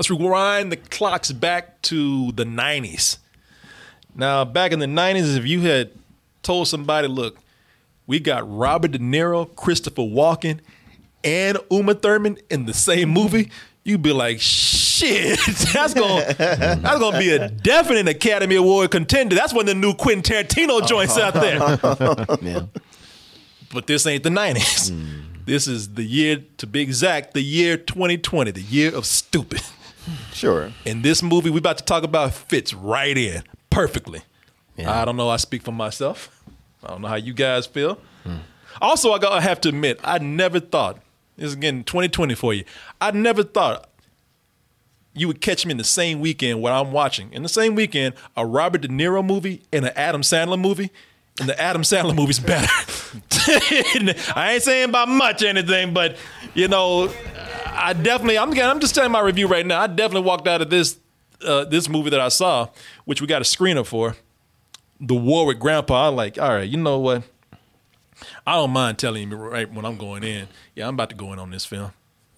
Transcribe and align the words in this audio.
Let's 0.00 0.08
rewind 0.08 0.72
the 0.72 0.78
clocks 0.78 1.30
back 1.30 1.82
to 1.82 2.32
the 2.32 2.44
90s. 2.44 3.18
Now, 4.14 4.46
back 4.46 4.72
in 4.72 4.78
the 4.78 4.86
90s, 4.86 5.36
if 5.36 5.46
you 5.46 5.60
had 5.60 5.90
told 6.42 6.68
somebody, 6.68 7.06
look, 7.06 7.36
we 8.06 8.18
got 8.18 8.50
Robert 8.50 8.92
De 8.92 8.98
Niro, 8.98 9.54
Christopher 9.56 10.00
Walken, 10.00 10.60
and 11.22 11.58
Uma 11.70 11.92
Thurman 11.92 12.38
in 12.48 12.64
the 12.64 12.72
same 12.72 13.10
movie, 13.10 13.50
you'd 13.84 14.00
be 14.00 14.14
like, 14.14 14.40
shit, 14.40 15.38
that's 15.74 15.92
gonna 15.92 16.32
that's 16.38 16.98
gonna 16.98 17.18
be 17.18 17.32
a 17.32 17.50
definite 17.50 18.08
Academy 18.08 18.54
Award 18.54 18.92
contender. 18.92 19.36
That's 19.36 19.52
one 19.52 19.68
of 19.68 19.74
the 19.74 19.74
new 19.74 19.92
Quentin 19.92 20.22
Tarantino 20.22 20.88
joints 20.88 21.18
out 21.18 21.34
there. 21.34 22.38
Yeah. 22.40 22.62
But 23.70 23.86
this 23.86 24.06
ain't 24.06 24.22
the 24.22 24.30
90s. 24.30 24.92
Mm. 24.92 25.44
This 25.44 25.68
is 25.68 25.92
the 25.92 26.04
year, 26.04 26.42
to 26.56 26.66
be 26.66 26.80
exact, 26.80 27.34
the 27.34 27.42
year 27.42 27.76
2020, 27.76 28.50
the 28.52 28.62
year 28.62 28.96
of 28.96 29.04
stupid. 29.04 29.60
Sure. 30.32 30.72
And 30.86 31.02
this 31.02 31.22
movie 31.22 31.50
we 31.50 31.58
about 31.58 31.78
to 31.78 31.84
talk 31.84 32.02
about 32.02 32.32
fits 32.34 32.72
right 32.74 33.16
in 33.16 33.42
perfectly. 33.70 34.22
Yeah. 34.76 35.00
I 35.00 35.04
don't 35.04 35.16
know. 35.16 35.28
I 35.28 35.36
speak 35.36 35.62
for 35.62 35.72
myself. 35.72 36.42
I 36.82 36.88
don't 36.88 37.02
know 37.02 37.08
how 37.08 37.16
you 37.16 37.34
guys 37.34 37.66
feel. 37.66 37.98
Also, 38.80 39.12
I 39.12 39.18
gotta 39.18 39.40
have 39.40 39.60
to 39.62 39.68
admit, 39.68 40.00
I 40.04 40.18
never 40.18 40.60
thought 40.60 41.02
this 41.36 41.48
is 41.48 41.54
again 41.54 41.84
2020 41.84 42.34
for 42.34 42.54
you. 42.54 42.64
I 43.00 43.10
never 43.10 43.42
thought 43.42 43.88
you 45.12 45.26
would 45.26 45.40
catch 45.40 45.66
me 45.66 45.72
in 45.72 45.76
the 45.76 45.84
same 45.84 46.20
weekend 46.20 46.62
what 46.62 46.72
I'm 46.72 46.92
watching. 46.92 47.32
In 47.32 47.42
the 47.42 47.48
same 47.48 47.74
weekend, 47.74 48.14
a 48.36 48.46
Robert 48.46 48.82
De 48.82 48.88
Niro 48.88 49.26
movie 49.26 49.62
and 49.72 49.84
an 49.84 49.92
Adam 49.96 50.22
Sandler 50.22 50.58
movie. 50.58 50.90
And 51.40 51.48
the 51.48 51.60
Adam 51.60 51.82
Sandler 51.82 52.14
movie's 52.14 52.38
better. 52.38 52.68
I 54.36 54.52
ain't 54.52 54.62
saying 54.62 54.90
by 54.90 55.06
much 55.06 55.42
anything, 55.42 55.94
but 55.94 56.16
you 56.54 56.68
know, 56.68 57.10
I 57.66 57.94
definitely 57.94 58.38
I'm 58.38 58.52
I'm 58.58 58.78
just 58.78 58.94
telling 58.94 59.10
my 59.10 59.20
review 59.20 59.48
right 59.48 59.64
now. 59.64 59.80
I 59.80 59.86
definitely 59.86 60.26
walked 60.26 60.46
out 60.46 60.60
of 60.60 60.68
this 60.70 60.98
uh, 61.44 61.64
this 61.64 61.88
movie 61.88 62.10
that 62.10 62.20
I 62.20 62.28
saw, 62.28 62.68
which 63.06 63.20
we 63.20 63.26
got 63.26 63.40
a 63.40 63.44
screener 63.44 63.86
for, 63.86 64.16
The 65.00 65.14
War 65.14 65.46
with 65.46 65.58
Grandpa. 65.58 66.08
I'm 66.08 66.16
like, 66.16 66.38
all 66.38 66.50
right, 66.50 66.68
you 66.68 66.76
know 66.76 66.98
what? 66.98 67.22
I 68.46 68.56
don't 68.56 68.70
mind 68.70 68.98
telling 68.98 69.30
you 69.30 69.36
right 69.36 69.72
when 69.72 69.84
I'm 69.86 69.96
going 69.96 70.22
in. 70.22 70.48
Yeah, 70.74 70.88
I'm 70.88 70.94
about 70.94 71.08
to 71.10 71.16
go 71.16 71.32
in 71.32 71.38
on 71.38 71.50
this 71.50 71.64
film. 71.64 71.92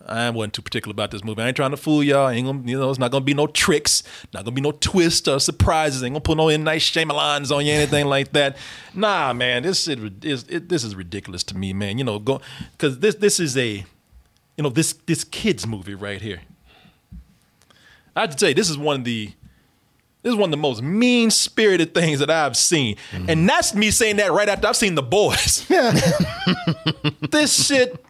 I 0.06 0.30
wasn't 0.30 0.54
too 0.54 0.62
particular 0.62 0.92
about 0.92 1.10
this 1.10 1.24
movie. 1.24 1.42
I 1.42 1.48
ain't 1.48 1.56
trying 1.56 1.70
to 1.70 1.76
fool 1.76 2.02
y'all. 2.02 2.28
Ain't 2.28 2.46
gonna, 2.46 2.62
you 2.64 2.78
know, 2.78 2.90
it's 2.90 2.98
not 2.98 3.10
gonna 3.10 3.24
be 3.24 3.34
no 3.34 3.46
tricks, 3.46 4.02
not 4.32 4.44
gonna 4.44 4.54
be 4.54 4.60
no 4.60 4.72
twists 4.72 5.28
or 5.28 5.38
surprises. 5.38 6.02
Ain't 6.02 6.14
gonna 6.14 6.20
put 6.20 6.36
no 6.36 6.48
M. 6.48 6.64
Night 6.64 6.80
Shyamalans 6.80 7.54
on 7.54 7.64
you, 7.64 7.72
anything 7.72 8.06
like 8.06 8.32
that. 8.32 8.56
Nah, 8.94 9.32
man, 9.32 9.62
this 9.62 9.84
shit 9.84 10.24
is 10.24 10.44
it, 10.48 10.68
this 10.68 10.84
is 10.84 10.94
ridiculous 10.94 11.42
to 11.44 11.56
me, 11.56 11.72
man. 11.72 11.98
You 11.98 12.04
know, 12.04 12.18
go 12.18 12.40
because 12.72 12.98
this 12.98 13.14
this 13.16 13.38
is 13.38 13.56
a, 13.56 13.84
you 14.56 14.62
know, 14.62 14.70
this 14.70 14.92
this 15.06 15.24
kids 15.24 15.66
movie 15.66 15.94
right 15.94 16.20
here. 16.20 16.40
I 18.14 18.22
have 18.22 18.30
to 18.30 18.36
tell 18.36 18.48
you, 18.50 18.54
this 18.54 18.70
is 18.70 18.76
one 18.76 19.00
of 19.00 19.04
the 19.04 19.32
this 20.22 20.30
is 20.30 20.36
one 20.36 20.48
of 20.48 20.52
the 20.52 20.56
most 20.56 20.82
mean 20.82 21.30
spirited 21.30 21.94
things 21.94 22.20
that 22.20 22.30
I've 22.30 22.56
seen. 22.56 22.96
Mm-hmm. 23.10 23.30
And 23.30 23.48
that's 23.48 23.74
me 23.74 23.90
saying 23.90 24.16
that 24.16 24.30
right 24.30 24.48
after 24.48 24.68
I've 24.68 24.76
seen 24.76 24.94
the 24.94 25.02
boys. 25.02 25.66
this 27.30 27.66
shit 27.66 28.04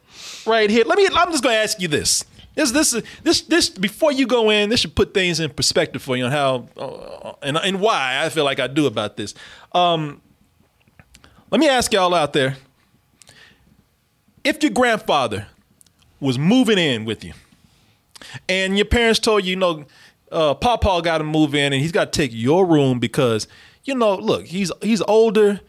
right 0.47 0.69
here. 0.71 0.85
Let 0.85 0.99
me 0.99 1.09
I'm 1.15 1.31
just 1.31 1.43
gonna 1.43 1.57
ask 1.57 1.81
you 1.81 1.89
this. 1.89 2.25
This 2.55 2.71
this 2.71 3.03
this 3.23 3.41
this 3.43 3.69
before 3.71 4.13
you 4.13 4.27
go 4.27 4.51
in, 4.51 4.69
this 4.69 4.81
should 4.81 4.95
put 4.95 5.15
things 5.15 5.41
in 5.41 5.51
perspective 5.51 6.03
for 6.03 6.17
you 6.17 6.25
on 6.25 6.33
how 6.33 6.69
uh, 6.77 7.33
and 7.43 7.57
and 7.57 7.81
why 7.81 8.23
I 8.23 8.29
feel 8.29 8.45
like 8.45 8.61
I 8.61 8.67
do 8.67 8.87
about 8.87 9.17
this. 9.17 9.35
Um 9.73 10.21
let 11.51 11.61
me 11.61 11.69
ask 11.69 11.93
y'all 11.93 12.15
out 12.15 12.33
there. 12.33 12.57
If 14.45 14.63
your 14.63 14.73
grandfather 14.73 15.47
was 16.19 16.39
moving 16.39 16.79
in 16.79 17.05
with 17.05 17.23
you, 17.23 17.35
and 18.49 18.77
your 18.77 18.87
parents 18.87 19.21
told 19.21 19.45
you, 19.45 19.51
you 19.51 19.57
know, 19.57 19.85
uh, 20.31 20.55
Papa 20.55 21.03
got 21.03 21.19
to 21.19 21.25
move 21.25 21.55
in, 21.55 21.73
and 21.73 21.83
he's 21.83 21.93
got 21.93 22.13
to 22.13 22.17
take 22.19 22.31
your 22.33 22.65
room 22.65 22.99
because, 22.99 23.49
you 23.85 23.95
know, 23.95 24.15
look, 24.17 24.47
he's 24.47 24.73
he's 24.81 25.03
older. 25.03 25.61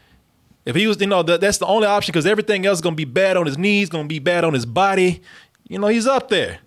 If 0.64 0.76
he 0.76 0.86
was, 0.86 1.00
you 1.00 1.06
know, 1.06 1.22
that, 1.22 1.40
that's 1.40 1.58
the 1.58 1.66
only 1.66 1.86
option 1.86 2.12
because 2.12 2.26
everything 2.26 2.64
else 2.66 2.78
is 2.78 2.82
gonna 2.82 2.96
be 2.96 3.04
bad 3.04 3.36
on 3.36 3.46
his 3.46 3.58
knees, 3.58 3.88
gonna 3.88 4.08
be 4.08 4.18
bad 4.18 4.44
on 4.44 4.54
his 4.54 4.66
body. 4.66 5.22
You 5.68 5.78
know, 5.78 5.88
he's 5.88 6.06
up 6.06 6.28
there. 6.28 6.58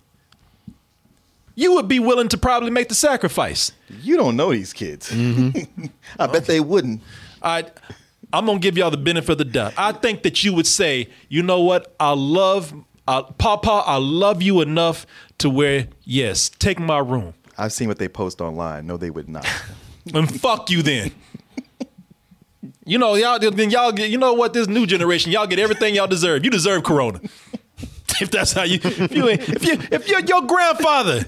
You 1.54 1.74
would 1.74 1.88
be 1.88 1.98
willing 1.98 2.28
to 2.28 2.38
probably 2.38 2.70
make 2.70 2.88
the 2.88 2.94
sacrifice. 2.94 3.72
You 4.02 4.16
don't 4.16 4.36
know 4.36 4.52
these 4.52 4.72
kids. 4.72 5.12
I 6.18 6.26
bet 6.28 6.46
they 6.46 6.60
wouldn't. 6.60 7.02
I 7.42 7.64
I'm 8.32 8.46
gonna 8.46 8.58
give 8.58 8.76
y'all 8.76 8.90
the 8.90 8.96
benefit 8.96 9.30
of 9.30 9.38
the 9.38 9.44
doubt. 9.44 9.74
I 9.76 9.92
think 9.92 10.22
that 10.22 10.44
you 10.44 10.52
would 10.54 10.66
say, 10.66 11.08
you 11.28 11.42
know 11.42 11.60
what? 11.60 11.94
I 11.98 12.12
love 12.12 12.74
uh, 13.08 13.22
Papa. 13.22 13.82
I 13.86 13.96
love 13.96 14.42
you 14.42 14.60
enough 14.60 15.06
to 15.38 15.50
where 15.50 15.88
yes, 16.04 16.48
take 16.48 16.78
my 16.78 16.98
room 16.98 17.34
I've 17.58 17.72
seen 17.72 17.88
what 17.88 17.98
they 17.98 18.08
post 18.08 18.40
online. 18.40 18.86
No, 18.86 18.96
they 18.96 19.10
would 19.10 19.28
not. 19.28 19.46
and 20.14 20.40
fuck 20.40 20.70
you 20.70 20.82
then. 20.82 21.10
You 22.88 22.98
know, 22.98 23.14
y'all 23.14 23.38
then 23.38 23.70
y'all 23.70 23.92
get 23.92 24.10
you 24.10 24.18
know 24.18 24.32
what 24.34 24.52
this 24.54 24.66
new 24.66 24.86
generation 24.86 25.30
y'all 25.30 25.46
get 25.46 25.58
everything 25.58 25.94
y'all 25.94 26.06
deserve. 26.06 26.44
You 26.44 26.50
deserve 26.50 26.84
Corona. 26.84 27.20
if 28.20 28.30
that's 28.30 28.52
how 28.52 28.62
you 28.64 28.80
if 28.82 29.12
you 29.14 29.28
ain't- 29.28 29.48
if 29.48 29.64
you 29.64 29.74
if 29.92 30.08
you're 30.08 30.20
your 30.24 30.42
grandfather, 30.42 31.24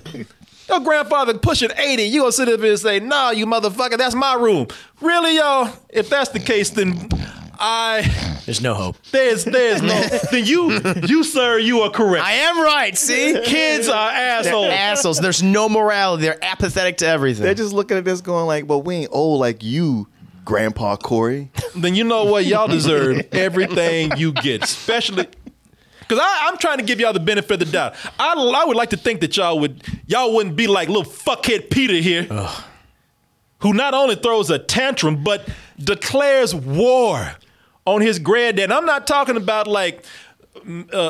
your 0.68 0.80
grandfather 0.80 1.36
pushing 1.38 1.70
80, 1.76 2.02
you 2.04 2.20
gonna 2.20 2.32
sit 2.32 2.48
up 2.48 2.60
here 2.60 2.70
and 2.70 2.78
say, 2.78 3.00
nah, 3.00 3.30
you 3.30 3.46
motherfucker, 3.46 3.98
that's 3.98 4.14
my 4.14 4.34
room. 4.34 4.68
Really, 5.00 5.36
y'all? 5.36 5.70
If 5.90 6.08
that's 6.08 6.30
the 6.30 6.40
case, 6.40 6.70
then 6.70 7.08
I 7.62 8.40
There's 8.46 8.62
no 8.62 8.72
hope. 8.72 8.96
there's 9.12 9.44
there's 9.44 9.82
no 9.82 10.00
then 10.32 10.46
you 10.46 10.80
you 11.06 11.24
sir, 11.24 11.58
you 11.58 11.80
are 11.80 11.90
correct. 11.90 12.24
I 12.24 12.32
am 12.32 12.58
right. 12.62 12.96
See, 12.96 13.38
Kids 13.44 13.86
are 13.88 14.10
assholes. 14.10 14.68
assholes. 14.72 15.20
There's 15.20 15.42
no 15.42 15.68
morality. 15.68 16.22
They're 16.22 16.42
apathetic 16.42 16.96
to 16.98 17.06
everything. 17.06 17.44
They're 17.44 17.52
just 17.54 17.74
looking 17.74 17.98
at 17.98 18.04
this 18.06 18.22
going 18.22 18.46
like, 18.46 18.66
well, 18.66 18.80
we 18.80 18.94
ain't 18.96 19.10
old 19.12 19.40
like 19.40 19.62
you, 19.62 20.08
Grandpa 20.44 20.96
Corey. 20.96 21.50
then 21.76 21.94
you 21.94 22.04
know 22.04 22.24
what? 22.24 22.44
Y'all 22.46 22.68
deserve 22.68 23.20
everything 23.32 24.12
you 24.16 24.32
get, 24.32 24.64
especially 24.64 25.26
because 26.00 26.18
I'm 26.22 26.56
trying 26.58 26.78
to 26.78 26.84
give 26.84 26.98
y'all 27.00 27.12
the 27.12 27.20
benefit 27.20 27.52
of 27.52 27.58
the 27.60 27.64
doubt. 27.66 27.94
I, 28.18 28.32
I 28.34 28.64
would 28.64 28.76
like 28.76 28.90
to 28.90 28.96
think 28.96 29.20
that 29.20 29.36
y'all 29.36 29.58
would 29.60 29.82
y'all 30.06 30.34
wouldn't 30.34 30.56
be 30.56 30.66
like 30.66 30.88
little 30.88 31.04
fuckhead 31.04 31.70
Peter 31.70 31.94
here, 31.94 32.26
who 33.60 33.72
not 33.72 33.94
only 33.94 34.16
throws 34.16 34.50
a 34.50 34.58
tantrum 34.58 35.22
but 35.22 35.48
declares 35.78 36.54
war 36.54 37.32
on 37.86 38.00
his 38.00 38.18
granddad. 38.18 38.64
And 38.64 38.72
I'm 38.72 38.86
not 38.86 39.06
talking 39.06 39.36
about 39.36 39.66
like. 39.66 40.04
mm, 40.56 40.92
Uh, 40.92 40.96
uh, 40.96 41.00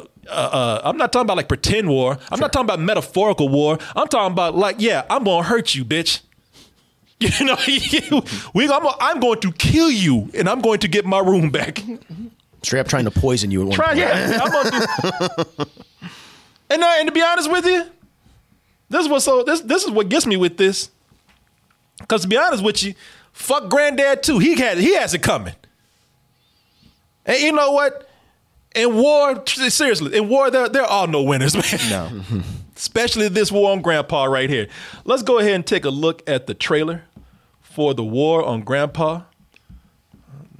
uh, 0.00 0.04
uh, 0.26 0.30
uh, 0.30 0.80
I'm 0.84 0.96
not 0.96 1.12
talking 1.12 1.26
about 1.26 1.36
like 1.36 1.48
pretend 1.48 1.86
war. 1.88 2.16
I'm 2.30 2.40
not 2.40 2.50
talking 2.50 2.64
about 2.64 2.80
metaphorical 2.80 3.48
war. 3.50 3.78
I'm 3.94 4.08
talking 4.08 4.32
about 4.32 4.56
like, 4.56 4.76
yeah, 4.78 5.04
I'm 5.10 5.24
gonna 5.24 5.42
hurt 5.42 5.74
you, 5.74 5.84
bitch. 5.84 6.22
You 7.24 7.46
know, 8.10 8.22
we, 8.54 8.68
I'm, 8.68 8.86
I'm 9.00 9.20
going 9.20 9.40
to 9.40 9.52
kill 9.52 9.90
you, 9.90 10.30
and 10.34 10.48
I'm 10.48 10.60
going 10.60 10.80
to 10.80 10.88
get 10.88 11.04
my 11.06 11.20
room 11.20 11.50
back. 11.50 11.82
Straight 12.62 12.80
up 12.80 12.88
trying 12.88 13.04
to 13.04 13.10
poison 13.10 13.50
you 13.50 13.62
at 13.62 13.68
one 13.68 13.76
Try, 13.76 13.86
point. 13.88 13.98
yeah, 13.98 14.40
I'm 14.42 14.50
going 14.52 14.70
to. 14.70 15.48
and, 16.70 16.82
uh, 16.82 16.94
and 16.98 17.06
to 17.08 17.12
be 17.12 17.22
honest 17.22 17.50
with 17.50 17.66
you, 17.66 17.86
this 18.90 19.02
is 19.02 19.08
what 19.08 19.20
so 19.20 19.42
this 19.42 19.60
this 19.62 19.84
is 19.84 19.90
what 19.90 20.08
gets 20.08 20.26
me 20.26 20.36
with 20.36 20.56
this. 20.56 20.90
Because 21.98 22.22
to 22.22 22.28
be 22.28 22.36
honest 22.36 22.62
with 22.62 22.82
you, 22.82 22.94
fuck 23.32 23.68
granddad 23.68 24.22
too. 24.22 24.38
He 24.38 24.54
had 24.54 24.78
he 24.78 24.94
has 24.96 25.14
it 25.14 25.22
coming. 25.22 25.54
And 27.26 27.40
you 27.40 27.52
know 27.52 27.72
what? 27.72 28.08
In 28.74 28.96
war, 28.96 29.42
seriously, 29.46 30.16
in 30.16 30.28
war, 30.28 30.50
there 30.50 30.68
there 30.68 30.84
are 30.84 31.06
no 31.06 31.22
winners, 31.22 31.54
man. 31.90 32.24
No. 32.30 32.42
Especially 32.76 33.28
this 33.28 33.52
war 33.52 33.70
on 33.72 33.82
Grandpa 33.82 34.24
right 34.24 34.50
here. 34.50 34.68
Let's 35.04 35.22
go 35.22 35.38
ahead 35.38 35.52
and 35.52 35.66
take 35.66 35.84
a 35.84 35.90
look 35.90 36.28
at 36.28 36.46
the 36.46 36.54
trailer 36.54 37.02
for 37.74 37.92
the 37.94 38.04
war 38.04 38.44
on 38.44 38.62
Grandpa. 38.62 39.22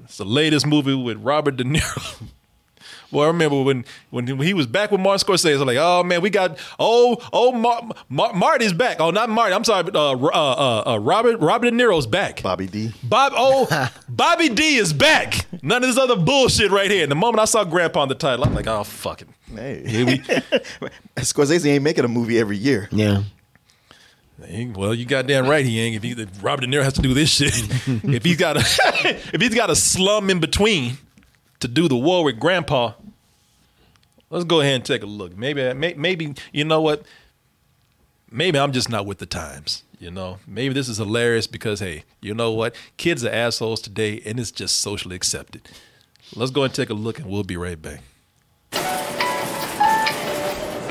It's 0.04 0.18
the 0.18 0.24
latest 0.24 0.66
movie 0.66 0.94
with 0.94 1.18
Robert 1.18 1.56
De 1.56 1.64
Niro. 1.64 2.22
Well, 3.10 3.24
I 3.24 3.26
remember 3.28 3.62
when 3.62 3.84
when 4.10 4.26
he 4.26 4.54
was 4.54 4.66
back 4.66 4.90
with 4.90 5.00
Martin 5.00 5.24
Scorsese. 5.24 5.50
I 5.50 5.52
was 5.52 5.62
like, 5.62 5.76
oh 5.78 6.02
man, 6.02 6.20
we 6.20 6.30
got 6.30 6.58
oh 6.80 7.16
oh 7.32 7.52
Mar- 7.52 7.88
Mar- 8.08 8.32
Marty's 8.32 8.72
back. 8.72 8.96
Oh, 8.98 9.12
not 9.12 9.30
Marty. 9.30 9.54
I'm 9.54 9.62
sorry, 9.62 9.84
but, 9.84 9.94
uh, 9.94 10.14
uh, 10.14 10.26
uh, 10.26 10.82
uh, 10.94 10.98
Robert 10.98 11.38
Robert 11.40 11.70
De 11.70 11.76
Niro's 11.76 12.08
back. 12.08 12.42
Bobby 12.42 12.66
D. 12.66 12.92
Bob 13.04 13.32
oh 13.36 13.88
Bobby 14.08 14.48
D 14.48 14.76
is 14.78 14.92
back. 14.92 15.46
None 15.62 15.84
of 15.84 15.88
this 15.88 15.96
other 15.96 16.16
bullshit 16.16 16.72
right 16.72 16.90
here. 16.90 17.04
And 17.04 17.10
the 17.10 17.14
moment 17.16 17.38
I 17.38 17.44
saw 17.44 17.62
Grandpa 17.62 18.00
on 18.00 18.08
the 18.08 18.16
title, 18.16 18.44
I'm 18.44 18.54
like, 18.54 18.66
oh 18.66 18.82
fuck 18.82 19.22
it. 19.22 19.28
Hey. 19.54 19.84
Here 19.86 20.06
we, 20.06 20.18
Scorsese 21.18 21.66
ain't 21.70 21.84
making 21.84 22.04
a 22.04 22.08
movie 22.08 22.40
every 22.40 22.56
year. 22.56 22.88
Yeah. 22.90 23.22
Hey, 24.46 24.66
Well, 24.66 24.94
you 24.94 25.04
goddamn 25.04 25.46
right 25.48 25.64
he 25.64 25.80
ain't. 25.80 25.96
If, 25.96 26.02
he, 26.02 26.10
if 26.12 26.42
Robert 26.42 26.62
De 26.62 26.66
Niro 26.66 26.82
has 26.82 26.92
to 26.94 27.02
do 27.02 27.14
this 27.14 27.30
shit, 27.30 27.54
if 28.04 28.24
he's 28.24 28.36
got 28.36 28.56
a 28.56 28.60
if 29.32 29.40
he's 29.40 29.54
got 29.54 29.70
a 29.70 29.76
slum 29.76 30.30
in 30.30 30.40
between 30.40 30.98
to 31.60 31.68
do 31.68 31.88
the 31.88 31.96
war 31.96 32.24
with 32.24 32.38
Grandpa, 32.38 32.92
let's 34.30 34.44
go 34.44 34.60
ahead 34.60 34.74
and 34.74 34.84
take 34.84 35.02
a 35.02 35.06
look. 35.06 35.36
Maybe 35.36 35.72
maybe 35.74 36.34
you 36.52 36.64
know 36.64 36.80
what? 36.80 37.04
Maybe 38.30 38.58
I'm 38.58 38.72
just 38.72 38.88
not 38.90 39.06
with 39.06 39.18
the 39.18 39.26
times. 39.26 39.82
You 40.00 40.10
know, 40.10 40.38
maybe 40.46 40.74
this 40.74 40.88
is 40.88 40.98
hilarious 40.98 41.46
because 41.46 41.80
hey, 41.80 42.04
you 42.20 42.34
know 42.34 42.52
what? 42.52 42.74
Kids 42.96 43.24
are 43.24 43.30
assholes 43.30 43.80
today, 43.80 44.20
and 44.26 44.38
it's 44.38 44.50
just 44.50 44.80
socially 44.80 45.16
accepted. 45.16 45.62
Let's 46.34 46.50
go 46.50 46.64
and 46.64 46.74
take 46.74 46.90
a 46.90 46.94
look, 46.94 47.18
and 47.18 47.28
we'll 47.28 47.44
be 47.44 47.56
right 47.56 47.80
back. 47.80 48.00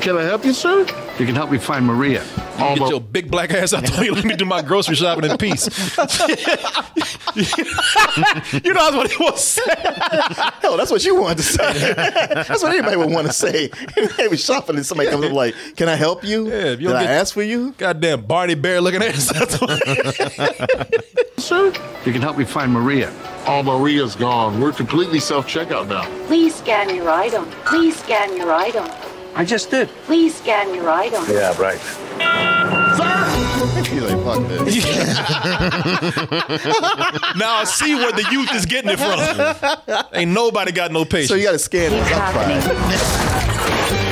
Can 0.00 0.16
I 0.18 0.22
help 0.22 0.44
you, 0.44 0.52
sir? 0.52 0.84
You 1.18 1.26
can 1.26 1.36
help 1.36 1.50
me 1.50 1.58
find 1.58 1.86
Maria. 1.86 2.24
Get 2.58 2.88
your 2.90 3.00
big 3.00 3.30
black 3.30 3.52
ass 3.52 3.72
out 3.72 3.84
the 3.84 4.00
way. 4.00 4.10
Let 4.10 4.24
me 4.24 4.34
do 4.34 4.44
my 4.44 4.62
grocery 4.62 4.96
shopping 4.96 5.30
in 5.30 5.36
peace. 5.38 5.66
you 7.36 8.72
know 8.72 8.90
that's 8.90 8.96
what 8.96 9.10
he 9.10 9.16
was 9.22 9.42
saying. 9.44 9.68
Hell, 9.78 10.72
oh, 10.72 10.76
that's 10.76 10.90
what 10.90 11.04
you 11.04 11.14
wanted 11.20 11.36
to 11.38 11.42
say. 11.44 11.94
that's 12.34 12.62
what 12.62 12.72
anybody 12.72 12.96
would 12.96 13.10
want 13.10 13.26
to 13.28 13.32
say. 13.32 13.70
they 14.16 14.28
was 14.28 14.42
shopping 14.44 14.76
and 14.76 14.84
somebody 14.84 15.08
comes 15.10 15.24
up 15.24 15.32
like, 15.32 15.54
"Can 15.76 15.88
I 15.88 15.94
help 15.94 16.24
you? 16.24 16.48
Yeah, 16.48 16.54
if 16.72 16.80
you 16.80 16.88
Did 16.88 16.92
don't 16.94 16.96
I 16.96 17.04
get- 17.04 17.10
ask 17.12 17.34
for 17.34 17.42
you?" 17.42 17.72
Goddamn 17.78 18.22
Barney 18.26 18.54
Bear 18.56 18.80
looking 18.80 19.02
ass. 19.02 19.30
That's 19.32 19.60
what- 19.60 20.94
Sir? 21.38 21.66
You 22.04 22.12
can 22.12 22.22
help 22.22 22.38
me 22.38 22.44
find 22.44 22.72
Maria. 22.72 23.12
Oh, 23.46 23.62
Maria's 23.62 24.16
gone. 24.16 24.60
We're 24.60 24.72
completely 24.72 25.20
self-checkout 25.20 25.88
now. 25.88 26.04
Please 26.26 26.54
scan 26.54 26.94
your 26.94 27.10
item. 27.10 27.44
Please 27.66 27.96
scan 27.98 28.36
your 28.36 28.52
item. 28.52 28.86
I 29.36 29.44
just 29.44 29.70
did. 29.70 29.88
Please 30.06 30.34
scan 30.36 30.74
your 30.74 30.88
item. 30.90 31.24
Yeah, 31.28 31.56
right. 31.60 31.78
He's 33.86 34.02
like, 34.02 34.24
"Fuck 34.24 34.48
this." 34.48 34.84
now 37.36 37.54
I 37.56 37.64
see 37.64 37.94
where 37.94 38.12
the 38.12 38.24
youth 38.30 38.52
is 38.54 38.66
getting 38.66 38.90
it 38.92 38.98
from. 38.98 39.18
Ain't 40.12 40.30
nobody 40.30 40.72
got 40.72 40.92
no 40.92 41.04
patience. 41.04 41.28
so 41.28 41.34
you 41.34 41.42
got 41.44 41.52
to 41.52 41.58
scan 41.58 41.90
Keep 41.90 42.04
this. 42.04 42.12
I'm 42.12 42.34
happening. 42.34 42.60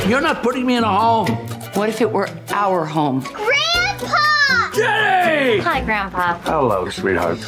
fine. 0.03 0.11
You're 0.11 0.21
not 0.21 0.43
putting 0.43 0.67
me 0.67 0.77
in 0.77 0.85
a 0.85 0.99
home. 0.99 1.29
What 1.75 1.89
if 1.89 2.01
it 2.01 2.11
were 2.11 2.29
our 2.51 2.85
home? 2.85 3.21
Grandpa! 3.21 4.71
Jenny! 4.75 5.59
Hi, 5.61 5.81
Grandpa. 5.85 6.39
Hello, 6.41 6.89
sweetheart. 6.91 7.39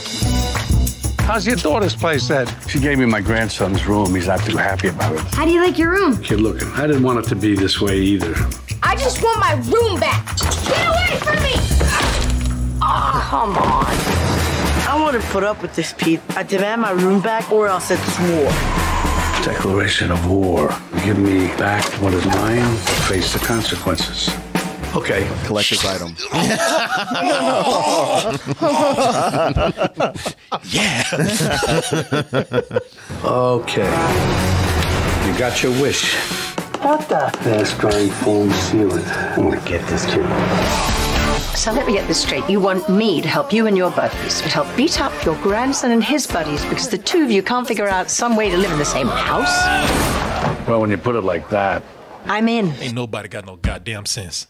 How's 1.25 1.47
your 1.47 1.57
daughter's 1.57 1.97
place, 1.97 2.31
Ed? 2.31 2.55
She 2.69 2.79
gave 2.79 2.99
me 2.99 3.07
my 3.07 3.23
grandson's 3.23 3.87
room. 3.87 4.15
He's 4.15 4.27
not 4.27 4.41
too 4.41 4.59
happy 4.59 4.89
about 4.89 5.15
it. 5.15 5.21
How 5.35 5.47
do 5.47 5.53
you 5.53 5.63
like 5.63 5.79
your 5.79 5.91
room? 5.91 6.23
Kid 6.23 6.43
looking. 6.43 6.69
I 6.73 6.87
didn't 6.87 7.03
want 7.03 7.19
it 7.19 7.29
to 7.31 7.35
be 7.35 7.57
this 7.57 7.81
way 7.81 7.99
either. 7.99 8.35
I 8.83 8.95
just 8.95 9.23
want 9.23 9.41
my 9.41 9.55
room 9.55 9.99
back. 9.99 10.37
Get 10.37 10.87
away 10.87 11.19
from 11.21 11.43
me! 11.43 11.55
Oh, 12.83 13.27
come 13.31 13.57
on. 13.57 13.87
I 14.87 15.03
wouldn't 15.03 15.25
put 15.25 15.45
up 15.45 15.63
with 15.63 15.75
this, 15.75 15.95
Pete. 15.97 16.21
I 16.37 16.43
demand 16.43 16.83
my 16.83 16.91
room 16.91 17.23
back 17.23 17.51
or 17.51 17.69
else 17.69 17.91
it's 17.91 18.21
war. 18.21 18.53
Declaration 19.43 20.11
of 20.11 20.31
war. 20.31 20.77
Give 21.07 21.19
me 21.19 21.47
back 21.57 21.85
what 22.03 22.13
is 22.13 22.25
mine 22.27 22.63
or 22.63 23.03
face 23.09 23.33
the 23.33 23.39
consequences. 23.39 24.29
Okay. 24.95 25.29
Collector's 25.47 25.85
item. 25.85 26.15
Yeah. 30.65 31.03
okay. 33.25 33.91
You 35.27 35.39
got 35.39 35.63
your 35.63 35.73
wish. 35.83 36.15
What 36.81 37.09
the? 37.09 37.31
Fast 37.43 37.79
drying 37.79 38.11
foam 38.11 38.51
sealant. 38.51 39.07
I'm 39.37 39.51
gonna 39.51 39.69
get 39.69 39.87
this 39.89 40.05
kid. 40.07 40.25
So 41.57 41.73
let 41.73 41.87
me 41.87 41.93
get 41.95 42.07
this 42.09 42.21
straight. 42.23 42.49
You 42.49 42.61
want 42.61 42.89
me 42.89 43.21
to 43.21 43.29
help 43.29 43.53
you 43.53 43.67
and 43.67 43.77
your 43.77 43.91
buddies 43.91 44.41
to 44.43 44.49
help 44.49 44.69
beat 44.77 45.01
up 45.01 45.13
your 45.25 45.37
grandson 45.37 45.91
and 45.93 46.03
his 46.05 46.27
buddies 46.27 46.65
because 46.65 46.89
the 46.89 46.99
two 46.99 47.25
of 47.25 47.31
you 47.31 47.43
can't 47.43 47.67
figure 47.67 47.89
out 47.89 48.11
some 48.11 48.37
way 48.37 48.51
to 48.51 48.57
live 48.57 48.71
in 48.73 48.79
the 48.79 48.85
same 48.85 49.09
house? 49.09 49.65
Well, 50.69 50.81
when 50.81 50.91
you 50.91 50.97
put 50.99 51.17
it 51.17 51.23
like 51.23 51.49
that, 51.51 51.83
I'm 52.25 52.49
in. 52.49 52.73
Ain't 52.81 52.95
nobody 52.95 53.29
got 53.29 53.45
no 53.47 53.57
goddamn 53.57 54.07
sense. 54.07 54.47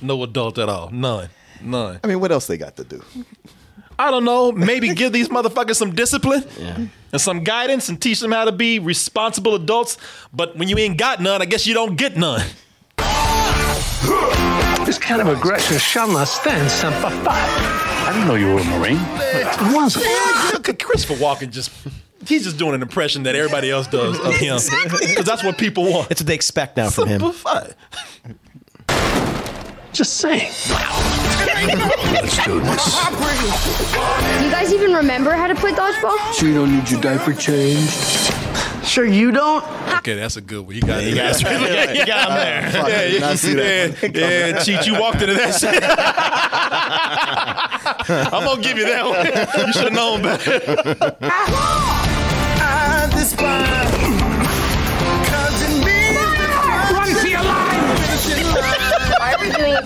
No 0.00 0.22
adult 0.22 0.58
at 0.58 0.68
all. 0.68 0.90
None. 0.90 1.28
None. 1.62 2.00
I 2.04 2.06
mean, 2.06 2.20
what 2.20 2.30
else 2.32 2.46
they 2.46 2.56
got 2.58 2.76
to 2.76 2.84
do? 2.84 3.02
I 3.98 4.10
don't 4.10 4.24
know. 4.24 4.52
Maybe 4.52 4.92
give 4.94 5.12
these 5.12 5.28
motherfuckers 5.28 5.76
some 5.76 5.94
discipline 5.94 6.44
and 7.12 7.20
some 7.20 7.42
guidance 7.44 7.88
and 7.88 8.00
teach 8.00 8.20
them 8.20 8.32
how 8.32 8.44
to 8.44 8.52
be 8.52 8.78
responsible 8.78 9.54
adults. 9.54 9.96
But 10.32 10.56
when 10.56 10.68
you 10.68 10.76
ain't 10.78 10.98
got 10.98 11.20
none, 11.22 11.40
I 11.40 11.46
guess 11.46 11.66
you 11.66 11.72
don't 11.74 11.96
get 11.96 12.16
none. 12.16 12.42
this 14.84 14.98
kind 14.98 15.20
of 15.22 15.28
aggression 15.28 15.78
shall 15.78 16.08
not 16.08 16.28
stand, 16.28 16.70
Semper 16.70 17.10
Fi. 17.24 17.32
I 18.08 18.12
didn't 18.12 18.28
know 18.28 18.34
you 18.34 18.54
were 18.54 18.60
a 18.60 18.64
Marine. 18.78 18.98
I 18.98 19.72
wasn't. 19.74 20.04
Christopher 20.78 21.14
Walken 21.14 21.50
just. 21.50 21.70
He's 22.26 22.44
just 22.44 22.58
doing 22.58 22.74
an 22.74 22.82
impression 22.82 23.22
that 23.24 23.36
everybody 23.36 23.70
else 23.70 23.86
does 23.86 24.18
of 24.18 24.34
him. 24.34 24.56
Because 24.56 25.24
that's 25.24 25.44
what 25.44 25.58
people 25.58 25.84
want. 25.90 26.10
It's 26.10 26.20
what 26.20 26.26
they 26.26 26.34
expect 26.34 26.76
now 26.76 26.90
from 26.90 27.08
him. 27.08 27.20
Simple 27.20 27.72
Just 29.92 30.16
saying. 30.18 30.50
Let's 30.68 32.44
do 32.44 32.60
this. 32.60 33.06
Do 34.38 34.44
you 34.44 34.50
guys 34.50 34.72
even 34.72 34.92
remember 34.92 35.32
how 35.32 35.46
to 35.46 35.54
play 35.54 35.72
dodgeball? 35.72 36.34
So 36.34 36.46
you 36.46 36.54
don't 36.54 36.76
need 36.76 36.90
your 36.90 37.00
diaper 37.00 37.32
changed? 37.32 38.32
Sure, 38.86 39.04
you 39.04 39.32
don't? 39.32 39.64
Okay, 39.98 40.14
that's 40.14 40.36
a 40.36 40.40
good 40.40 40.64
one. 40.64 40.72
You 40.74 40.82
got 40.82 41.02
it. 41.02 41.14
got 41.16 41.40
him. 41.40 41.48
You 41.96 42.06
got 42.06 42.28
him 42.28 42.34
there. 42.36 42.70
Fuck, 42.70 42.84
I 42.84 43.08
did 43.08 43.20
not 43.20 43.38
see 43.38 43.54
that. 43.54 44.14
Yeah, 44.14 44.28
yeah, 44.28 44.62
Cheat, 44.62 44.86
you 44.86 45.00
walked 45.00 45.20
into 45.22 45.34
that 45.34 45.54
shit. 45.58 45.82
I'm 48.08 48.44
gonna 48.44 48.62
give 48.62 48.78
you 48.78 48.84
that 48.86 49.04
one. 49.04 49.26
You 49.66 49.72
should 49.72 49.84
have 49.84 49.92
known 49.92 50.22
better. 50.22 52.02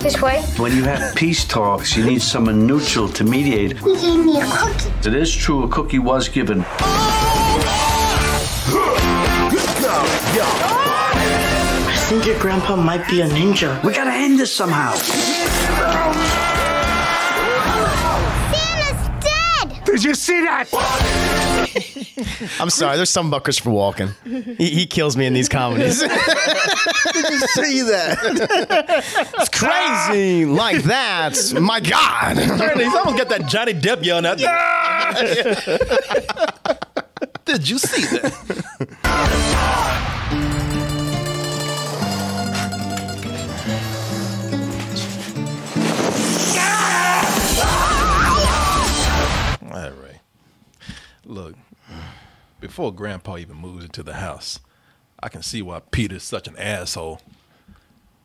this 0.00 0.20
way? 0.20 0.42
When 0.56 0.74
you 0.76 0.84
have 0.84 1.14
peace 1.14 1.44
talks, 1.44 1.96
you 1.96 2.04
need 2.04 2.22
someone 2.22 2.66
neutral 2.66 3.08
to 3.10 3.24
mediate. 3.24 3.78
He 3.78 3.94
gave 3.96 4.24
me 4.24 4.40
a 4.40 4.46
cookie. 4.46 5.08
It 5.08 5.14
is 5.14 5.34
true 5.34 5.64
a 5.64 5.68
cookie 5.68 5.98
was 5.98 6.28
given. 6.28 6.64
I 11.92 12.06
think 12.08 12.26
your 12.26 12.38
grandpa 12.38 12.76
might 12.76 13.06
be 13.08 13.20
a 13.20 13.28
ninja. 13.28 13.82
We 13.84 13.92
gotta 13.92 14.12
end 14.12 14.38
this 14.38 14.52
somehow. 14.52 14.94
Santa's 18.52 19.08
dead! 19.24 19.84
Did 19.84 20.02
you 20.02 20.14
see 20.14 20.40
that? 20.40 21.49
I'm 22.60 22.70
sorry. 22.70 22.96
There's 22.96 23.10
some 23.10 23.30
buckers 23.30 23.58
for 23.58 23.70
Walken. 23.70 24.14
He, 24.56 24.70
he 24.70 24.86
kills 24.86 25.16
me 25.16 25.26
in 25.26 25.32
these 25.32 25.48
comedies. 25.48 26.00
Did 26.00 26.10
you 26.10 27.40
see 27.40 27.82
that? 27.82 28.18
it's 29.38 29.48
crazy 29.48 30.44
like 30.46 30.82
that. 30.84 31.36
My 31.60 31.80
God. 31.80 32.36
He's 32.36 32.94
almost 32.94 33.16
got 33.18 33.28
that 33.28 33.46
Johnny 33.48 33.74
Depp 33.74 34.04
yelling 34.04 34.26
out. 34.26 34.38
Did 37.44 37.68
you 37.68 37.78
see 37.78 38.02
that? 38.18 39.76
Look, 51.30 51.54
before 52.60 52.92
Grandpa 52.92 53.36
even 53.38 53.56
moves 53.56 53.84
into 53.84 54.02
the 54.02 54.14
house, 54.14 54.58
I 55.22 55.28
can 55.28 55.42
see 55.42 55.62
why 55.62 55.80
Peter's 55.92 56.24
such 56.24 56.48
an 56.48 56.56
asshole. 56.58 57.20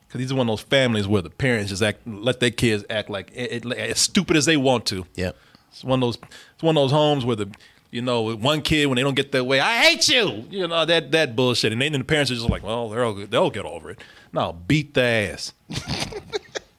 Because 0.07 0.21
he's 0.21 0.33
one 0.33 0.47
of 0.49 0.51
those 0.51 0.61
families 0.61 1.07
where 1.07 1.21
the 1.21 1.29
parents 1.29 1.69
just 1.69 1.83
act, 1.83 2.07
let 2.07 2.39
their 2.39 2.49
kids 2.51 2.83
act 2.89 3.09
like 3.09 3.31
it, 3.35 3.65
it- 3.65 3.71
as 3.77 3.99
stupid 3.99 4.37
as 4.37 4.45
they 4.45 4.57
want 4.57 4.85
to. 4.87 5.05
Yep. 5.15 5.35
It's 5.71 5.83
one 5.83 6.01
of 6.01 6.07
those. 6.07 6.17
It's 6.53 6.63
one 6.63 6.75
of 6.77 6.81
those 6.83 6.91
homes 6.91 7.25
where 7.25 7.35
the 7.35 7.49
You 7.91 8.01
know, 8.01 8.35
one 8.35 8.61
kid 8.61 8.87
when 8.87 8.95
they 8.95 9.03
don't 9.03 9.13
get 9.15 9.31
their 9.31 9.43
way, 9.43 9.59
I 9.59 9.77
hate 9.83 10.07
you. 10.09 10.45
You 10.49 10.67
know 10.67 10.83
that 10.85 11.11
that 11.11 11.35
bullshit, 11.35 11.73
and 11.73 11.81
then 11.81 11.91
the 11.93 12.03
parents 12.03 12.31
are 12.31 12.35
just 12.35 12.49
like, 12.49 12.63
well, 12.63 12.89
they'll 12.89 13.27
they'll 13.27 13.49
get 13.51 13.65
over 13.65 13.91
it. 13.91 13.99
No, 14.33 14.53
beat 14.53 14.93
the 14.95 15.03
ass. 15.03 15.53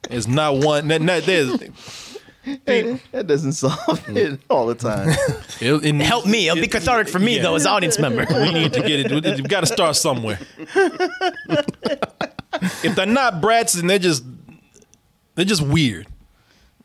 it's 0.09 0.27
not 0.27 0.57
one. 0.57 0.87
That, 0.89 1.01
that, 1.05 1.23
there's, 1.25 1.59
That, 2.65 3.01
that 3.11 3.27
doesn't 3.27 3.53
solve 3.53 3.75
mm. 4.05 4.15
it 4.15 4.39
all 4.49 4.67
the 4.67 4.75
time. 4.75 5.09
it, 5.59 5.85
it, 5.85 5.95
Help 5.95 6.25
me. 6.25 6.47
It'll 6.47 6.61
be 6.61 6.67
cathartic 6.67 7.11
for 7.11 7.19
me, 7.19 7.37
yeah. 7.37 7.43
though, 7.43 7.55
as 7.55 7.65
audience 7.65 7.99
member. 7.99 8.25
we 8.29 8.51
need 8.51 8.73
to 8.73 8.81
get 8.81 9.11
it. 9.11 9.11
We've 9.11 9.47
got 9.47 9.61
to 9.61 9.65
start 9.67 9.95
somewhere. 9.95 10.39
if 12.83 12.95
they're 12.95 13.05
not 13.05 13.41
brats, 13.41 13.73
then 13.73 13.87
they're 13.87 13.99
just 13.99 14.23
they're 15.35 15.45
just 15.45 15.61
weird. 15.61 16.07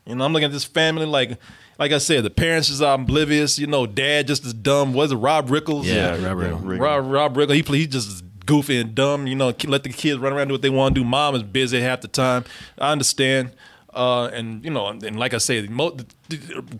You 0.05 0.15
know, 0.15 0.25
I'm 0.25 0.33
looking 0.33 0.45
at 0.45 0.51
this 0.51 0.65
family 0.65 1.05
like. 1.05 1.37
Like 1.79 1.91
I 1.91 1.97
said, 1.97 2.23
the 2.23 2.29
parents 2.29 2.69
is 2.69 2.81
oblivious. 2.81 3.57
You 3.57 3.65
know, 3.65 3.87
dad 3.87 4.27
just 4.27 4.45
as 4.45 4.53
dumb. 4.53 4.93
Was 4.93 5.11
it 5.11 5.15
Rob 5.15 5.49
Rickles? 5.49 5.85
Yeah, 5.85 6.11
Rob 6.23 6.37
Rickles. 6.37 6.79
Rob, 6.79 7.11
Rob 7.11 7.35
Riggle. 7.35 7.55
He 7.55 7.63
play, 7.63 7.79
he 7.79 7.87
just 7.87 8.23
goofy 8.45 8.79
and 8.79 8.93
dumb. 8.93 9.25
You 9.25 9.35
know, 9.35 9.53
let 9.65 9.83
the 9.83 9.89
kids 9.89 10.19
run 10.19 10.33
around 10.33 10.43
and 10.43 10.49
do 10.49 10.53
what 10.53 10.61
they 10.61 10.69
want 10.69 10.93
to 10.95 11.01
do. 11.01 11.05
Mom 11.05 11.33
is 11.33 11.43
busy 11.43 11.81
half 11.81 12.01
the 12.01 12.07
time. 12.07 12.45
I 12.77 12.91
understand. 12.91 13.53
Uh, 13.93 14.25
and 14.33 14.63
you 14.65 14.71
know, 14.71 14.87
and 14.87 15.17
like 15.19 15.33
I 15.33 15.37
said, 15.37 15.69
mo- 15.69 15.95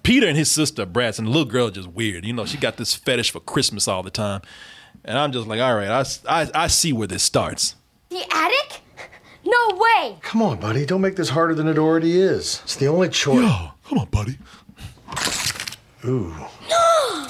Peter 0.01 0.27
and 0.27 0.35
his 0.37 0.49
sister 0.49 0.81
are 0.83 0.87
brats, 0.87 1.19
and 1.19 1.27
the 1.27 1.31
little 1.31 1.45
girl 1.45 1.69
just 1.69 1.89
weird. 1.89 2.25
You 2.25 2.33
know, 2.33 2.45
she 2.45 2.57
got 2.57 2.77
this 2.77 2.93
fetish 2.95 3.31
for 3.31 3.39
Christmas 3.39 3.87
all 3.87 4.01
the 4.03 4.09
time, 4.09 4.41
and 5.05 5.17
I'm 5.17 5.31
just 5.31 5.47
like, 5.47 5.59
all 5.61 5.75
right, 5.75 5.89
I, 5.89 6.41
I, 6.41 6.49
I 6.55 6.67
see 6.67 6.91
where 6.91 7.07
this 7.07 7.21
starts. 7.23 7.75
The 8.09 8.23
attic? 8.31 8.81
No 9.45 9.77
way! 9.77 10.17
Come 10.21 10.41
on, 10.41 10.59
buddy. 10.59 10.85
Don't 10.85 11.01
make 11.01 11.15
this 11.17 11.29
harder 11.29 11.53
than 11.53 11.67
it 11.67 11.77
already 11.77 12.19
is. 12.19 12.61
It's 12.63 12.77
the 12.77 12.87
only 12.87 13.09
choice. 13.09 13.41
Yo, 13.43 13.71
come 13.87 13.99
on, 13.99 14.07
buddy. 14.07 14.37
Ooh. 16.05 16.33
No, 16.69 17.27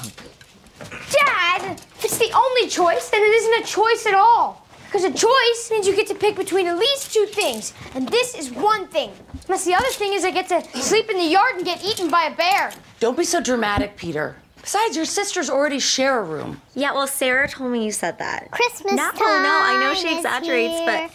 Dad, 0.80 1.80
if 1.98 2.04
it's 2.04 2.18
the 2.18 2.30
only 2.32 2.68
choice, 2.68 3.10
then 3.10 3.20
it 3.22 3.32
isn't 3.34 3.64
a 3.64 3.66
choice 3.66 4.06
at 4.06 4.14
all. 4.14 4.63
Because 4.94 5.10
a 5.10 5.26
choice 5.26 5.70
means 5.72 5.88
you 5.88 5.96
get 5.96 6.06
to 6.06 6.14
pick 6.14 6.36
between 6.36 6.68
at 6.68 6.78
least 6.78 7.12
two 7.12 7.26
things, 7.26 7.74
and 7.96 8.08
this 8.10 8.32
is 8.36 8.52
one 8.52 8.86
thing. 8.86 9.10
Unless 9.48 9.64
the 9.64 9.74
other 9.74 9.88
thing 9.88 10.12
is 10.12 10.24
I 10.24 10.30
get 10.30 10.46
to 10.50 10.62
sleep 10.80 11.10
in 11.10 11.16
the 11.16 11.24
yard 11.24 11.56
and 11.56 11.64
get 11.64 11.84
eaten 11.84 12.08
by 12.12 12.26
a 12.26 12.36
bear. 12.36 12.70
Don't 13.00 13.16
be 13.18 13.24
so 13.24 13.40
dramatic, 13.40 13.96
Peter. 13.96 14.36
Besides, 14.62 14.94
your 14.94 15.04
sisters 15.04 15.50
already 15.50 15.80
share 15.80 16.20
a 16.20 16.22
room. 16.22 16.62
Yeah, 16.76 16.92
well, 16.92 17.08
Sarah 17.08 17.48
told 17.48 17.72
me 17.72 17.84
you 17.84 17.90
said 17.90 18.18
that. 18.20 18.52
Christmas 18.52 18.92
No, 18.92 19.10
time 19.10 19.14
oh, 19.18 19.42
no, 19.42 19.60
I 19.64 19.80
know 19.80 19.94
she 19.94 20.16
exaggerates, 20.16 20.78
but 20.86 21.10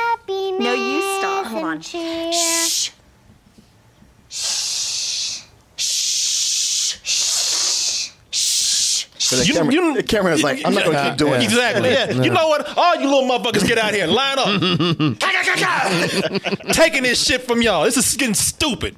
Happiness 0.00 0.60
No, 0.62 0.72
you 0.72 1.00
stop. 1.18 1.46
Hold 1.46 1.64
on. 1.64 1.72
and 1.72 1.82
cheer. 1.82 2.32
shh. 2.32 2.90
So 9.34 9.64
the, 9.64 9.70
camera, 9.70 9.94
the 9.94 10.02
camera's 10.02 10.42
like, 10.42 10.64
I'm 10.64 10.74
not 10.74 10.84
going 10.84 10.96
to 10.96 11.08
keep 11.10 11.18
doing. 11.18 11.42
Exactly. 11.42 11.90
Yeah. 11.90 12.10
You 12.10 12.30
know 12.30 12.48
what? 12.48 12.76
All 12.76 12.96
you 12.96 13.08
little 13.08 13.28
motherfuckers 13.28 13.66
get 13.66 13.78
out 13.78 13.94
here 13.94 14.04
and 14.04 14.12
line 14.12 14.38
up. 14.38 14.46
Taking 16.74 17.02
this 17.02 17.24
shit 17.24 17.42
from 17.42 17.62
y'all. 17.62 17.84
This 17.84 17.96
is 17.96 18.16
getting 18.16 18.34
stupid. 18.34 18.96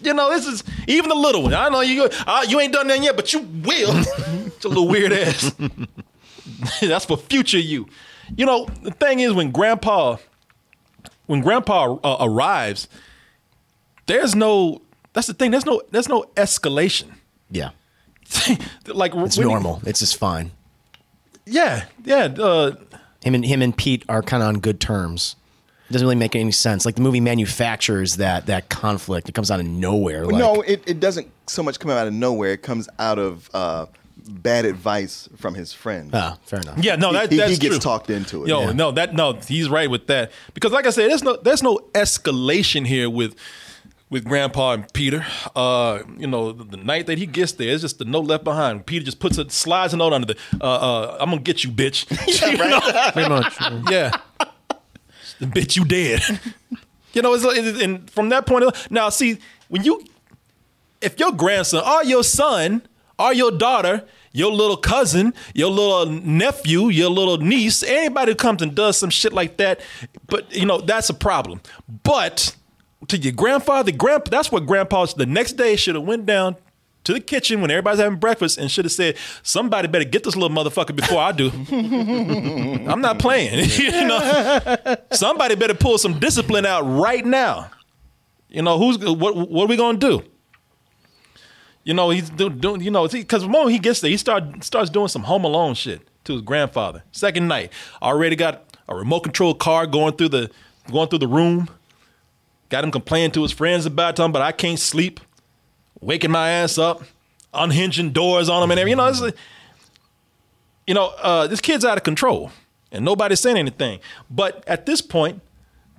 You 0.00 0.14
know, 0.14 0.30
this 0.30 0.46
is 0.46 0.64
even 0.88 1.08
the 1.08 1.14
little 1.14 1.44
one. 1.44 1.54
I 1.54 1.68
know 1.68 1.80
you 1.80 2.08
uh, 2.26 2.44
you 2.48 2.60
ain't 2.60 2.72
done 2.72 2.88
that 2.88 3.02
yet, 3.02 3.14
but 3.16 3.32
you 3.32 3.40
will. 3.40 3.96
it's 4.46 4.64
a 4.64 4.68
little 4.68 4.88
weird 4.88 5.12
ass. 5.12 5.54
That's 6.80 7.04
for 7.04 7.16
future 7.16 7.58
you. 7.58 7.88
You 8.36 8.46
know, 8.46 8.66
the 8.82 8.90
thing 8.90 9.20
is 9.20 9.32
when 9.32 9.52
grandpa 9.52 10.16
when 11.26 11.40
grandpa 11.40 11.98
uh, 12.02 12.16
arrives, 12.20 12.88
there's 14.06 14.34
no 14.34 14.82
that's 15.12 15.26
the 15.26 15.34
thing, 15.34 15.50
there's 15.50 15.66
no 15.66 15.82
there's 15.90 16.08
no 16.08 16.24
escalation. 16.36 17.12
Yeah. 17.50 17.70
like 18.86 19.14
It's 19.14 19.36
when 19.38 19.46
normal. 19.46 19.80
It's 19.86 20.00
just 20.00 20.16
fine. 20.16 20.50
yeah, 21.46 21.84
yeah. 22.04 22.24
Uh, 22.38 22.76
Him 23.22 23.34
and 23.34 23.44
him 23.44 23.62
and 23.62 23.76
Pete 23.76 24.04
are 24.08 24.22
kind 24.22 24.42
of 24.42 24.48
on 24.48 24.58
good 24.60 24.80
terms. 24.80 25.36
It 25.88 25.92
doesn't 25.92 26.06
really 26.06 26.16
make 26.16 26.34
any 26.34 26.52
sense. 26.52 26.86
Like 26.86 26.94
the 26.94 27.02
movie 27.02 27.20
manufactures 27.20 28.16
that 28.16 28.46
that 28.46 28.68
conflict. 28.70 29.28
It 29.28 29.34
comes 29.34 29.50
out 29.50 29.60
of 29.60 29.66
nowhere. 29.66 30.24
Like, 30.26 30.36
no, 30.36 30.62
it, 30.62 30.82
it 30.86 31.00
doesn't 31.00 31.28
so 31.46 31.62
much 31.62 31.78
come 31.78 31.90
out 31.90 32.06
of 32.06 32.14
nowhere. 32.14 32.52
It 32.52 32.62
comes 32.62 32.88
out 32.98 33.18
of 33.18 33.50
uh, 33.52 33.86
bad 34.16 34.64
advice 34.64 35.28
from 35.36 35.54
his 35.54 35.74
friend. 35.74 36.10
Ah, 36.14 36.38
fair 36.46 36.60
enough. 36.60 36.82
Yeah, 36.82 36.96
no, 36.96 37.12
that, 37.12 37.30
he, 37.30 37.36
that's 37.36 37.50
he 37.52 37.58
gets 37.58 37.74
true. 37.74 37.80
talked 37.80 38.08
into 38.08 38.44
it. 38.44 38.48
Yo, 38.48 38.62
Yeah. 38.62 38.72
no, 38.72 38.90
that 38.92 39.12
no, 39.14 39.34
he's 39.34 39.68
right 39.68 39.90
with 39.90 40.06
that 40.06 40.32
because, 40.54 40.72
like 40.72 40.86
I 40.86 40.90
said, 40.90 41.10
there's 41.10 41.22
no 41.24 41.36
there's 41.36 41.62
no 41.62 41.78
escalation 41.92 42.86
here 42.86 43.10
with 43.10 43.34
with 44.12 44.26
Grandpa 44.26 44.74
and 44.74 44.92
Peter. 44.92 45.24
Uh, 45.56 46.00
you 46.18 46.26
know, 46.26 46.52
the, 46.52 46.64
the 46.64 46.76
night 46.76 47.06
that 47.06 47.16
he 47.16 47.24
gets 47.24 47.52
there, 47.52 47.72
it's 47.72 47.80
just 47.80 47.98
the 47.98 48.04
note 48.04 48.26
left 48.26 48.44
behind. 48.44 48.84
Peter 48.84 49.04
just 49.04 49.18
puts 49.18 49.38
a 49.38 49.48
slides 49.48 49.94
a 49.94 49.96
note 49.96 50.12
under 50.12 50.34
the 50.34 50.38
uh, 50.60 50.64
uh, 50.64 51.16
"I'm 51.18 51.30
gonna 51.30 51.40
get 51.40 51.64
you, 51.64 51.70
bitch." 51.70 52.06
You 52.52 52.58
know? 52.58 52.80
Pretty 53.12 53.28
much. 53.28 53.58
yeah, 53.90 54.10
the 55.40 55.46
bitch 55.46 55.76
you 55.76 55.84
dead. 55.84 56.22
you 57.14 57.22
know, 57.22 57.32
it's, 57.32 57.44
it's, 57.44 57.82
and 57.82 58.08
from 58.10 58.28
that 58.28 58.46
point 58.46 58.64
on, 58.64 58.72
now 58.90 59.08
see 59.08 59.38
when 59.68 59.82
you 59.82 60.04
if 61.00 61.18
your 61.18 61.32
grandson 61.32 61.82
or 61.82 62.04
your 62.04 62.22
son 62.22 62.82
or 63.18 63.32
your 63.32 63.50
daughter, 63.50 64.04
your 64.32 64.52
little 64.52 64.76
cousin, 64.76 65.32
your 65.54 65.70
little 65.70 66.06
nephew, 66.06 66.88
your 66.88 67.08
little 67.08 67.38
niece, 67.38 67.82
anybody 67.82 68.32
who 68.32 68.36
comes 68.36 68.60
and 68.60 68.74
does 68.74 68.98
some 68.98 69.08
shit 69.08 69.32
like 69.32 69.56
that, 69.56 69.80
but 70.26 70.54
you 70.54 70.66
know, 70.66 70.82
that's 70.82 71.08
a 71.08 71.14
problem. 71.14 71.62
But 72.02 72.54
to 73.12 73.18
your 73.18 73.32
grandfather, 73.32 73.92
grandpa, 73.92 74.30
that's 74.30 74.50
what 74.50 74.66
grandpa 74.66 75.04
the 75.04 75.26
next 75.26 75.52
day 75.52 75.76
should 75.76 75.94
have 75.94 76.04
went 76.04 76.24
down 76.24 76.56
to 77.04 77.12
the 77.12 77.20
kitchen 77.20 77.60
when 77.60 77.70
everybody's 77.70 78.00
having 78.00 78.18
breakfast 78.18 78.58
and 78.58 78.70
should 78.70 78.84
have 78.86 78.92
said, 78.92 79.16
somebody 79.42 79.86
better 79.86 80.04
get 80.04 80.24
this 80.24 80.34
little 80.34 80.56
motherfucker 80.56 80.96
before 80.96 81.20
I 81.20 81.32
do. 81.32 81.50
I'm 82.90 83.00
not 83.00 83.18
playing. 83.18 83.68
you 83.76 84.06
know, 84.06 84.96
somebody 85.12 85.56
better 85.56 85.74
pull 85.74 85.98
some 85.98 86.18
discipline 86.18 86.64
out 86.64 86.82
right 86.82 87.24
now. 87.24 87.70
You 88.48 88.62
know, 88.62 88.78
who's 88.78 88.98
what 88.98 89.36
what 89.36 89.64
are 89.64 89.68
we 89.68 89.76
gonna 89.76 89.98
do? 89.98 90.22
You 91.84 91.94
know, 91.94 92.10
he's 92.10 92.30
do- 92.30 92.50
doing, 92.50 92.80
you 92.80 92.90
know, 92.90 93.08
because 93.08 93.42
the 93.42 93.48
moment 93.48 93.72
he 93.72 93.78
gets 93.78 94.00
there, 94.00 94.10
he 94.10 94.16
start 94.16 94.62
starts 94.62 94.90
doing 94.90 95.08
some 95.08 95.22
Home 95.22 95.44
Alone 95.44 95.74
shit 95.74 96.02
to 96.24 96.34
his 96.34 96.42
grandfather. 96.42 97.02
Second 97.12 97.48
night, 97.48 97.72
already 98.02 98.36
got 98.36 98.76
a 98.88 98.94
remote 98.94 99.20
control 99.20 99.54
car 99.54 99.86
going 99.86 100.14
through 100.16 100.28
the 100.28 100.50
going 100.90 101.08
through 101.08 101.20
the 101.20 101.28
room. 101.28 101.68
Got 102.72 102.84
him 102.84 102.90
complaining 102.90 103.32
to 103.32 103.42
his 103.42 103.52
friends 103.52 103.84
about 103.84 104.18
him, 104.18 104.32
but 104.32 104.40
I 104.40 104.50
can't 104.50 104.78
sleep. 104.78 105.20
Waking 106.00 106.30
my 106.30 106.48
ass 106.48 106.78
up, 106.78 107.02
unhinging 107.52 108.12
doors 108.12 108.48
on 108.48 108.62
him 108.62 108.70
and 108.70 108.80
everything. 108.80 108.98
You 108.98 109.04
know, 109.04 109.10
like, 109.10 109.36
you 110.86 110.94
know, 110.94 111.08
uh, 111.20 111.46
this 111.48 111.60
kid's 111.60 111.84
out 111.84 111.98
of 111.98 112.02
control, 112.02 112.50
and 112.90 113.04
nobody's 113.04 113.40
saying 113.40 113.58
anything. 113.58 114.00
But 114.30 114.64
at 114.66 114.86
this 114.86 115.02
point, 115.02 115.42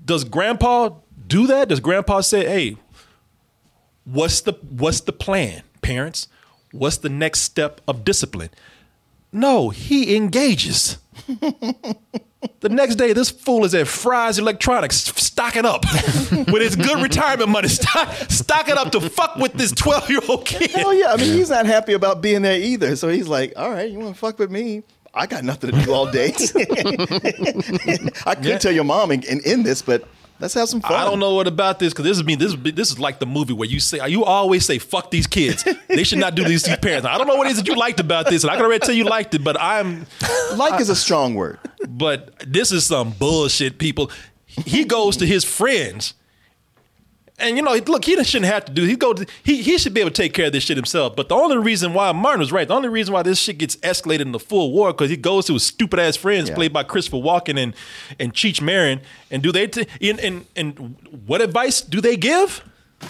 does 0.04 0.24
Grandpa 0.24 0.90
do 1.28 1.46
that? 1.46 1.70
Does 1.70 1.80
Grandpa 1.80 2.22
say, 2.22 2.44
"Hey, 2.44 2.78
what's 4.04 4.42
the 4.42 4.54
what's 4.68 5.02
the 5.02 5.14
plan, 5.14 5.62
parents? 5.84 6.28
What's 6.72 6.98
the 6.98 7.10
next 7.10 7.42
step 7.42 7.82
of 7.88 8.04
discipline?" 8.04 8.50
No, 9.32 9.70
he 9.70 10.16
engages. 10.16 10.98
the 12.60 12.70
next 12.70 12.96
day, 12.96 13.14
this 13.14 13.30
fool 13.30 13.66
is 13.66 13.74
at 13.76 13.88
Fry's 13.88 14.40
Electronics 14.40 14.98
stocking 14.98 15.66
up 15.66 15.84
with 16.32 16.62
his 16.62 16.76
good 16.76 17.02
retirement 17.02 17.50
money, 17.50 17.68
stock, 17.68 18.14
stocking 18.30 18.76
up 18.78 18.92
to 18.94 19.02
fuck 19.02 19.36
with 19.38 19.54
this 19.54 19.72
12 19.72 20.10
year 20.10 20.20
old 20.30 20.46
kid. 20.46 20.72
Hell 20.72 20.94
yeah. 20.94 21.12
I 21.14 21.18
mean, 21.18 21.34
he's 21.34 21.50
not 21.50 21.66
happy 21.66 21.94
about 21.94 22.22
being 22.22 22.42
there 22.42 22.60
either. 22.60 22.96
So 22.96 23.10
he's 23.10 23.28
like, 23.28 23.54
all 23.56 23.70
right, 23.72 23.90
you 23.90 24.00
want 24.00 24.14
to 24.16 24.20
fuck 24.20 24.40
with 24.40 24.52
me? 24.52 24.84
I 25.16 25.28
got 25.28 25.44
nothing 25.44 25.72
to 25.72 25.82
do 25.84 25.94
all 25.94 26.10
day. 26.12 26.34
I 28.26 28.36
could 28.36 28.46
Yeah. 28.46 28.58
tell 28.58 28.72
your 28.72 28.84
mom 28.84 29.12
and, 29.12 29.24
and 29.26 29.46
end 29.46 29.66
this, 29.66 29.82
but 29.82 30.08
let's 30.44 30.54
have 30.54 30.70
some 30.70 30.82
fun. 30.82 30.94
I 30.94 31.06
don't 31.06 31.20
know 31.20 31.34
what 31.34 31.48
about 31.48 31.80
this 31.80 31.94
because 31.94 32.06
this 32.06 32.18
is 32.18 32.24
me. 32.24 32.36
This 32.36 32.54
is 32.54 32.62
this 32.76 32.92
is 32.92 33.00
like 33.00 33.18
the 33.20 33.26
movie 33.26 33.54
where 33.54 33.68
you 33.68 33.80
say 33.80 34.06
you 34.08 34.24
always 34.26 34.66
say 34.66 34.78
"fuck 34.78 35.10
these 35.10 35.26
kids." 35.26 35.64
They 35.88 36.04
should 36.04 36.20
not 36.20 36.36
do 36.36 36.44
these 36.44 36.64
these 36.64 36.78
parents. 36.78 37.08
I 37.08 37.18
don't 37.18 37.28
know 37.28 37.36
what 37.36 37.48
it 37.48 37.52
is 37.52 37.58
that 37.58 37.68
you 37.68 37.76
liked 37.76 38.00
about 38.00 38.30
this, 38.30 38.44
and 38.44 38.52
I 38.52 38.56
can 38.56 38.66
already 38.66 38.86
tell 38.86 38.96
you 38.96 39.06
liked 39.06 39.34
it, 39.36 39.44
but 39.44 39.60
I'm 39.60 40.06
Like 40.56 40.80
is 40.82 40.90
a 40.90 40.96
strong 40.96 41.36
word. 41.36 41.60
but 41.88 42.34
this 42.46 42.72
is 42.72 42.86
some 42.86 43.12
bullshit, 43.12 43.78
people. 43.78 44.12
He 44.46 44.84
goes 44.86 45.18
to 45.18 45.26
his 45.26 45.44
friends. 45.44 46.14
And 47.44 47.58
you 47.58 47.62
know, 47.64 47.74
look, 47.74 48.06
he 48.06 48.22
shouldn't 48.24 48.52
have 48.52 48.66
to 48.66 48.72
do. 48.72 48.84
He 48.86 48.96
go. 48.96 49.14
To, 49.14 49.26
he 49.44 49.62
he 49.62 49.78
should 49.78 49.94
be 49.94 50.02
able 50.02 50.12
to 50.12 50.16
take 50.22 50.34
care 50.34 50.48
of 50.48 50.54
this 50.54 50.64
shit 50.64 50.78
himself. 50.78 51.16
But 51.16 51.30
the 51.30 51.36
only 51.36 51.58
reason 51.58 51.94
why 51.94 52.12
Martin 52.14 52.40
was 52.40 52.52
right, 52.52 52.68
the 52.68 52.74
only 52.74 52.90
reason 52.90 53.14
why 53.14 53.22
this 53.22 53.38
shit 53.40 53.58
gets 53.58 53.76
escalated 53.78 54.22
into 54.22 54.40
full 54.40 54.72
war, 54.72 54.92
because 54.94 55.10
he 55.10 55.18
goes 55.18 55.46
to 55.48 55.54
his 55.54 55.64
stupid 55.64 56.00
ass 56.00 56.16
friends, 56.16 56.50
Yeah. 56.50 56.56
played 56.56 56.74
by 56.74 56.84
Christopher 56.84 57.18
Walken 57.18 57.62
and 57.62 57.76
and 58.20 58.34
Cheech 58.34 58.62
Marin. 58.62 59.02
And 59.30 59.44
do 59.44 59.52
they? 59.52 59.68
T- 59.68 59.86
and, 60.02 60.20
and 60.20 60.46
and 60.56 60.96
what 61.26 61.42
advice 61.42 61.82
do 61.82 62.02
they 62.02 62.16
give? 62.16 62.64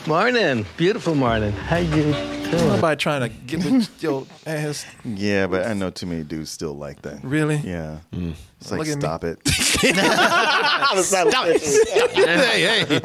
Morning. 0.08 0.66
Beautiful 0.78 1.16
morning. 1.16 1.52
How 1.54 1.78
you? 1.78 2.12
Doing? 2.14 2.68
Nobody 2.68 2.96
trying 2.98 3.22
to 3.22 3.30
get 3.30 3.64
with 3.64 3.90
your 4.04 4.28
ass. 4.46 4.86
Yeah, 5.06 5.48
but 5.48 5.66
I 5.66 5.74
know 5.74 5.90
too 5.90 6.06
many 6.06 6.24
dudes 6.24 6.52
still 6.52 6.74
like 6.74 7.02
that. 7.04 7.24
Really? 7.24 7.56
Yeah. 7.58 8.00
Mm. 8.12 8.34
It's 8.62 8.70
like 8.72 8.80
Look 8.80 8.88
at 8.90 8.96
me. 8.96 9.02
stop 9.02 9.24
it. 9.24 9.40
Stop 11.04 11.34
hey, 12.12 12.86
hey. 12.86 13.00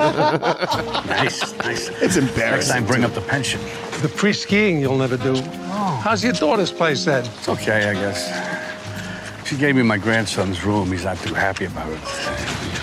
nice, 1.06 1.52
nice. 1.58 1.88
It's 2.02 2.16
embarrassing. 2.16 2.48
Next 2.50 2.68
time, 2.68 2.86
bring 2.86 3.04
up 3.04 3.12
the 3.14 3.20
pension. 3.22 3.60
The 4.02 4.08
free 4.08 4.32
skiing 4.32 4.80
you'll 4.80 4.98
never 4.98 5.16
do. 5.16 5.34
Oh. 5.36 6.00
How's 6.04 6.22
your 6.22 6.32
daughter's 6.34 6.70
place 6.72 7.04
then? 7.04 7.24
It's 7.24 7.48
okay, 7.48 7.88
I 7.90 7.94
guess. 7.94 9.48
She 9.48 9.56
gave 9.56 9.74
me 9.76 9.82
my 9.82 9.98
grandson's 9.98 10.64
room. 10.64 10.92
He's 10.92 11.04
not 11.04 11.16
too 11.18 11.34
happy 11.34 11.64
about 11.64 11.90
it. 11.90 11.98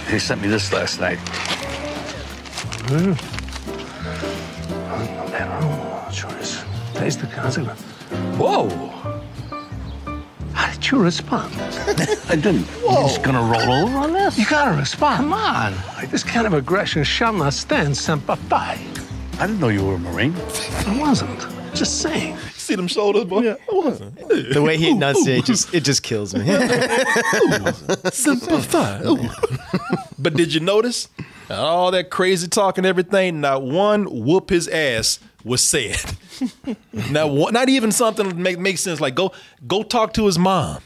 He 0.10 0.20
sent 0.20 0.42
me 0.42 0.48
this 0.48 0.74
last 0.74 1.00
night. 1.00 1.20
Mm. 2.90 3.35
Oh, 4.70 6.10
sure 6.12 6.36
is. 6.38 6.64
Taste 6.94 7.22
the 7.22 7.28
consequence. 7.28 7.82
Whoa! 8.38 8.70
How 10.54 10.72
did 10.72 10.90
you 10.90 11.00
respond? 11.00 11.54
I 12.30 12.36
didn't. 12.36 12.68
You 12.82 12.90
just 13.04 13.24
gonna 13.24 13.42
roll 13.42 13.72
over 13.72 13.98
on 13.98 14.14
this? 14.14 14.38
You 14.38 14.46
gotta 14.46 14.78
respond. 14.78 15.18
Come 15.18 15.34
on. 15.34 15.74
This 16.10 16.24
kind 16.24 16.48
of 16.48 16.54
aggression 16.54 17.04
shall 17.04 17.34
not 17.34 17.54
stand 17.54 17.98
semper 17.98 18.36
fi. 18.36 18.80
I 19.40 19.48
didn't 19.48 19.60
know 19.60 19.68
you 19.70 19.86
were 19.86 19.96
a 19.96 20.00
Marine. 20.00 20.34
I 20.88 20.98
wasn't. 21.00 21.46
Just 21.76 22.02
saying. 22.02 22.38
See 22.54 22.76
them 22.76 22.88
shoulders, 22.88 23.26
boy? 23.26 23.42
Yeah, 23.42 23.56
I 23.70 23.76
wasn't. 23.76 24.16
The 24.54 24.62
way 24.62 24.78
he 24.78 24.90
enunciates 24.92 25.48
just 25.48 25.74
it 25.74 25.84
just 25.84 26.04
kills 26.04 26.34
me. 26.34 26.46
Simplify. 28.12 29.02
Ooh. 29.06 29.30
but 30.18 30.36
did 30.36 30.54
you 30.54 30.62
notice 30.62 31.10
all 31.50 31.92
that 31.92 32.10
crazy 32.10 32.48
talk 32.48 32.78
and 32.78 32.86
everything? 32.88 33.42
Not 33.42 33.64
one 33.64 34.06
whoop 34.06 34.50
his 34.50 34.68
ass 34.68 35.20
was 35.44 35.62
said. 35.62 36.02
not 37.12 37.30
one, 37.30 37.54
not 37.54 37.70
even 37.70 37.92
something 37.92 38.28
that 38.28 38.38
make 38.38 38.60
makes 38.60 38.82
sense. 38.82 39.00
Like 39.00 39.16
go 39.16 39.32
go 39.68 39.84
talk 39.84 40.14
to 40.14 40.26
his 40.26 40.38
mom. 40.40 40.82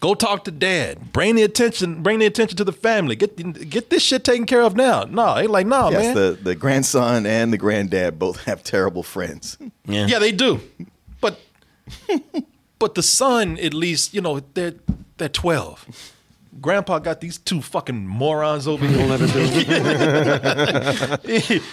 Go 0.00 0.14
talk 0.14 0.44
to 0.44 0.50
dad. 0.50 1.10
Bring 1.12 1.36
the 1.36 1.42
attention. 1.42 2.02
Bring 2.02 2.18
the 2.18 2.26
attention 2.26 2.56
to 2.58 2.64
the 2.64 2.72
family. 2.72 3.16
Get 3.16 3.36
get 3.70 3.88
this 3.90 4.02
shit 4.02 4.24
taken 4.24 4.44
care 4.46 4.62
of 4.62 4.76
now. 4.76 5.04
No, 5.04 5.34
they 5.36 5.46
like 5.46 5.66
no 5.66 5.90
yes, 5.90 6.02
man. 6.02 6.14
the, 6.14 6.38
the 6.42 6.54
grandson 6.54 7.24
and 7.24 7.52
the 7.52 7.56
granddad 7.58 8.18
both 8.18 8.44
have 8.44 8.62
terrible 8.62 9.02
friends. 9.02 9.56
Yeah, 9.86 10.06
Yeah. 10.06 10.18
they 10.18 10.32
do. 10.32 10.60
But 11.20 11.40
but 12.78 12.94
the 12.94 13.02
son, 13.02 13.58
at 13.58 13.72
least, 13.72 14.12
you 14.12 14.20
know, 14.20 14.40
they're 14.54 14.74
they're 15.16 15.28
twelve. 15.30 15.86
Grandpa 16.60 16.98
got 16.98 17.20
these 17.20 17.38
two 17.38 17.60
fucking 17.60 18.06
morons 18.06 18.66
over 18.66 18.86
here. 18.86 18.98
You'll 18.98 19.08
never 19.08 19.26
do. 19.26 19.36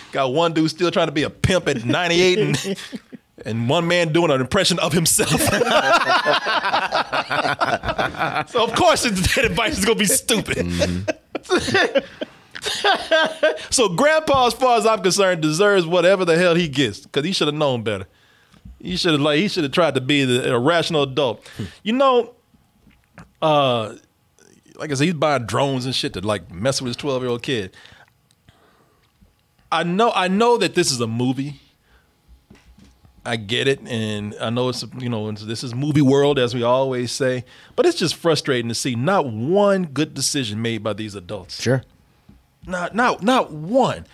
got 0.11 0.33
one 0.33 0.53
dude 0.53 0.69
still 0.69 0.91
trying 0.91 1.07
to 1.07 1.13
be 1.13 1.23
a 1.23 1.29
pimp 1.29 1.67
at 1.67 1.85
98 1.85 2.39
and 2.39 2.77
and 3.45 3.69
one 3.69 3.87
man 3.87 4.13
doing 4.13 4.31
an 4.31 4.39
impression 4.39 4.79
of 4.79 4.93
himself. 4.93 5.29
so 8.49 8.63
of 8.63 8.73
course 8.75 9.03
that 9.03 9.43
advice 9.45 9.77
is 9.77 9.85
gonna 9.85 9.99
be 9.99 10.05
stupid. 10.05 10.65
so 13.69 13.89
grandpa, 13.89 14.47
as 14.47 14.53
far 14.53 14.77
as 14.77 14.85
I'm 14.85 15.01
concerned, 15.01 15.41
deserves 15.41 15.85
whatever 15.85 16.25
the 16.25 16.37
hell 16.37 16.55
he 16.55 16.67
gets 16.67 17.01
because 17.01 17.25
he 17.25 17.33
should 17.33 17.47
have 17.47 17.55
known 17.55 17.83
better. 17.83 18.07
He 18.79 18.97
should 18.97 19.13
have 19.13 19.21
like 19.21 19.39
he 19.39 19.47
should 19.47 19.63
have 19.63 19.73
tried 19.73 19.95
to 19.95 20.01
be 20.01 20.25
the, 20.25 20.53
a 20.53 20.59
rational 20.59 21.03
adult. 21.03 21.45
You 21.83 21.93
know, 21.93 22.35
uh, 23.41 23.95
like 24.83 24.91
I 24.91 24.95
said, 24.95 25.05
he's 25.05 25.13
buying 25.13 25.45
drones 25.45 25.85
and 25.85 25.95
shit 25.95 26.11
to 26.11 26.19
like 26.19 26.51
mess 26.51 26.81
with 26.81 26.89
his 26.89 26.97
12 26.97 27.21
year 27.21 27.31
old 27.31 27.41
kid. 27.41 27.73
I 29.71 29.83
know, 29.83 30.11
I 30.13 30.27
know 30.27 30.57
that 30.57 30.75
this 30.75 30.91
is 30.91 30.99
a 30.99 31.07
movie. 31.07 31.61
I 33.25 33.37
get 33.37 33.69
it, 33.69 33.79
and 33.87 34.35
I 34.41 34.49
know 34.49 34.67
it's 34.67 34.83
you 34.97 35.07
know 35.07 35.31
this 35.31 35.63
is 35.63 35.73
movie 35.73 36.01
world 36.01 36.37
as 36.37 36.53
we 36.53 36.63
always 36.63 37.13
say, 37.13 37.45
but 37.77 37.85
it's 37.85 37.97
just 37.97 38.15
frustrating 38.15 38.67
to 38.67 38.75
see 38.75 38.95
not 38.95 39.25
one 39.31 39.85
good 39.85 40.13
decision 40.13 40.61
made 40.61 40.83
by 40.83 40.91
these 40.91 41.15
adults. 41.15 41.61
Sure. 41.61 41.83
Not 42.67 42.93
not 42.93 43.23
not 43.23 43.53
one. 43.53 44.05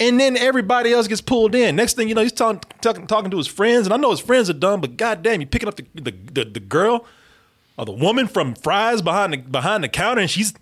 And 0.00 0.18
then 0.18 0.36
everybody 0.36 0.92
else 0.92 1.06
gets 1.06 1.20
pulled 1.20 1.54
in. 1.54 1.76
Next 1.76 1.94
thing 1.94 2.08
you 2.08 2.16
know, 2.16 2.22
he's 2.22 2.32
talking 2.32 2.60
talking, 2.80 3.06
talking 3.06 3.30
to 3.30 3.36
his 3.36 3.46
friends, 3.46 3.86
and 3.86 3.94
I 3.94 3.96
know 3.96 4.10
his 4.10 4.18
friends 4.18 4.50
are 4.50 4.54
dumb, 4.54 4.80
but 4.80 4.96
goddamn, 4.96 5.40
you 5.40 5.46
picking 5.46 5.68
up 5.68 5.76
the 5.76 5.86
the, 5.94 6.10
the, 6.10 6.44
the 6.46 6.60
girl 6.60 7.06
or 7.80 7.86
the 7.86 7.92
woman 7.92 8.26
from 8.28 8.54
Fry's 8.54 9.00
behind 9.02 9.32
the 9.32 9.38
behind 9.38 9.82
the 9.82 9.88
counter, 9.88 10.20
and 10.20 10.30
she's 10.30 10.52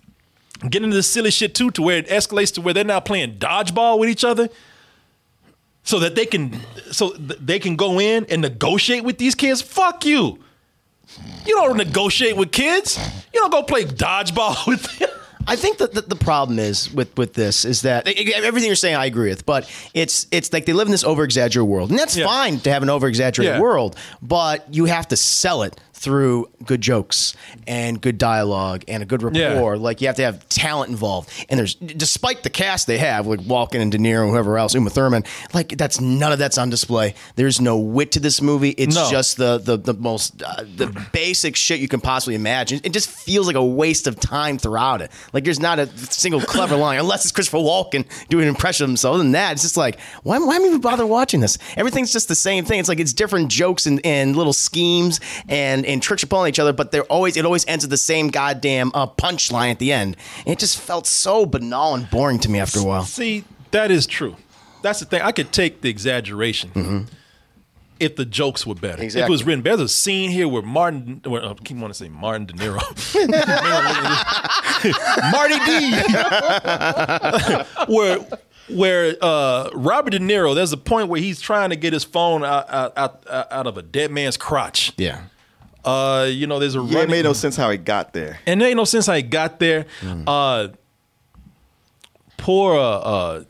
getting 0.61 0.85
into 0.85 0.95
this 0.95 1.07
silly 1.11 1.31
shit 1.31 1.53
too, 1.53 1.69
to 1.71 1.81
where 1.81 1.97
it 1.97 2.07
escalates 2.07 2.53
to 2.53 2.61
where 2.61 2.73
they're 2.73 2.83
now 2.83 2.99
playing 3.01 3.35
dodgeball 3.37 3.99
with 3.99 4.09
each 4.09 4.23
other, 4.23 4.47
so 5.83 5.99
that 5.99 6.15
they 6.15 6.25
can 6.25 6.59
so 6.91 7.11
th- 7.11 7.39
they 7.41 7.59
can 7.59 7.75
go 7.75 7.99
in 7.99 8.25
and 8.29 8.41
negotiate 8.41 9.03
with 9.03 9.17
these 9.17 9.35
kids. 9.35 9.61
Fuck 9.61 10.05
you. 10.05 10.39
You 11.45 11.55
don't 11.55 11.77
negotiate 11.77 12.37
with 12.37 12.51
kids. 12.51 12.97
You 13.33 13.39
don't 13.41 13.51
go 13.51 13.63
play 13.63 13.83
dodgeball 13.83 14.67
with 14.67 14.83
them. 14.99 15.09
I 15.47 15.55
think 15.55 15.79
that 15.79 15.93
the, 15.95 16.01
the 16.01 16.15
problem 16.15 16.59
is 16.59 16.93
with 16.93 17.17
with 17.17 17.33
this 17.33 17.65
is 17.65 17.81
that 17.81 18.07
everything 18.07 18.67
you're 18.67 18.75
saying 18.75 18.95
I 18.95 19.05
agree 19.07 19.29
with, 19.29 19.45
but 19.47 19.67
it's 19.95 20.27
it's 20.31 20.53
like 20.53 20.65
they 20.65 20.73
live 20.73 20.87
in 20.87 20.91
this 20.91 21.03
over 21.03 21.23
exaggerated 21.23 21.67
world, 21.67 21.89
and 21.89 21.97
that's 21.97 22.17
fine 22.19 22.59
to 22.59 22.69
have 22.71 22.83
an 22.83 22.89
over 22.89 23.07
exaggerated 23.07 23.55
Yeah. 23.55 23.59
world, 23.61 23.95
but 24.21 24.71
you 24.73 24.85
have 24.85 25.07
to 25.07 25.17
sell 25.17 25.63
it 25.63 25.79
through 25.99 26.49
good 26.65 26.79
jokes 26.81 27.35
and 27.67 27.99
good 28.01 28.17
dialogue 28.17 28.83
and 28.87 29.03
a 29.03 29.05
good 29.05 29.21
rapport. 29.21 29.77
Like 29.77 29.99
you 30.01 30.07
have 30.07 30.15
to 30.15 30.23
have 30.23 30.47
talent 30.49 30.89
involved, 30.91 31.29
and 31.49 31.59
there's 31.59 31.75
despite 31.75 32.43
the 32.43 32.49
cast 32.49 32.87
they 32.87 32.97
have, 32.97 33.27
like 33.27 33.41
Walken 33.41 33.81
and 33.81 33.91
De 33.91 33.97
Niro 33.97 34.23
and 34.23 34.31
whoever 34.31 34.57
else, 34.57 34.73
Uma 34.75 34.89
Thurman, 34.89 35.23
like 35.53 35.69
that's 35.77 35.99
none 35.99 36.31
of 36.31 36.39
that's 36.39 36.57
on 36.57 36.69
display. 36.69 37.15
There's 37.35 37.59
no 37.59 37.77
wit 37.77 38.13
to 38.13 38.19
this 38.19 38.41
movie. 38.41 38.69
It's 38.69 38.95
No. 38.95 39.09
just 39.11 39.37
the 39.37 39.57
the 39.57 39.77
the 39.77 39.93
most 39.93 40.41
uh, 40.41 40.63
the 40.75 40.87
basic 41.11 41.55
shit 41.55 41.79
you 41.79 41.87
can 41.87 41.99
possibly 42.01 42.35
imagine. 42.35 42.79
It 42.83 42.93
just 42.93 43.09
feels 43.09 43.45
like 43.47 43.55
a 43.57 43.65
waste 43.65 44.07
of 44.07 44.19
time 44.19 44.57
throughout 44.57 45.01
it. 45.01 45.11
Like 45.33 45.43
there's 45.43 45.59
not 45.59 45.79
a 45.79 45.87
single 45.97 46.39
clever 46.41 46.75
line, 46.85 46.97
unless 46.99 47.25
it's 47.25 47.31
Christopher 47.33 47.57
Walken 47.57 48.05
doing 48.29 48.43
an 48.43 48.49
impression 48.49 48.85
of 48.85 48.89
himself. 48.89 49.15
Other 49.15 49.23
than 49.23 49.33
that, 49.33 49.53
it's 49.53 49.63
just 49.63 49.77
like 49.77 49.99
why 50.23 50.37
why 50.39 50.55
am 50.55 50.63
I 50.63 50.65
even 50.67 50.81
bother 50.81 51.05
watching 51.05 51.41
this? 51.41 51.57
Everything's 51.75 52.13
just 52.13 52.27
the 52.29 52.35
same 52.35 52.63
thing. 52.63 52.79
It's 52.79 52.87
like 52.89 52.99
it's 53.01 53.13
different 53.13 53.49
jokes 53.51 53.85
and, 53.85 53.99
and 54.05 54.35
little 54.35 54.53
schemes 54.53 55.19
and 55.49 55.85
and 55.93 56.01
tricks 56.01 56.23
upon 56.23 56.47
each 56.47 56.59
other, 56.59 56.73
but 56.73 56.91
they're 56.91 57.03
always 57.03 57.37
it 57.37 57.45
always 57.45 57.65
ends 57.67 57.83
with 57.83 57.91
the 57.91 57.97
same 57.97 58.29
goddamn 58.29 58.91
uh, 58.93 59.07
punchline 59.07 59.71
at 59.71 59.79
the 59.79 59.91
end. 59.91 60.17
It 60.45 60.59
just 60.59 60.79
felt 60.79 61.07
so 61.07 61.45
banal 61.45 61.95
and 61.95 62.09
boring 62.09 62.39
to 62.39 62.49
me 62.49 62.59
after 62.59 62.79
a 62.79 62.83
while. 62.83 63.03
See, 63.03 63.43
that 63.71 63.91
is 63.91 64.05
true. 64.05 64.35
That's 64.81 64.99
the 64.99 65.05
thing. 65.05 65.21
I 65.21 65.31
could 65.31 65.51
take 65.51 65.81
the 65.81 65.89
exaggeration 65.89 67.07
if 67.99 68.15
the 68.15 68.25
jokes 68.25 68.65
were 68.65 68.75
better. 68.75 69.03
If 69.03 69.15
it 69.15 69.29
was 69.29 69.43
written 69.43 69.61
better. 69.61 69.77
There's 69.77 69.91
a 69.91 69.93
scene 69.93 70.31
here 70.31 70.47
where 70.47 70.61
Martin, 70.61 71.21
where, 71.25 71.43
I 71.43 71.53
keep 71.53 71.77
wanting 71.77 71.89
to 71.89 71.93
say 71.93 72.09
Martin 72.09 72.45
De 72.45 72.53
Niro, 72.53 72.79
Marty 75.31 75.59
D, 77.87 77.87
where 77.93 78.19
where 78.69 79.15
uh, 79.21 79.69
Robert 79.73 80.11
De 80.11 80.19
Niro. 80.19 80.55
There's 80.55 80.71
a 80.71 80.77
point 80.77 81.09
where 81.09 81.19
he's 81.19 81.41
trying 81.41 81.71
to 81.71 81.75
get 81.75 81.93
his 81.93 82.03
phone 82.03 82.43
out 82.43 82.69
out, 82.69 82.97
out, 82.97 83.23
out 83.29 83.67
of 83.67 83.77
a 83.77 83.81
dead 83.81 84.11
man's 84.11 84.37
crotch. 84.37 84.93
Yeah. 84.97 85.23
Uh, 85.85 86.27
you 86.29 86.45
know, 86.47 86.59
there's 86.59 86.75
a 86.75 86.79
Yeah, 86.79 86.83
it 86.83 86.93
running- 86.95 87.11
made 87.11 87.23
no 87.25 87.33
sense 87.33 87.55
how 87.55 87.69
he 87.71 87.77
got 87.77 88.13
there. 88.13 88.39
and 88.45 88.59
there 88.59 88.67
ain't 88.67 88.77
no 88.77 88.83
sense 88.85 89.05
how 89.05 89.13
he 89.15 89.21
got 89.21 89.59
there. 89.59 89.85
Uh, 90.27 90.69
poor, 92.37 92.75
uh, 92.75 92.79
uh, 92.79 93.43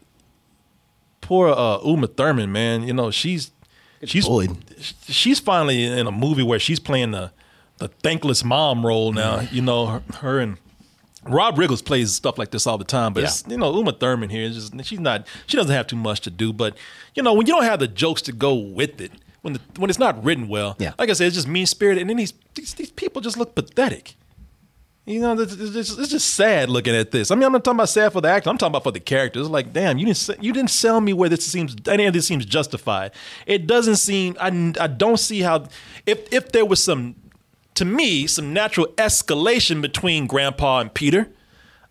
poor 1.21 1.49
uh, 1.49 1.79
Uma 1.85 2.07
Thurman, 2.07 2.51
man. 2.51 2.83
You 2.83 2.93
know 2.93 3.11
she's 3.11 3.51
she's 4.05 4.27
she's 5.07 5.39
finally 5.39 5.85
in 5.85 6.07
a 6.07 6.11
movie 6.11 6.43
where 6.43 6.59
she's 6.59 6.79
playing 6.79 7.11
the 7.11 7.31
the 7.77 7.87
thankless 7.87 8.43
mom 8.43 8.85
role 8.85 9.11
now. 9.11 9.41
You 9.51 9.61
know 9.61 9.85
her, 9.87 10.03
her 10.19 10.39
and. 10.39 10.57
Rob 11.25 11.57
Riggles 11.59 11.81
plays 11.81 12.13
stuff 12.13 12.37
like 12.37 12.49
this 12.51 12.65
all 12.65 12.77
the 12.77 12.85
time, 12.85 13.13
but 13.13 13.23
it's, 13.25 13.43
you 13.45 13.57
know 13.57 13.75
Uma 13.75 13.91
Thurman 13.91 14.29
here 14.29 14.43
is 14.43 14.55
just 14.69 14.85
she's 14.85 15.01
not 15.01 15.27
she 15.47 15.57
doesn't 15.57 15.71
have 15.75 15.85
too 15.85 15.97
much 15.97 16.21
to 16.21 16.29
do, 16.31 16.53
but 16.53 16.77
you 17.13 17.21
know 17.21 17.33
when 17.33 17.45
you 17.45 17.51
don't 17.53 17.65
have 17.65 17.79
the 17.81 17.89
jokes 17.89 18.21
to 18.23 18.31
go 18.31 18.53
with 18.55 19.01
it, 19.01 19.11
when 19.41 19.53
the 19.53 19.61
when 19.77 19.89
it's 19.89 19.99
not 19.99 20.23
written 20.23 20.47
well, 20.47 20.75
Yeah. 20.79 20.93
like 20.99 21.09
I 21.09 21.13
said, 21.13 21.27
it's 21.27 21.35
just 21.35 21.47
mean 21.47 21.65
spirited, 21.65 22.01
and 22.01 22.09
then 22.09 22.17
these, 22.17 22.33
these 22.55 22.73
these 22.73 22.91
people 22.91 23.21
just 23.21 23.37
look 23.37 23.55
pathetic. 23.55 24.15
You 25.05 25.19
know, 25.21 25.33
it's, 25.39 25.53
it's 25.53 25.71
just, 25.71 25.97
it's 25.99 26.09
just 26.09 26.35
sad 26.35 26.69
looking 26.69 26.95
at 26.95 27.09
this. 27.09 27.31
I 27.31 27.35
mean, 27.35 27.43
I'm 27.45 27.51
not 27.51 27.63
talking 27.63 27.77
about 27.77 27.89
sad 27.89 28.13
for 28.13 28.21
the 28.21 28.27
actor. 28.27 28.47
I'm 28.47 28.59
talking 28.59 28.73
about 28.73 28.83
for 28.83 28.91
the 28.91 28.99
characters. 28.99 29.49
Like, 29.49 29.73
damn, 29.73 29.97
you 29.97 30.05
didn't 30.05 30.43
you 30.43 30.53
didn't 30.53 30.69
sell 30.69 31.01
me 31.01 31.13
where 31.13 31.29
this 31.29 31.45
seems 31.47 31.75
any 31.87 32.05
of 32.05 32.13
this 32.13 32.27
seems 32.27 32.45
justified. 32.45 33.11
It 33.47 33.65
doesn't 33.65 33.95
seem. 33.95 34.37
I, 34.39 34.47
I 34.79 34.85
don't 34.87 35.17
see 35.19 35.41
how 35.41 35.65
if 36.05 36.31
if 36.31 36.51
there 36.51 36.65
was 36.65 36.83
some 36.83 37.15
to 37.73 37.85
me 37.85 38.27
some 38.27 38.53
natural 38.53 38.87
escalation 38.97 39.81
between 39.81 40.27
Grandpa 40.27 40.79
and 40.81 40.93
Peter. 40.93 41.29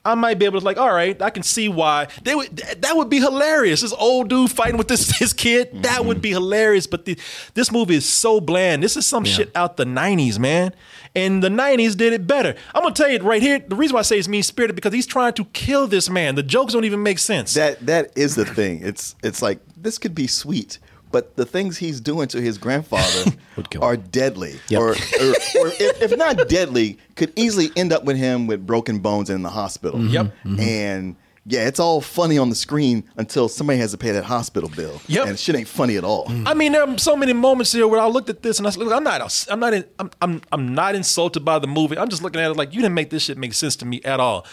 I 0.08 0.14
might 0.14 0.38
be 0.38 0.44
able 0.44 0.58
to 0.58 0.64
like, 0.64 0.78
all 0.78 0.92
right, 0.92 1.20
I 1.20 1.30
can 1.30 1.42
see 1.42 1.68
why 1.68 2.08
they 2.22 2.34
would. 2.34 2.56
That 2.78 2.96
would 2.96 3.08
be 3.08 3.18
hilarious. 3.18 3.82
This 3.82 3.92
old 3.92 4.28
dude 4.28 4.50
fighting 4.50 4.76
with 4.76 4.88
this 4.88 5.10
his 5.18 5.32
kid, 5.32 5.82
that 5.82 6.04
would 6.04 6.16
mm-hmm. 6.16 6.22
be 6.22 6.30
hilarious. 6.30 6.86
But 6.86 7.04
the, 7.04 7.18
this 7.54 7.70
movie 7.70 7.96
is 7.96 8.08
so 8.08 8.40
bland. 8.40 8.82
This 8.82 8.96
is 8.96 9.06
some 9.06 9.24
shit 9.24 9.50
out 9.54 9.76
the 9.76 9.84
'90s, 9.84 10.38
man. 10.38 10.74
And 11.14 11.42
the 11.42 11.48
'90s 11.48 11.96
did 11.96 12.12
it 12.12 12.26
better. 12.26 12.54
I'm 12.74 12.82
gonna 12.82 12.94
tell 12.94 13.10
you 13.10 13.18
right 13.20 13.42
here. 13.42 13.58
The 13.58 13.76
reason 13.76 13.94
why 13.94 14.00
I 14.00 14.02
say 14.02 14.18
it's 14.18 14.28
mean 14.28 14.42
spirited 14.42 14.76
because 14.76 14.92
he's 14.92 15.06
trying 15.06 15.34
to 15.34 15.44
kill 15.46 15.86
this 15.86 16.08
man. 16.08 16.34
The 16.34 16.42
jokes 16.42 16.72
don't 16.72 16.84
even 16.84 17.02
make 17.02 17.18
sense. 17.18 17.54
That 17.54 17.84
that 17.86 18.16
is 18.16 18.34
the 18.34 18.44
thing. 18.44 18.80
It's 18.82 19.14
it's 19.22 19.42
like 19.42 19.60
this 19.76 19.98
could 19.98 20.14
be 20.14 20.26
sweet 20.26 20.78
but 21.10 21.36
the 21.36 21.44
things 21.46 21.78
he's 21.78 22.00
doing 22.00 22.28
to 22.28 22.40
his 22.40 22.58
grandfather 22.58 23.32
are 23.80 23.96
deadly, 23.96 24.58
Yep. 24.68 24.80
or, 24.80 24.88
or, 24.90 24.92
or 24.94 25.68
if, 25.78 26.02
if 26.02 26.16
not 26.16 26.48
deadly, 26.48 26.98
could 27.16 27.32
easily 27.36 27.70
end 27.76 27.92
up 27.92 28.04
with 28.04 28.16
him 28.16 28.46
with 28.46 28.66
broken 28.66 28.98
bones 28.98 29.30
in 29.30 29.42
the 29.42 29.50
hospital. 29.50 29.98
Mm-hmm. 29.98 30.14
Yep. 30.14 30.26
Mm-hmm. 30.26 30.60
And 30.60 31.16
yeah, 31.46 31.66
it's 31.66 31.80
all 31.80 32.02
funny 32.02 32.36
on 32.36 32.50
the 32.50 32.54
screen 32.54 33.04
until 33.16 33.48
somebody 33.48 33.78
has 33.78 33.92
to 33.92 33.96
pay 33.98 34.10
that 34.12 34.24
hospital 34.24 34.68
bill. 34.68 35.00
Yep. 35.06 35.28
And 35.28 35.38
shit 35.38 35.54
ain't 35.56 35.66
funny 35.68 35.96
at 35.96 36.04
all. 36.04 36.26
Mm-hmm. 36.26 36.46
I 36.46 36.52
mean, 36.52 36.72
there 36.72 36.86
are 36.86 36.98
so 36.98 37.16
many 37.16 37.32
moments 37.32 37.72
here 37.72 37.88
where 37.88 38.00
I 38.00 38.06
looked 38.06 38.28
at 38.28 38.42
this 38.42 38.58
and 38.58 38.66
I 38.66 38.70
said, 38.70 38.82
"Look, 38.82 38.92
I'm 38.92 39.02
not, 39.02 39.46
I'm 39.50 39.58
not, 39.60 39.72
in, 39.72 39.84
I'm, 39.98 40.10
I'm, 40.20 40.42
I'm 40.52 40.74
not 40.74 40.94
insulted 40.94 41.44
by 41.46 41.58
the 41.58 41.66
movie. 41.66 41.96
I'm 41.96 42.10
just 42.10 42.22
looking 42.22 42.40
at 42.42 42.50
it 42.50 42.56
like 42.58 42.74
you 42.74 42.82
didn't 42.82 42.94
make 42.94 43.08
this 43.08 43.22
shit 43.24 43.38
make 43.38 43.54
sense 43.54 43.76
to 43.76 43.86
me 43.86 44.02
at 44.04 44.20
all." 44.20 44.44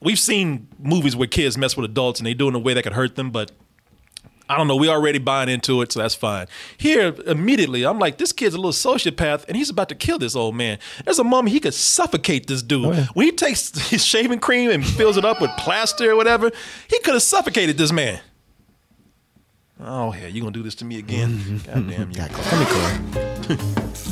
We've 0.00 0.18
seen 0.18 0.66
movies 0.80 1.14
where 1.14 1.28
kids 1.28 1.56
mess 1.56 1.76
with 1.76 1.88
adults 1.88 2.18
and 2.18 2.26
they 2.26 2.34
do 2.34 2.46
it 2.46 2.48
in 2.48 2.54
a 2.56 2.58
way 2.58 2.74
that 2.74 2.82
could 2.82 2.94
hurt 2.94 3.14
them, 3.14 3.30
but 3.30 3.52
I 4.52 4.58
don't 4.58 4.68
know. 4.68 4.76
We 4.76 4.90
already 4.90 5.18
buying 5.18 5.48
into 5.48 5.80
it, 5.80 5.92
so 5.92 6.00
that's 6.00 6.14
fine. 6.14 6.46
Here, 6.76 7.14
immediately, 7.26 7.86
I'm 7.86 7.98
like, 7.98 8.18
this 8.18 8.32
kid's 8.32 8.54
a 8.54 8.58
little 8.58 8.72
sociopath, 8.72 9.46
and 9.48 9.56
he's 9.56 9.70
about 9.70 9.88
to 9.88 9.94
kill 9.94 10.18
this 10.18 10.36
old 10.36 10.54
man. 10.54 10.78
There's 11.04 11.18
a 11.18 11.24
moment 11.24 11.54
he 11.54 11.60
could 11.60 11.72
suffocate 11.72 12.48
this 12.48 12.62
dude. 12.62 12.94
When 13.14 13.24
he 13.24 13.32
takes 13.32 13.70
his 13.90 14.04
shaving 14.04 14.40
cream 14.40 14.70
and 14.70 14.84
fills 14.84 15.16
it 15.16 15.24
up 15.24 15.40
with 15.40 15.50
plaster 15.56 16.10
or 16.10 16.16
whatever, 16.16 16.50
he 16.86 16.98
could 17.00 17.14
have 17.14 17.22
suffocated 17.22 17.78
this 17.78 17.92
man. 17.92 18.20
Oh 19.80 20.10
hell, 20.10 20.28
you 20.28 20.40
gonna 20.42 20.52
do 20.52 20.62
this 20.62 20.74
to 20.76 20.84
me 20.84 20.98
again? 20.98 21.60
God 21.66 21.88
damn 21.88 22.10
you! 22.10 22.22
Here, 22.22 22.28
Corey. 23.48 23.58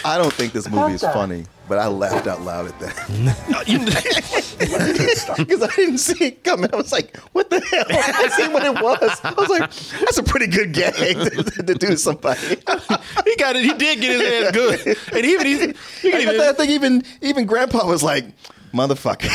I 0.05 0.17
don't 0.17 0.31
think 0.31 0.53
this 0.53 0.69
movie 0.69 0.93
is 0.93 1.01
funny, 1.01 1.45
but 1.67 1.77
I 1.77 1.87
laughed 1.87 2.25
out 2.27 2.41
loud 2.41 2.67
at 2.67 2.79
that. 2.79 2.95
Because 5.37 5.61
I 5.63 5.75
didn't 5.75 5.97
see 5.97 6.25
it 6.25 6.43
coming. 6.43 6.69
I 6.71 6.77
was 6.77 6.91
like, 6.93 7.17
what 7.33 7.49
the 7.49 7.59
hell? 7.59 7.85
I 7.89 8.29
see 8.29 8.47
what 8.47 8.63
it 8.63 8.81
was. 8.81 9.19
I 9.23 9.33
was 9.33 9.49
like, 9.49 9.69
that's 9.99 10.17
a 10.17 10.23
pretty 10.23 10.47
good 10.47 10.73
gag 10.73 10.93
to, 10.93 11.43
to 11.43 11.63
do 11.63 11.87
to 11.87 11.97
somebody. 11.97 12.39
he 12.47 13.35
got 13.35 13.55
it. 13.57 13.63
He 13.65 13.73
did 13.73 13.99
get 13.99 14.21
his 14.21 14.45
ass 14.45 14.51
good, 14.53 14.97
and 15.13 15.25
even 15.25 15.45
he, 15.45 15.57
he 16.01 16.13
I, 16.13 16.19
even, 16.19 16.39
I 16.39 16.53
think 16.53 16.69
even 16.69 17.03
even 17.21 17.45
Grandpa 17.45 17.85
was 17.85 18.03
like, 18.03 18.25
motherfucker. 18.73 19.29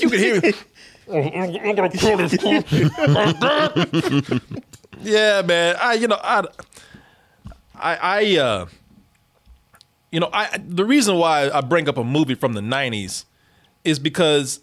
you 0.00 0.10
can 0.10 0.18
hear. 0.18 0.52
Him. 2.42 2.64
yeah, 5.02 5.42
man. 5.42 5.76
I 5.80 5.94
you 5.94 6.08
know 6.08 6.18
I 6.22 6.44
I 7.74 7.96
I 7.96 8.36
uh 8.38 8.66
you 10.10 10.20
know 10.20 10.30
I 10.32 10.58
the 10.58 10.84
reason 10.84 11.18
why 11.18 11.50
I 11.50 11.60
bring 11.60 11.88
up 11.88 11.98
a 11.98 12.04
movie 12.04 12.34
from 12.34 12.54
the 12.54 12.60
'90s 12.60 13.24
is 13.84 13.98
because 13.98 14.60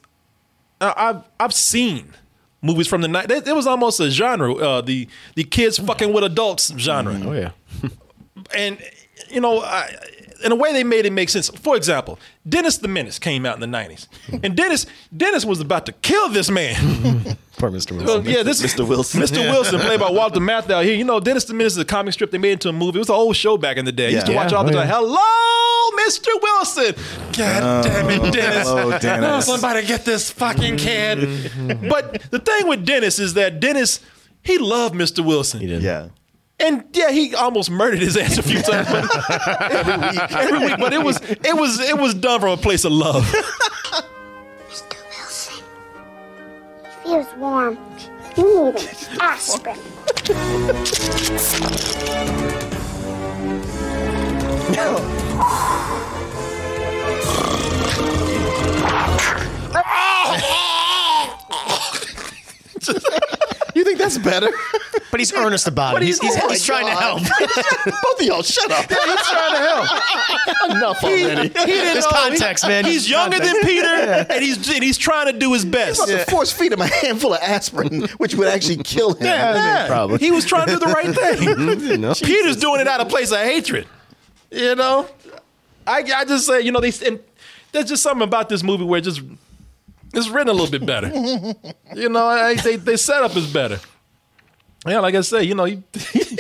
I've 0.80 1.24
I've 1.40 1.54
seen 1.54 2.14
movies 2.62 2.88
from 2.88 3.02
the 3.02 3.08
'90s. 3.08 3.48
It 3.48 3.56
was 3.56 3.68
almost 3.68 4.00
a 4.00 4.10
genre, 4.10 4.56
uh, 4.56 4.82
the 4.82 5.08
the 5.36 5.44
kids 5.44 5.78
fucking 5.78 6.14
with 6.14 6.24
adults 6.24 6.74
genre. 6.78 7.20
Oh 7.24 7.34
yeah. 7.34 7.52
and 8.56 8.80
you 9.30 9.42
know, 9.42 9.62
I, 9.62 9.94
in 10.44 10.52
a 10.52 10.56
way, 10.56 10.74
they 10.74 10.84
made 10.84 11.06
it 11.06 11.12
make 11.14 11.30
sense. 11.30 11.50
For 11.50 11.76
example, 11.76 12.20
Dennis 12.48 12.78
the 12.78 12.88
Menace 12.88 13.20
came 13.20 13.46
out 13.46 13.62
in 13.62 13.62
the 13.72 13.78
'90s, 13.78 14.08
and 14.44 14.56
Dennis 14.56 14.86
Dennis 15.16 15.46
was 15.46 15.60
about 15.60 15.86
to 15.88 15.92
kill 15.92 16.30
this 16.30 16.50
man. 16.50 16.76
Poor 17.58 17.70
Mr. 17.70 17.92
Well, 17.92 18.06
Wilson. 18.22 18.26
yeah, 18.34 18.44
this 18.44 18.62
Mr. 18.62 18.88
Wilson. 18.88 19.22
Mr. 19.22 19.38
Wilson, 19.52 19.80
played 19.82 20.00
by 20.00 20.10
Walter 20.10 20.40
Matthau 20.40 20.84
here. 20.84 20.96
You 20.96 21.04
know, 21.04 21.20
Dennis 21.20 21.46
the 21.46 21.54
Menace 21.54 21.74
is 21.74 21.78
a 21.80 21.86
comic 21.86 22.14
strip 22.14 22.32
they 22.32 22.38
made 22.40 22.54
into 22.54 22.70
a 22.70 22.74
movie. 22.74 22.98
It 22.98 23.00
was 23.00 23.10
an 23.10 23.16
old 23.16 23.36
show 23.36 23.58
back 23.58 23.78
in 23.78 23.86
the 23.86 23.92
day. 23.92 24.08
I 24.08 24.10
used 24.10 24.26
to 24.28 24.32
Yeah. 24.32 24.38
watch 24.44 24.52
it 24.52 24.56
all 24.56 24.64
the 24.64 24.72
Yeah, 24.74 24.86
time. 24.86 24.92
oh, 24.94 25.16
yeah. 25.16 25.18
Hello, 25.18 26.08
Mr. 26.08 26.28
Wilson. 26.42 26.96
God 27.38 27.64
oh. 27.64 27.88
damn 27.88 28.10
it, 28.10 28.34
Dennis. 28.34 28.68
hello, 28.68 28.98
Dennis. 28.98 29.48
Oh, 29.50 29.56
somebody 29.58 29.86
get 29.86 30.06
this 30.06 30.32
fucking 30.32 30.78
kid. 30.78 31.52
but 31.90 32.22
the 32.32 32.40
thing 32.40 32.68
with 32.68 32.86
Dennis 32.86 33.20
is 33.20 33.36
that 33.36 33.60
Dennis, 33.60 34.00
he 34.42 34.58
loved 34.58 34.96
Mr. 34.96 35.24
Wilson. 35.24 35.60
He 35.60 35.68
did. 35.68 35.84
yeah. 35.84 36.08
And 36.64 36.84
yeah, 36.94 37.12
he 37.12 37.34
almost 37.36 37.70
murdered 37.72 38.00
his 38.00 38.16
ass 38.18 38.38
a 38.38 38.44
few 38.44 38.62
times. 38.62 38.88
But 38.88 39.62
every 39.72 40.10
week, 40.10 40.32
every 40.32 40.60
week. 40.60 40.76
But 40.78 40.94
it 40.94 41.04
was 41.04 41.20
it 41.22 41.56
was 41.56 41.80
it 41.80 41.98
was 41.98 42.14
done 42.14 42.40
from 42.40 42.50
a 42.52 42.58
place 42.58 42.86
of 42.86 42.92
love. 42.92 43.24
Mr. 44.70 44.96
Wilson. 45.20 45.64
He 46.84 47.10
feels 47.10 47.28
warm. 47.38 47.78
You 48.38 48.74
need 48.74 48.76
an 48.76 49.22
aspirin. 49.22 49.78
You 54.74 54.98
think 62.82 63.31
that's 64.02 64.18
better? 64.18 64.50
But 65.12 65.20
he's 65.20 65.34
earnest 65.34 65.68
about 65.68 65.98
it. 65.98 66.04
He's, 66.04 66.20
he's, 66.20 66.36
Oh 66.42 66.50
he's 66.50 66.66
trying 66.66 66.86
to 66.86 66.92
help. 66.94 67.20
Both 67.86 68.20
of 68.20 68.26
y'all, 68.26 68.42
shut 68.42 68.72
up. 68.72 68.90
He's 68.90 69.28
trying 69.28 69.52
to 69.54 69.60
help. 69.60 70.72
Enough 70.72 71.04
already. 71.04 71.42
He 71.44 71.50
didn't 71.50 71.66
There's 71.66 72.06
know. 72.06 72.12
context, 72.12 72.68
man. 72.68 72.86
He's 72.86 73.10
younger 73.10 73.38
than 73.38 73.48
Context. 73.48 73.68
Peter, 73.68 73.88
and 74.30 74.44
he's 74.44 74.70
and 74.74 74.84
he's 74.84 74.98
trying 74.98 75.32
to 75.32 75.38
do 75.38 75.54
his 75.54 75.66
best. 75.66 76.00
about 76.02 76.08
to 76.26 76.32
force 76.32 76.52
feed 76.52 76.72
him 76.72 76.82
a 76.82 76.88
handful 76.88 77.34
of 77.34 77.42
aspirin, 77.42 78.04
which 78.18 78.36
would 78.36 78.48
actually 78.48 78.78
kill 78.78 79.14
him. 79.14 79.26
Yeah, 79.26 79.88
probably. 79.88 80.18
He 80.20 80.32
was 80.32 80.46
trying 80.46 80.68
to 80.68 80.74
do 80.74 80.80
the 80.80 80.88
right 80.88 81.14
thing. 81.16 81.50
Mm-hmm. 81.62 82.02
No. 82.02 82.14
Peter's 82.14 82.58
doing 82.58 82.82
it 82.82 82.88
out 82.88 83.02
of 83.02 83.10
place 83.10 83.32
of 83.32 83.38
hatred. 83.40 83.88
You 84.50 84.76
know, 84.76 85.08
I 85.86 86.04
I 86.16 86.26
just 86.26 86.48
say 86.48 86.62
you 86.62 86.72
know 86.72 86.80
they 86.80 86.92
and 87.06 87.20
there's 87.72 87.86
just 87.86 88.04
something 88.04 88.24
about 88.24 88.50
this 88.50 88.64
movie 88.64 88.84
where 88.84 89.00
it 89.00 89.04
just 89.04 89.22
it's 90.14 90.30
written 90.30 90.50
a 90.50 90.54
little 90.54 90.70
bit 90.72 90.86
better. 90.86 91.08
you 91.96 92.10
know, 92.10 92.26
I, 92.26 92.56
they 92.56 92.76
they 92.78 92.98
setup 92.98 93.36
is 93.36 93.52
better. 93.52 93.80
Yeah, 94.88 95.00
like 95.00 95.16
I 95.16 95.22
say, 95.22 95.44
you 95.44 95.56
know, 95.56 95.66
you, 95.66 95.84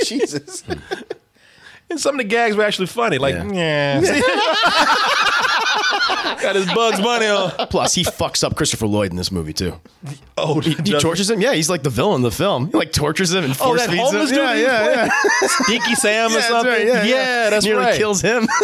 Jesus. 0.05 0.63
and 1.89 1.99
some 1.99 2.15
of 2.15 2.19
the 2.19 2.23
gags 2.23 2.55
were 2.55 2.63
actually 2.63 2.87
funny. 2.87 3.17
Like, 3.17 3.35
yeah, 3.35 4.01
got 6.41 6.55
his 6.55 6.65
Bugs 6.73 6.99
Bunny 7.01 7.27
on. 7.27 7.51
Plus, 7.67 7.93
he 7.95 8.03
fucks 8.03 8.43
up 8.43 8.55
Christopher 8.55 8.87
Lloyd 8.87 9.11
in 9.11 9.17
this 9.17 9.31
movie 9.31 9.53
too. 9.53 9.79
Oh, 10.37 10.59
He 10.59 10.75
tortures 10.99 11.29
him. 11.29 11.41
Yeah, 11.41 11.53
he's 11.53 11.69
like 11.69 11.83
the 11.83 11.89
villain 11.89 12.15
in 12.17 12.21
the 12.23 12.31
film. 12.31 12.67
He 12.67 12.73
like 12.73 12.91
tortures 12.91 13.33
him 13.33 13.43
and 13.43 13.53
Oh, 13.53 13.65
force 13.75 13.85
that 13.85 13.89
feeds 13.91 14.11
him. 14.11 14.25
dude. 14.25 14.35
Yeah, 14.35 14.55
he 14.55 14.61
yeah, 14.63 15.09
yeah. 15.41 15.47
Stinky 15.47 15.95
Sam 15.95 16.31
or 16.31 16.33
Yeah, 16.33 16.37
that's 16.37 16.47
something. 16.47 16.71
right, 16.71 16.87
yeah, 16.87 17.03
yeah, 17.03 17.05
yeah. 17.43 17.49
that's 17.49 17.65
Nearly 17.65 17.85
right. 17.85 17.95
kills 17.97 18.21
him. 18.21 18.47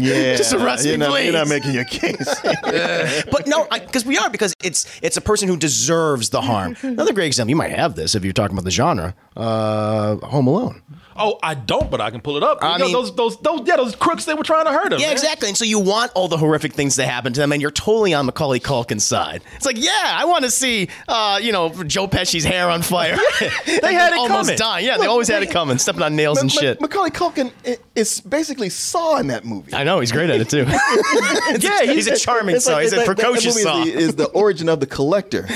Yeah. 0.00 0.36
Just 0.36 0.52
arrest 0.52 0.82
me, 0.84 0.90
you're 0.90 0.98
not, 0.98 1.10
please. 1.10 1.24
You're 1.24 1.32
not 1.34 1.46
making 1.48 1.72
your 1.72 1.84
case. 1.84 2.40
but 3.30 3.46
no, 3.46 3.64
because 3.70 4.04
we 4.04 4.18
are 4.18 4.28
because 4.28 4.52
it's 4.64 4.86
it's 5.02 5.16
a 5.16 5.20
person 5.20 5.46
who 5.46 5.56
deserves 5.56 6.30
the 6.30 6.40
harm. 6.40 6.76
Another 6.82 7.12
great 7.12 7.26
example. 7.26 7.50
You 7.50 7.56
might 7.56 7.70
have 7.70 7.94
this 7.94 8.14
if 8.16 8.24
you're 8.24 8.32
talking 8.32 8.56
about 8.56 8.64
the 8.64 8.70
genre. 8.72 9.14
Uh, 9.36 10.16
Home 10.16 10.46
Alone. 10.48 10.82
Oh, 11.16 11.38
I 11.44 11.54
don't, 11.54 11.90
but 11.92 12.00
I 12.00 12.10
can 12.10 12.20
pull 12.22 12.36
it 12.36 12.42
up. 12.42 12.58
I 12.60 12.72
You 12.72 12.78
know, 12.78 12.84
mean- 12.86 12.92
those, 12.92 13.14
those, 13.14 13.36
those, 13.40 13.60
yeah, 13.66 13.76
those 13.76 13.94
crooks. 13.94 14.24
They 14.24 14.34
were 14.34 14.42
trying 14.42 14.64
to 14.64 14.72
hurt 14.72 14.92
him. 14.92 14.98
Yeah, 14.98 15.06
man. 15.06 15.12
exactly. 15.12 15.46
And 15.48 15.56
so 15.56 15.64
you 15.64 15.78
want 15.78 16.03
all 16.14 16.28
the 16.28 16.36
horrific 16.36 16.72
things 16.74 16.96
to 16.96 17.06
happen 17.06 17.32
to 17.32 17.40
them, 17.40 17.52
and 17.52 17.60
you're 17.62 17.70
totally 17.70 18.12
on 18.14 18.26
Macaulay 18.26 18.60
Culkin's 18.60 19.04
side. 19.04 19.42
It's 19.56 19.66
like, 19.66 19.82
yeah, 19.82 19.90
I 20.18 20.24
want 20.26 20.44
to 20.44 20.50
see, 20.50 20.88
uh, 21.08 21.38
you 21.42 21.52
know, 21.52 21.70
Joe 21.84 22.06
Pesci's 22.06 22.44
hair 22.44 22.68
on 22.70 22.82
fire. 22.82 23.16
They 23.66 23.94
had 23.94 24.12
it 24.12 24.18
almost 24.18 24.46
coming. 24.48 24.58
dying. 24.58 24.86
Yeah, 24.86 24.98
they 24.98 25.06
always 25.06 25.28
had 25.28 25.42
it 25.42 25.50
coming, 25.50 25.78
stepping 25.78 26.02
on 26.02 26.16
nails 26.16 26.40
and 26.40 26.50
Ma- 26.50 26.54
Ma- 26.54 26.60
shit. 26.60 26.80
Macaulay 26.80 27.10
Culkin 27.10 27.52
is 27.94 28.20
basically 28.20 28.68
Saw 28.68 29.16
in 29.18 29.26
that 29.28 29.44
movie. 29.44 29.74
I 29.74 29.84
know 29.84 30.00
he's 30.00 30.12
great 30.12 30.30
at 30.30 30.40
it 30.40 30.48
too. 30.50 30.64
Yeah, 31.58 31.82
he's 31.92 32.06
a 32.06 32.16
charming 32.16 32.56
It's 32.56 32.64
saw. 32.66 32.72
like- 32.74 32.82
He's 32.84 32.92
it's 32.92 33.02
a 33.06 33.06
like 33.10 33.16
that- 33.16 33.16
that 33.16 33.22
precocious 33.22 33.54
movie 33.54 33.62
saw. 33.62 33.82
Is 33.82 33.92
the, 33.94 33.98
is 34.00 34.14
the 34.16 34.26
origin 34.26 34.68
of 34.68 34.80
the 34.80 34.86
collector. 34.86 35.46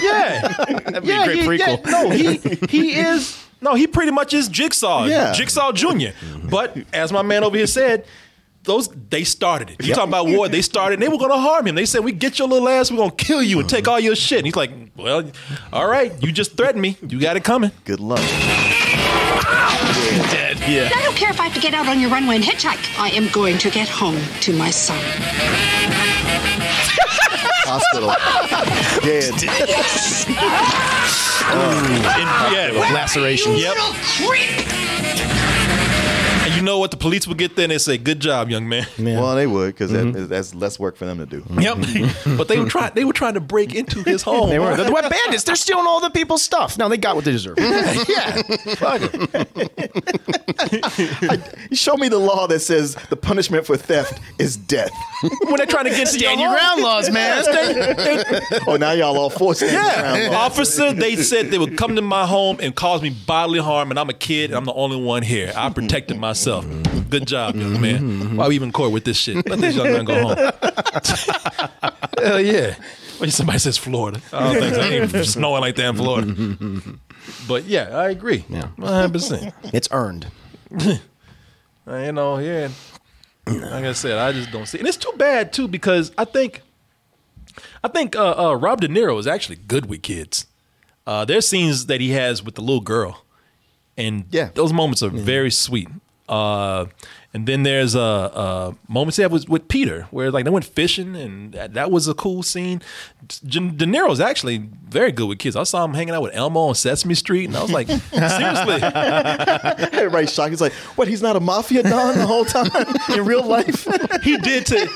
Yeah, 0.00 0.48
That'd 0.68 1.02
be 1.02 1.08
yeah, 1.08 1.24
a 1.24 1.44
great 1.44 1.60
he- 1.60 1.66
yeah, 1.66 1.76
prequel. 1.76 1.86
no, 1.86 2.10
he 2.10 2.36
he 2.68 2.92
is. 2.94 3.38
No, 3.60 3.74
he 3.74 3.86
pretty 3.86 4.10
much 4.12 4.34
is 4.34 4.48
Jigsaw. 4.48 5.06
Yeah. 5.06 5.32
Jigsaw 5.32 5.72
Junior. 5.72 6.12
But 6.50 6.76
as 6.92 7.12
my 7.12 7.22
man 7.22 7.44
over 7.44 7.56
here 7.56 7.66
said. 7.66 8.04
Those 8.64 8.88
they 9.10 9.24
started 9.24 9.70
it. 9.70 9.84
You 9.86 9.94
talking 9.94 10.08
about 10.10 10.26
war? 10.26 10.48
They 10.48 10.62
started. 10.62 10.94
and 10.94 11.02
They 11.02 11.08
were 11.08 11.18
gonna 11.18 11.38
harm 11.38 11.66
him. 11.66 11.74
They 11.74 11.84
said, 11.86 12.02
"We 12.02 12.12
get 12.12 12.38
your 12.38 12.48
little 12.48 12.68
ass. 12.68 12.90
We're 12.90 12.96
gonna 12.96 13.10
kill 13.12 13.42
you 13.42 13.60
and 13.60 13.68
take 13.68 13.86
all 13.88 14.00
your 14.00 14.16
shit." 14.16 14.38
And 14.38 14.46
he's 14.46 14.56
like, 14.56 14.70
"Well, 14.96 15.30
all 15.72 15.86
right. 15.86 16.12
You 16.22 16.32
just 16.32 16.56
threatened 16.56 16.80
me. 16.80 16.96
You 17.06 17.20
got 17.20 17.36
it 17.36 17.44
coming." 17.44 17.70
Good 17.84 18.00
luck. 18.00 18.20
Dead. 20.30 20.58
Yeah. 20.68 20.90
I 20.94 21.02
don't 21.02 21.14
care 21.16 21.30
if 21.30 21.38
I 21.40 21.44
have 21.44 21.54
to 21.54 21.60
get 21.60 21.74
out 21.74 21.86
on 21.88 22.00
your 22.00 22.08
runway 22.10 22.36
and 22.36 22.44
hitchhike. 22.44 22.98
I 22.98 23.10
am 23.10 23.28
going 23.32 23.58
to 23.58 23.70
get 23.70 23.88
home 23.88 24.18
to 24.40 24.52
my 24.56 24.70
son. 24.70 24.98
Hospital. 27.66 28.08
Dead. 29.02 29.32
And- 31.52 32.72
yeah. 32.74 32.92
Laceration. 32.94 33.56
Yep. 33.56 33.74
Little 33.76 33.94
creep! 34.26 35.83
And 36.64 36.68
you 36.70 36.74
know 36.76 36.78
what? 36.78 36.92
The 36.92 36.96
police 36.96 37.28
would 37.28 37.36
get 37.36 37.56
there 37.56 37.64
and 37.64 37.72
they 37.72 37.76
say, 37.78 37.98
"Good 37.98 38.20
job, 38.20 38.48
young 38.48 38.66
man." 38.66 38.86
Well, 38.98 39.34
they 39.34 39.46
would 39.46 39.74
because 39.74 39.90
Mm-hmm. 39.92 40.28
that's 40.28 40.54
less 40.54 40.78
work 40.78 40.96
for 40.96 41.04
them 41.04 41.18
to 41.18 41.26
do. 41.26 41.44
Yep. 41.60 41.76
but 42.38 42.48
they 42.48 42.58
were 42.58 42.70
trying. 42.70 42.92
They 42.94 43.04
were 43.04 43.12
trying 43.12 43.34
to 43.34 43.40
break 43.40 43.74
into 43.74 44.02
his 44.02 44.22
home. 44.22 44.48
They 44.48 44.58
were. 44.58 44.74
They're 44.74 44.90
Wet 44.90 45.10
Bandits. 45.10 45.44
They're 45.44 45.56
stealing 45.56 45.86
all 45.86 46.00
the 46.00 46.08
people's 46.08 46.42
stuff. 46.42 46.78
Now 46.78 46.88
they 46.88 46.96
got 46.96 47.16
what 47.16 47.26
they 47.26 47.32
deserve. 47.32 47.56
yeah. 47.58 48.40
Fuck 48.76 49.02
it. 49.02 50.24
You 51.70 51.76
show 51.76 51.96
me 51.96 52.08
the 52.08 52.18
law 52.18 52.46
that 52.46 52.60
says 52.60 52.94
the 53.10 53.16
punishment 53.16 53.66
for 53.66 53.76
theft 53.76 54.20
is 54.38 54.56
death. 54.56 54.90
when 55.42 55.56
they're 55.56 55.66
trying 55.66 55.84
to 55.84 55.90
get 55.90 56.06
to 56.08 56.18
Stand 56.18 56.40
your 56.40 56.48
your 56.50 56.58
ground 56.58 56.80
laws, 56.82 57.10
man. 57.10 57.44
oh, 58.66 58.76
now 58.76 58.92
y'all 58.92 59.16
all 59.18 59.30
forced 59.30 59.60
to 59.60 59.68
stand 59.68 59.84
Yeah, 59.86 60.14
around 60.24 60.32
law. 60.32 60.38
officer. 60.46 60.92
They 60.92 61.16
said 61.16 61.50
they 61.50 61.58
would 61.58 61.76
come 61.76 61.96
to 61.96 62.02
my 62.02 62.26
home 62.26 62.58
and 62.60 62.74
cause 62.74 63.02
me 63.02 63.10
bodily 63.10 63.58
harm, 63.60 63.90
and 63.90 63.98
I'm 64.00 64.08
a 64.08 64.14
kid, 64.14 64.50
and 64.50 64.56
I'm 64.56 64.64
the 64.64 64.72
only 64.74 64.96
one 64.96 65.22
here. 65.22 65.52
I 65.54 65.68
protected 65.70 66.18
myself. 66.18 66.53
Good 67.10 67.26
job, 67.26 67.56
young 67.56 67.80
man. 67.80 68.36
Why 68.36 68.46
are 68.46 68.48
we 68.48 68.54
even 68.54 68.72
court 68.72 68.92
with 68.92 69.04
this 69.04 69.16
shit? 69.16 69.48
Let 69.48 69.60
this 69.60 69.76
young 69.76 69.92
man 69.92 70.04
go 70.04 70.14
home. 70.28 70.36
Hell 72.22 72.40
yeah. 72.40 72.74
When 73.18 73.30
somebody 73.30 73.58
says 73.60 73.78
Florida, 73.78 74.20
I 74.32 74.52
don't 74.52 74.60
think 74.62 74.74
so. 74.74 74.80
It 74.82 75.14
ain't 75.14 75.26
snowing 75.26 75.60
like 75.60 75.76
that 75.76 75.86
in 75.90 75.96
Florida. 75.96 76.80
But 77.48 77.64
yeah, 77.64 77.96
I 77.96 78.10
agree. 78.10 78.44
Yeah, 78.50 78.68
100. 78.76 79.10
percent 79.12 79.54
It's 79.72 79.88
earned. 79.90 80.26
You 80.78 80.98
know, 82.12 82.38
yeah. 82.38 82.68
Like 83.46 83.84
I 83.84 83.92
said, 83.92 84.18
I 84.18 84.32
just 84.32 84.50
don't 84.50 84.66
see, 84.66 84.78
and 84.78 84.86
it's 84.86 84.96
too 84.98 85.12
bad 85.16 85.52
too 85.52 85.66
because 85.68 86.12
I 86.18 86.24
think, 86.26 86.60
I 87.82 87.88
think 87.88 88.14
uh, 88.16 88.50
uh, 88.50 88.54
Rob 88.54 88.80
De 88.82 88.88
Niro 88.88 89.18
is 89.18 89.26
actually 89.26 89.56
good 89.56 89.86
with 89.86 90.02
kids. 90.02 90.46
Uh, 91.06 91.24
there's 91.24 91.46
scenes 91.48 91.86
that 91.86 92.00
he 92.00 92.10
has 92.10 92.42
with 92.42 92.54
the 92.56 92.62
little 92.62 92.80
girl, 92.80 93.24
and 93.96 94.24
yeah, 94.30 94.50
those 94.54 94.72
moments 94.72 95.02
are 95.02 95.10
very 95.10 95.50
sweet. 95.50 95.88
Uh, 96.28 96.86
and 97.34 97.48
then 97.48 97.64
there's 97.64 97.96
a, 97.96 98.00
uh, 98.00 98.72
moments 98.88 99.16
he 99.16 99.26
was 99.26 99.42
with, 99.42 99.48
with 99.48 99.68
Peter 99.68 100.06
where 100.12 100.30
like 100.30 100.44
they 100.44 100.50
went 100.50 100.64
fishing, 100.64 101.16
and 101.16 101.52
that, 101.52 101.74
that 101.74 101.90
was 101.90 102.06
a 102.06 102.14
cool 102.14 102.44
scene. 102.44 102.80
De, 103.26 103.58
De 103.58 103.86
Niro's 103.86 104.20
actually 104.20 104.58
very 104.58 105.10
good 105.10 105.26
with 105.26 105.40
kids. 105.40 105.56
I 105.56 105.64
saw 105.64 105.84
him 105.84 105.94
hanging 105.94 106.14
out 106.14 106.22
with 106.22 106.32
Elmo 106.34 106.60
on 106.60 106.76
Sesame 106.76 107.14
Street, 107.14 107.46
and 107.46 107.56
I 107.56 107.62
was 107.62 107.72
like, 107.72 107.88
seriously. 108.10 108.80
Everybody's 109.98 110.32
shocked. 110.32 110.50
He's 110.50 110.60
like, 110.60 110.72
what? 110.94 111.08
He's 111.08 111.22
not 111.22 111.34
a 111.34 111.40
mafia 111.40 111.82
don 111.82 112.16
the 112.16 112.26
whole 112.26 112.44
time 112.44 112.70
in 113.12 113.24
real 113.24 113.44
life? 113.44 113.86
he 114.22 114.36
did 114.36 114.66
to 114.66 114.88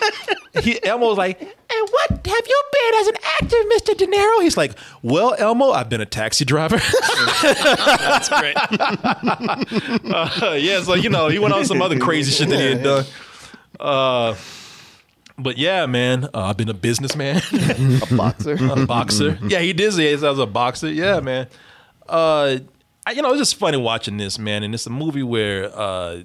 he 0.62 0.83
Elmo 0.85 1.09
was 1.09 1.18
like, 1.18 1.40
and 1.40 1.88
what 1.90 2.11
have 2.11 2.46
you 2.46 2.62
been 2.72 3.01
as 3.01 3.07
an 3.09 3.14
actor, 3.40 3.57
Mr. 3.74 3.96
De 3.96 4.07
Niro? 4.07 4.42
He's 4.42 4.57
like, 4.57 4.72
Well, 5.03 5.35
Elmo, 5.38 5.70
I've 5.70 5.88
been 5.88 6.01
a 6.01 6.07
taxi 6.07 6.44
driver. 6.44 6.77
That's 7.42 8.29
great. 8.29 8.57
uh, 10.12 10.55
yeah, 10.59 10.81
so 10.83 10.94
you 10.94 11.11
know, 11.11 11.29
he 11.29 11.38
went 11.38 11.55
on 11.55 11.64
some 11.64 11.83
other 11.83 11.98
crazy 11.98 12.27
shit 12.30 12.48
that 12.48 12.58
he 12.60 12.66
had 12.66 12.82
done. 12.82 13.04
Uh 13.78 14.34
but 15.38 15.56
yeah, 15.56 15.86
man, 15.86 16.24
uh, 16.24 16.30
I've 16.34 16.56
been 16.56 16.68
a 16.68 16.74
businessman, 16.74 17.40
a 17.52 18.16
boxer, 18.16 18.56
a 18.72 18.86
boxer. 18.86 19.38
Yeah, 19.46 19.60
he 19.60 19.72
did 19.72 19.92
say 19.92 20.12
I 20.12 20.30
was 20.30 20.38
a 20.38 20.46
boxer. 20.46 20.90
Yeah, 20.90 21.20
man. 21.20 21.46
Uh, 22.08 22.58
I, 23.06 23.12
you 23.12 23.22
know, 23.22 23.30
it's 23.30 23.38
just 23.38 23.54
funny 23.54 23.78
watching 23.78 24.16
this, 24.16 24.38
man, 24.38 24.62
and 24.62 24.74
it's 24.74 24.86
a 24.86 24.90
movie 24.90 25.22
where 25.22 25.70
uh, 25.74 26.22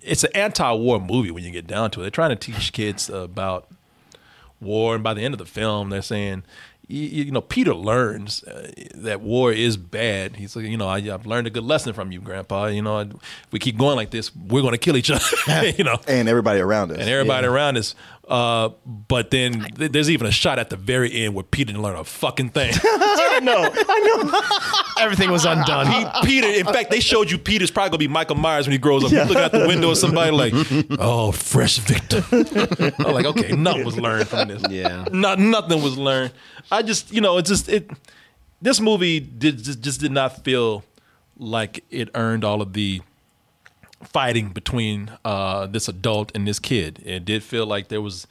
it's 0.00 0.22
an 0.24 0.30
anti-war 0.34 1.00
movie 1.00 1.30
when 1.30 1.42
you 1.42 1.50
get 1.50 1.66
down 1.66 1.90
to 1.92 2.00
it. 2.00 2.02
They're 2.04 2.10
trying 2.10 2.30
to 2.30 2.36
teach 2.36 2.72
kids 2.72 3.10
about 3.10 3.68
war, 4.60 4.94
and 4.94 5.02
by 5.02 5.14
the 5.14 5.22
end 5.22 5.34
of 5.34 5.38
the 5.38 5.46
film, 5.46 5.90
they're 5.90 6.00
saying, 6.00 6.44
you, 6.92 7.24
you 7.24 7.30
know, 7.30 7.40
Peter 7.40 7.74
learns 7.74 8.44
uh, 8.44 8.70
that 8.94 9.22
war 9.22 9.52
is 9.52 9.76
bad. 9.76 10.36
He's 10.36 10.54
like, 10.54 10.66
you 10.66 10.76
know, 10.76 10.88
I, 10.88 10.98
I've 10.98 11.26
learned 11.26 11.46
a 11.46 11.50
good 11.50 11.64
lesson 11.64 11.94
from 11.94 12.12
you, 12.12 12.20
Grandpa. 12.20 12.66
You 12.66 12.82
know, 12.82 13.00
if 13.00 13.12
we 13.50 13.58
keep 13.58 13.78
going 13.78 13.96
like 13.96 14.10
this, 14.10 14.34
we're 14.36 14.60
going 14.60 14.72
to 14.72 14.78
kill 14.78 14.96
each 14.96 15.10
other. 15.10 15.68
you 15.76 15.84
know, 15.84 15.98
and 16.06 16.28
everybody 16.28 16.60
around 16.60 16.90
us, 16.90 16.98
and 16.98 17.08
everybody 17.08 17.46
around 17.46 17.78
us. 17.78 17.94
Uh, 18.28 18.70
but 18.86 19.30
then 19.32 19.64
th- 19.76 19.90
there's 19.90 20.08
even 20.08 20.28
a 20.28 20.30
shot 20.30 20.58
at 20.58 20.70
the 20.70 20.76
very 20.76 21.12
end 21.24 21.34
where 21.34 21.42
Peter 21.42 21.72
didn't 21.72 21.82
learn 21.82 21.96
a 21.96 22.04
fucking 22.04 22.50
thing. 22.50 22.72
I 22.84 23.40
know, 23.42 23.68
I 23.72 24.00
know. 24.96 25.02
Everything 25.02 25.30
was 25.30 25.44
undone. 25.44 25.86
Pe- 25.86 26.26
Peter, 26.26 26.46
in 26.46 26.64
fact, 26.66 26.90
they 26.90 27.00
showed 27.00 27.30
you 27.32 27.36
Peter's 27.38 27.70
probably 27.72 27.90
gonna 27.90 27.98
be 27.98 28.08
Michael 28.08 28.36
Myers 28.36 28.66
when 28.66 28.72
he 28.72 28.78
grows 28.78 29.02
up. 29.04 29.10
He's 29.10 29.20
looking 29.28 29.42
out 29.42 29.50
the 29.50 29.66
window 29.66 29.90
at 29.90 29.96
somebody 29.96 30.30
like, 30.30 30.52
"Oh, 31.00 31.32
fresh 31.32 31.78
victim." 31.78 32.24
I'm 33.04 33.12
like, 33.12 33.26
okay, 33.26 33.56
nothing 33.56 33.84
was 33.84 33.98
learned 33.98 34.28
from 34.28 34.48
this. 34.48 34.62
Yeah, 34.70 35.04
not 35.10 35.40
nothing 35.40 35.82
was 35.82 35.98
learned. 35.98 36.32
I 36.70 36.82
just, 36.82 37.12
you 37.12 37.20
know, 37.20 37.38
it 37.38 37.44
just 37.46 37.68
it. 37.68 37.90
This 38.60 38.78
movie 38.80 39.18
did 39.18 39.64
just, 39.64 39.80
just 39.80 40.00
did 40.00 40.12
not 40.12 40.44
feel 40.44 40.84
like 41.36 41.84
it 41.90 42.08
earned 42.14 42.44
all 42.44 42.62
of 42.62 42.72
the 42.72 43.02
fighting 44.04 44.50
between 44.50 45.10
uh, 45.24 45.66
this 45.66 45.88
adult 45.88 46.32
and 46.34 46.46
this 46.46 46.58
kid. 46.58 47.00
It 47.04 47.24
did 47.24 47.42
feel 47.42 47.66
like 47.66 47.88
there 47.88 48.00
was 48.00 48.26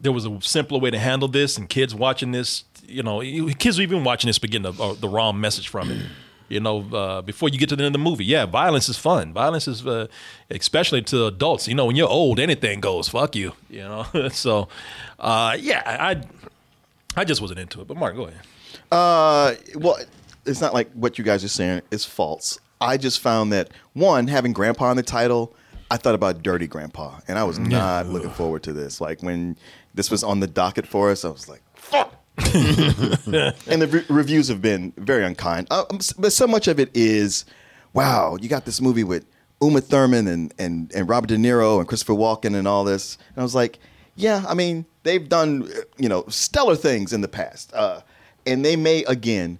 there 0.00 0.12
was 0.12 0.26
a 0.26 0.40
simpler 0.40 0.78
way 0.78 0.90
to 0.90 0.98
handle 0.98 1.28
this, 1.28 1.56
and 1.56 1.68
kids 1.68 1.94
watching 1.94 2.32
this, 2.32 2.64
you 2.86 3.02
know, 3.02 3.20
kids 3.58 3.80
even 3.80 4.04
watching 4.04 4.28
this, 4.28 4.38
but 4.38 4.50
getting 4.50 4.70
the, 4.70 4.82
uh, 4.82 4.94
the 4.94 5.08
wrong 5.08 5.40
message 5.40 5.68
from 5.68 5.90
it. 5.90 6.06
You 6.48 6.60
know, 6.60 6.82
uh, 6.92 7.22
before 7.22 7.48
you 7.48 7.58
get 7.58 7.70
to 7.70 7.76
the 7.76 7.82
end 7.82 7.96
of 7.96 8.00
the 8.00 8.04
movie, 8.04 8.24
yeah, 8.24 8.44
violence 8.44 8.88
is 8.88 8.98
fun. 8.98 9.32
Violence 9.32 9.66
is, 9.66 9.86
uh, 9.86 10.08
especially 10.50 11.00
to 11.02 11.26
adults. 11.26 11.66
You 11.66 11.74
know, 11.74 11.86
when 11.86 11.96
you're 11.96 12.08
old, 12.08 12.38
anything 12.38 12.80
goes. 12.80 13.08
Fuck 13.08 13.34
you. 13.34 13.54
You 13.70 13.82
know, 13.82 14.06
so 14.32 14.68
uh, 15.18 15.56
yeah, 15.58 15.82
I 15.86 16.22
I 17.16 17.24
just 17.24 17.40
wasn't 17.40 17.60
into 17.60 17.80
it. 17.80 17.88
But 17.88 17.96
Mark, 17.96 18.14
go 18.14 18.24
ahead. 18.24 18.40
Uh, 18.92 19.54
well, 19.76 19.98
it's 20.44 20.60
not 20.60 20.74
like 20.74 20.92
what 20.92 21.16
you 21.16 21.24
guys 21.24 21.42
are 21.44 21.48
saying 21.48 21.80
is 21.90 22.04
false. 22.04 22.58
I 22.84 22.96
just 22.96 23.20
found 23.20 23.52
that 23.52 23.70
one 23.92 24.28
having 24.28 24.52
Grandpa 24.52 24.90
in 24.90 24.96
the 24.96 25.02
title, 25.02 25.54
I 25.90 25.96
thought 25.96 26.14
about 26.14 26.42
Dirty 26.42 26.66
Grandpa, 26.66 27.20
and 27.28 27.38
I 27.38 27.44
was 27.44 27.58
not 27.58 28.06
looking 28.08 28.30
forward 28.30 28.62
to 28.64 28.72
this. 28.72 29.00
Like 29.00 29.22
when 29.22 29.56
this 29.94 30.10
was 30.10 30.22
on 30.24 30.40
the 30.40 30.46
docket 30.46 30.86
for 30.86 31.10
us, 31.10 31.24
I 31.24 31.28
was 31.28 31.48
like, 31.48 31.62
"Fuck." 31.74 32.14
and 32.36 33.80
the 33.80 33.88
re- 33.90 34.04
reviews 34.08 34.48
have 34.48 34.60
been 34.60 34.92
very 34.96 35.24
unkind. 35.24 35.68
Uh, 35.70 35.84
um, 35.90 36.00
but 36.18 36.32
so 36.32 36.46
much 36.46 36.66
of 36.66 36.80
it 36.80 36.90
is, 36.94 37.44
wow, 37.92 38.36
you 38.40 38.48
got 38.48 38.64
this 38.64 38.80
movie 38.80 39.04
with 39.04 39.24
Uma 39.62 39.80
Thurman 39.80 40.26
and, 40.26 40.52
and, 40.58 40.92
and 40.94 41.08
Robert 41.08 41.28
De 41.28 41.36
Niro 41.36 41.78
and 41.78 41.86
Christopher 41.86 42.14
Walken 42.14 42.56
and 42.56 42.66
all 42.66 42.82
this. 42.82 43.18
And 43.28 43.38
I 43.38 43.42
was 43.42 43.54
like, 43.54 43.78
yeah, 44.16 44.44
I 44.48 44.54
mean, 44.54 44.84
they've 45.04 45.28
done, 45.28 45.68
uh, 45.72 45.82
you 45.96 46.08
know, 46.08 46.24
stellar 46.28 46.74
things 46.74 47.12
in 47.12 47.20
the 47.20 47.28
past. 47.28 47.72
Uh, 47.72 48.00
and 48.46 48.64
they 48.64 48.74
may 48.74 49.04
again, 49.04 49.58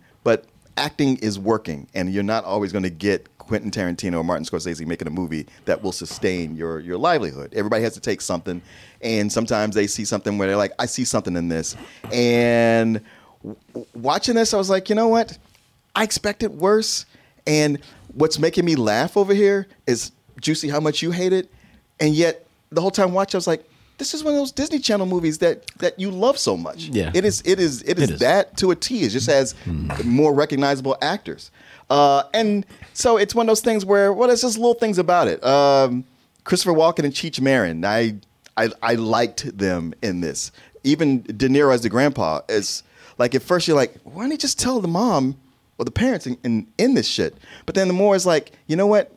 acting 0.76 1.16
is 1.18 1.38
working. 1.38 1.86
And 1.94 2.12
you're 2.12 2.22
not 2.22 2.44
always 2.44 2.72
going 2.72 2.82
to 2.84 2.90
get 2.90 3.38
Quentin 3.38 3.70
Tarantino 3.70 4.18
or 4.18 4.24
Martin 4.24 4.44
Scorsese 4.44 4.86
making 4.86 5.06
a 5.06 5.10
movie 5.10 5.46
that 5.66 5.82
will 5.82 5.92
sustain 5.92 6.56
your, 6.56 6.80
your 6.80 6.96
livelihood. 6.96 7.52
Everybody 7.54 7.82
has 7.82 7.94
to 7.94 8.00
take 8.00 8.20
something. 8.20 8.62
And 9.02 9.30
sometimes 9.32 9.74
they 9.74 9.86
see 9.86 10.04
something 10.04 10.38
where 10.38 10.48
they're 10.48 10.56
like, 10.56 10.72
I 10.78 10.86
see 10.86 11.04
something 11.04 11.36
in 11.36 11.48
this. 11.48 11.76
And 12.12 13.00
w- 13.42 13.86
watching 13.94 14.34
this, 14.34 14.54
I 14.54 14.56
was 14.56 14.70
like, 14.70 14.88
you 14.88 14.94
know 14.94 15.08
what? 15.08 15.36
I 15.94 16.04
expected 16.04 16.52
worse. 16.52 17.06
And 17.46 17.78
what's 18.14 18.38
making 18.38 18.64
me 18.64 18.76
laugh 18.76 19.16
over 19.16 19.34
here 19.34 19.66
is 19.86 20.12
Juicy, 20.40 20.68
how 20.68 20.80
much 20.80 21.02
you 21.02 21.10
hate 21.10 21.32
it. 21.32 21.50
And 22.00 22.14
yet, 22.14 22.46
the 22.70 22.80
whole 22.80 22.90
time 22.90 23.12
watching, 23.12 23.36
I 23.36 23.38
was 23.38 23.46
like, 23.46 23.64
this 23.98 24.12
is 24.14 24.24
one 24.24 24.34
of 24.34 24.40
those 24.40 24.52
Disney 24.52 24.78
Channel 24.78 25.06
movies 25.06 25.38
that 25.38 25.66
that 25.78 25.98
you 25.98 26.10
love 26.10 26.38
so 26.38 26.56
much. 26.56 26.84
Yeah. 26.86 27.10
It 27.14 27.24
is 27.24 27.42
it 27.44 27.58
is 27.60 27.82
it 27.82 27.98
is, 27.98 28.04
It 28.04 28.14
is. 28.14 28.20
that 28.20 28.56
to 28.58 28.70
a 28.70 28.76
T. 28.76 29.02
It 29.04 29.10
just 29.10 29.28
has 29.28 29.54
more 30.04 30.34
recognizable 30.34 30.96
actors. 31.00 31.50
Uh, 31.90 32.22
and 32.32 32.64
so 32.94 33.16
it's 33.18 33.34
one 33.34 33.44
of 33.46 33.48
those 33.48 33.60
things 33.60 33.84
where, 33.84 34.10
well, 34.12 34.28
there's 34.28 34.40
just 34.40 34.56
little 34.56 34.74
things 34.74 34.96
about 34.98 35.28
it. 35.28 35.44
Um, 35.44 36.04
Christopher 36.44 36.72
Walken 36.72 37.04
and 37.04 37.12
Cheech 37.12 37.40
Marin, 37.40 37.84
I, 37.84 38.16
I 38.56 38.70
I 38.82 38.94
liked 38.94 39.56
them 39.56 39.94
in 40.02 40.20
this. 40.20 40.50
Even 40.82 41.22
De 41.22 41.48
Niro 41.48 41.72
as 41.74 41.82
the 41.82 41.88
grandpa 41.88 42.40
is 42.48 42.82
like 43.18 43.34
at 43.34 43.42
first 43.42 43.68
you're 43.68 43.76
like, 43.76 43.94
why 44.04 44.22
don't 44.22 44.32
you 44.32 44.38
just 44.38 44.58
tell 44.58 44.80
the 44.80 44.88
mom 44.88 45.36
or 45.78 45.84
the 45.84 45.90
parents 45.90 46.26
in, 46.26 46.36
in, 46.44 46.66
in 46.78 46.94
this 46.94 47.06
shit? 47.06 47.36
But 47.66 47.74
then 47.74 47.86
the 47.88 47.94
more 47.94 48.16
is 48.16 48.26
like, 48.26 48.52
you 48.66 48.76
know 48.76 48.86
what? 48.86 49.12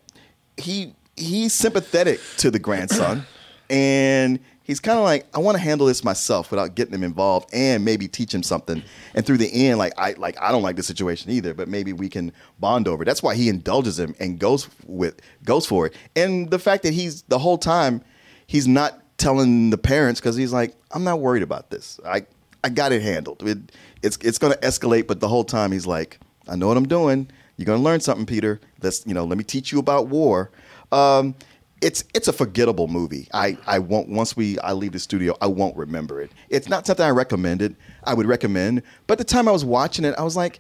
He 0.58 0.94
he's 1.16 1.54
sympathetic 1.54 2.20
to 2.38 2.52
the 2.52 2.60
grandson, 2.60 3.26
and 3.70 4.40
he's 4.68 4.82
kind 4.82 5.00
of 5.00 5.06
like, 5.06 5.26
I 5.34 5.40
want 5.40 5.56
to 5.56 5.64
handle 5.64 5.88
this 5.88 6.04
myself 6.04 6.52
without 6.52 6.76
getting 6.76 6.94
him 6.94 7.04
involved, 7.04 7.50
and 7.54 7.84
maybe 7.84 8.08
teach 8.08 8.34
him 8.34 8.44
something. 8.44 8.84
And 9.16 9.26
through 9.26 9.38
the 9.38 9.68
end, 9.68 9.80
like 9.80 9.94
I 9.98 10.12
like 10.12 10.40
I 10.40 10.52
don't 10.52 10.62
like 10.62 10.76
the 10.76 10.84
situation 10.84 11.32
either, 11.32 11.54
but 11.56 11.68
maybe 11.68 11.94
we 11.94 12.10
can 12.10 12.32
bond 12.60 12.88
over. 12.88 13.02
it. 13.02 13.06
That's 13.06 13.24
why 13.24 13.34
he 13.34 13.50
indulges 13.50 13.98
him 14.00 14.14
and 14.20 14.38
goes 14.38 14.70
with 14.86 15.20
goes 15.44 15.66
for 15.66 15.88
it. 15.88 15.96
And 16.16 16.52
the 16.52 16.60
fact 16.60 16.84
that 16.84 16.94
he's 16.94 17.24
the 17.24 17.40
whole 17.40 17.58
time 17.58 18.04
he's 18.46 18.68
not 18.68 19.02
telling 19.18 19.72
the 19.72 19.78
parents 19.78 20.20
because 20.20 20.36
he's 20.36 20.54
like, 20.54 20.76
I'm 20.92 21.04
not 21.04 21.20
worried 21.20 21.44
about 21.44 21.70
this. 21.70 22.00
I 22.06 22.26
I 22.64 22.70
got 22.70 22.92
it 22.92 23.02
handled. 23.02 23.44
It, 23.48 23.72
it's 24.04 24.18
it's 24.22 24.38
going 24.38 24.54
to 24.54 24.60
escalate, 24.60 25.08
but 25.08 25.22
the 25.22 25.28
whole 25.28 25.44
time 25.44 25.72
he's 25.72 25.88
like, 25.88 26.20
I 26.48 26.56
know 26.56 26.68
what 26.68 26.78
I'm 26.78 26.88
doing. 26.88 27.30
You're 27.56 27.66
going 27.66 27.80
to 27.80 27.84
learn 27.84 28.02
something, 28.02 28.26
Peter. 28.26 28.60
Let's 28.82 29.06
you 29.08 29.14
know, 29.14 29.24
let 29.26 29.38
me 29.38 29.44
teach 29.44 29.72
you 29.72 29.80
about 29.80 30.08
war. 30.08 30.52
Um, 30.92 31.36
it's 31.82 32.04
it's 32.14 32.28
a 32.28 32.34
forgettable 32.34 32.88
movie. 32.88 33.28
I, 33.34 33.58
I 33.68 33.80
won't 33.80 34.10
once 34.10 34.36
we 34.36 34.58
I 34.60 34.74
leave 34.74 34.94
the 34.94 35.00
studio, 35.00 35.36
I 35.42 35.48
won't 35.48 35.76
remember 35.78 36.22
it. 36.22 36.32
It's 36.50 36.68
not 36.70 36.88
something 36.88 37.06
I 37.06 37.10
recommended. 37.12 37.76
I 38.04 38.14
would 38.14 38.26
recommend, 38.26 38.82
but 39.06 39.18
the 39.18 39.24
time 39.24 39.48
I 39.48 39.52
was 39.52 39.64
watching 39.66 40.04
it, 40.06 40.16
I 40.18 40.24
was 40.24 40.36
like, 40.36 40.60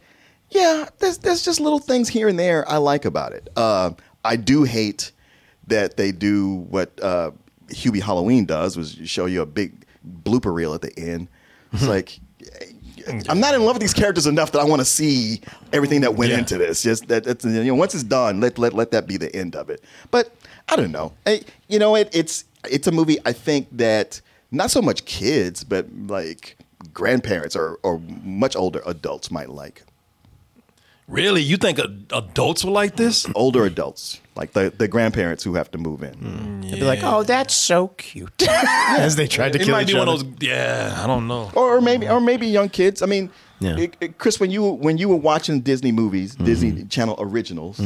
yeah, 0.49 0.87
there's 0.99 1.17
there's 1.19 1.43
just 1.43 1.59
little 1.59 1.79
things 1.79 2.07
here 2.09 2.27
and 2.27 2.37
there 2.37 2.69
I 2.69 2.77
like 2.77 3.05
about 3.05 3.33
it. 3.33 3.49
Uh, 3.55 3.91
I 4.23 4.35
do 4.35 4.63
hate 4.63 5.11
that 5.67 5.97
they 5.97 6.11
do 6.11 6.55
what 6.69 6.91
uh, 7.01 7.31
Hubie 7.69 8.01
Halloween 8.01 8.45
does, 8.45 8.77
was 8.77 8.93
show 9.05 9.25
you 9.25 9.41
a 9.41 9.45
big 9.45 9.85
blooper 10.23 10.53
reel 10.53 10.73
at 10.73 10.81
the 10.81 10.97
end. 10.99 11.27
It's 11.73 11.87
like 11.87 12.19
I'm 13.29 13.39
not 13.39 13.53
in 13.55 13.63
love 13.63 13.75
with 13.75 13.81
these 13.81 13.93
characters 13.93 14.27
enough 14.27 14.51
that 14.51 14.59
I 14.59 14.63
want 14.65 14.79
to 14.81 14.85
see 14.85 15.41
everything 15.73 16.01
that 16.01 16.15
went 16.15 16.31
Yeah. 16.31 16.39
into 16.39 16.57
this. 16.57 16.81
Just 16.83 17.07
that 17.07 17.23
that's, 17.23 17.43
you 17.45 17.63
know, 17.63 17.75
once 17.75 17.93
it's 17.93 18.03
done, 18.03 18.39
let 18.39 18.57
let 18.57 18.73
let 18.73 18.91
that 18.91 19.07
be 19.07 19.17
the 19.17 19.33
end 19.35 19.55
of 19.55 19.69
it. 19.69 19.83
But 20.11 20.33
I 20.69 20.75
don't 20.75 20.91
know. 20.91 21.13
I, 21.25 21.41
you 21.67 21.79
know, 21.79 21.95
it, 21.95 22.09
it's 22.13 22.43
it's 22.69 22.87
a 22.87 22.91
movie. 22.91 23.17
I 23.25 23.31
think 23.33 23.67
that 23.77 24.21
not 24.51 24.71
so 24.71 24.81
much 24.81 25.05
kids, 25.05 25.63
but 25.63 25.87
like 26.07 26.57
grandparents 26.93 27.55
or 27.55 27.79
or 27.83 27.99
much 28.23 28.55
older 28.55 28.81
adults 28.85 29.31
might 29.31 29.49
like. 29.49 29.83
Really, 31.07 31.41
you 31.41 31.55
think 31.55 31.79
adults 31.79 32.65
will 32.65 32.73
like 32.73 32.97
this? 32.97 33.25
Older 33.35 33.63
adults, 33.65 34.19
like 34.35 34.51
the 34.51 34.73
the 34.77 34.89
grandparents 34.89 35.41
who 35.41 35.53
have 35.55 35.71
to 35.71 35.77
move 35.77 36.03
in. 36.03 36.15
Mm, 36.15 36.61
They'd 36.63 36.79
be 36.81 36.83
like, 36.83 36.99
"Oh, 37.01 37.23
that's 37.23 37.53
so 37.55 37.87
cute," 37.95 38.43
as 38.49 39.15
they 39.15 39.25
tried 39.25 39.53
to 39.53 39.59
it 39.61 39.63
kill 39.63 39.71
might 39.75 39.83
each 39.83 39.93
be 39.95 39.97
other. 40.01 40.11
one 40.11 40.19
of 40.19 40.37
those. 40.39 40.49
Yeah, 40.49 40.99
I 41.01 41.07
don't 41.07 41.25
know. 41.29 41.49
or, 41.55 41.77
or 41.77 41.81
maybe 41.81 42.09
or 42.09 42.19
maybe 42.19 42.47
young 42.47 42.67
kids. 42.67 43.01
I 43.01 43.05
mean, 43.05 43.29
Yeah. 43.59 43.77
it- 43.77 43.95
it- 44.01 44.17
Chris, 44.17 44.37
when 44.37 44.51
you 44.51 44.69
when 44.69 44.97
you 44.97 45.07
were 45.07 45.15
watching 45.15 45.61
Disney 45.61 45.93
movies, 45.93 46.33
Mm-hmm. 46.35 46.43
Disney 46.45 46.83
Channel 46.83 47.15
originals, 47.19 47.79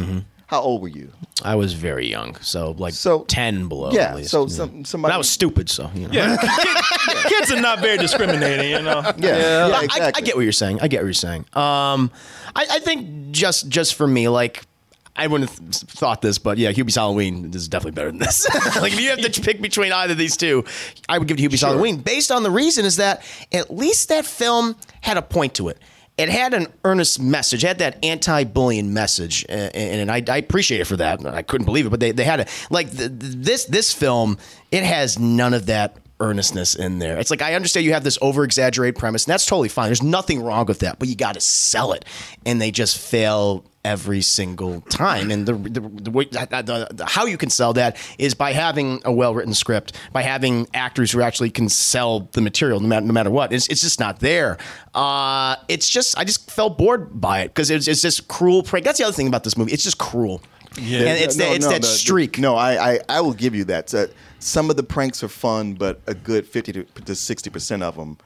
how 0.52 0.60
old 0.62 0.82
were 0.82 0.90
you? 0.90 1.12
I 1.44 1.56
was 1.56 1.72
very 1.74 2.08
young, 2.08 2.36
so 2.42 2.76
like 2.78 2.94
So- 2.94 3.24
ten 3.24 3.68
below. 3.70 3.92
yeah, 3.92 4.10
at 4.10 4.16
least, 4.18 4.30
so 4.32 4.42
yeah. 4.48 4.54
some- 4.54 4.86
somebody- 4.86 5.10
But 5.12 5.16
I 5.16 5.18
was 5.18 5.30
stupid, 5.30 5.70
so 5.70 5.90
you 5.96 6.08
know. 6.08 6.14
Yeah, 6.14 6.36
kids 7.28 7.52
are 7.52 7.62
not 7.62 7.80
very 7.80 7.98
discriminating, 7.98 8.70
you 8.70 8.82
know. 8.82 9.02
Yeah, 9.18 9.38
yeah, 9.38 9.68
I- 9.76 9.80
I, 9.80 9.84
exactly. 9.86 10.22
I 10.22 10.26
get 10.26 10.36
what 10.36 10.42
you're 10.44 10.52
saying. 10.52 10.80
I 10.82 10.88
get 10.90 10.98
what 11.00 11.06
you're 11.06 11.14
saying. 11.14 11.46
Um, 11.54 12.12
I, 12.56 12.68
I 12.70 12.80
think 12.80 13.32
just 13.32 13.70
just 13.70 13.96
for 13.96 14.06
me, 14.08 14.28
like. 14.30 14.66
I 15.14 15.28
wouldn't 15.28 15.50
have 15.50 15.60
thought 15.76 16.22
this, 16.22 16.38
but 16.38 16.58
yeah, 16.58 16.72
Hubie's 16.72 16.96
Halloween 16.96 17.52
is 17.54 17.68
definitely 17.68 17.92
better 17.92 18.12
than 18.12 18.20
this. 18.20 18.48
like, 18.78 18.94
if 18.94 19.00
you 19.02 19.10
have 19.10 19.20
to 19.20 19.42
pick 19.42 19.62
between 19.62 19.92
either 19.92 20.14
of 20.14 20.18
these 20.18 20.38
two, 20.38 20.64
I 21.10 21.18
would 21.18 21.28
give 21.28 21.38
it 21.38 21.42
Hubie's 21.42 21.60
Halloween. 21.62 21.98
Based 21.98 22.32
on 22.32 22.44
the 22.44 22.50
reason 22.50 22.86
is 22.86 22.96
that 22.96 23.22
at 23.52 23.70
least 23.70 24.08
that 24.08 24.26
film 24.26 24.78
had 25.02 25.18
a 25.18 25.22
point 25.22 25.54
to 25.56 25.68
it. 25.68 25.80
It 26.22 26.30
had 26.30 26.54
an 26.54 26.68
earnest 26.84 27.20
message, 27.20 27.64
it 27.64 27.68
had 27.68 27.80
that 27.80 28.04
anti-bullying 28.04 28.94
message, 28.94 29.44
a- 29.50 29.52
and, 29.76 30.10
and 30.10 30.12
I, 30.12 30.34
I 30.34 30.38
appreciate 30.38 30.82
it 30.82 30.86
for 30.86 30.98
that. 30.98 31.26
I 31.26 31.42
couldn't 31.42 31.66
believe 31.66 31.86
it, 31.86 31.90
but 31.90 32.00
they, 32.00 32.12
they 32.12 32.24
had 32.24 32.42
it. 32.42 32.68
Like 32.70 32.90
th- 32.92 33.10
th- 33.20 33.34
this 33.36 33.66
this 33.66 33.94
film, 33.94 34.38
it 34.72 34.84
has 34.84 35.18
none 35.20 35.54
of 35.54 35.66
that 35.68 35.98
earnestness 36.20 36.76
in 36.76 37.00
there. 37.00 37.18
It's 37.20 37.32
like 37.32 37.42
I 37.42 37.56
understand 37.56 37.86
you 37.86 37.94
have 37.94 38.04
this 38.04 38.20
over 38.22 38.44
exaggerated 38.44 38.98
premise, 39.00 39.26
and 39.26 39.32
that's 39.32 39.46
totally 39.46 39.70
fine. 39.70 39.88
There's 39.88 40.04
nothing 40.04 40.44
wrong 40.44 40.66
with 40.68 40.80
that, 40.80 41.00
but 41.00 41.08
you 41.08 41.16
got 41.16 41.34
to 41.34 41.42
sell 41.42 41.94
it, 41.94 42.06
and 42.46 42.62
they 42.62 42.72
just 42.72 42.98
fail 43.00 43.66
every 43.84 44.22
single 44.22 44.82
time. 44.82 45.32
And 45.32 45.46
the, 45.48 45.54
the, 45.54 45.80
the, 45.82 46.12
way, 46.12 46.26
the, 46.26 46.88
the 46.94 47.06
how 47.06 47.26
you 47.26 47.38
can 47.38 47.50
sell 47.50 47.74
that 47.74 47.98
is 48.20 48.34
by 48.36 48.52
having 48.54 49.02
a 49.06 49.12
well 49.12 49.34
written 49.34 49.54
script, 49.54 49.94
by 50.14 50.22
having 50.22 50.68
actors 50.74 51.12
who 51.12 51.22
actually 51.22 51.50
can 51.50 51.68
sell 51.70 52.30
the 52.34 52.42
material, 52.42 52.80
no 52.80 52.88
matter, 52.88 53.06
no 53.06 53.14
matter 53.14 53.32
what. 53.32 53.52
It's, 53.54 53.68
it's 53.70 53.82
just 53.82 54.00
not 54.00 54.20
there. 54.20 54.58
Uh, 54.94 55.56
it's 55.68 55.90
just 55.90 56.18
I 56.18 56.24
just 56.24 56.52
felt 56.52 56.78
bored 56.78 57.20
by 57.20 57.42
it 57.42 57.48
because 57.50 57.70
it's, 57.70 57.88
it's 57.88 58.02
just 58.02 58.28
cruel 58.28 58.64
prank. 58.64 58.86
That's 58.86 58.98
the 59.00 59.04
other 59.06 59.14
thing 59.16 59.28
about 59.28 59.44
this 59.44 59.58
movie. 59.58 59.72
It's 59.72 59.84
just 59.84 59.98
cruel. 59.98 60.42
Yeah. 60.78 61.00
and 61.00 61.18
it's 61.24 61.36
No, 61.36 61.46
that, 61.50 61.56
it's 61.56 61.66
no, 61.66 61.72
that 61.72 61.82
the- 61.82 61.88
the- 61.88 61.94
streak. 61.94 62.38
no, 62.40 62.56
I, 62.56 62.94
I 62.94 63.00
I 63.10 63.22
will 63.22 63.34
give 63.34 63.54
you 63.56 63.64
that. 63.66 63.90
So, 63.90 64.08
some 64.40 64.70
of 64.70 64.78
the 64.78 64.84
pranks 64.84 65.22
are 65.24 65.28
fun, 65.28 65.74
but 65.74 66.00
a 66.08 66.14
good 66.14 66.48
fifty 66.48 66.72
to 66.72 67.16
sixty 67.16 67.50
percent 67.50 67.84
of 67.84 67.96
them, 67.98 68.18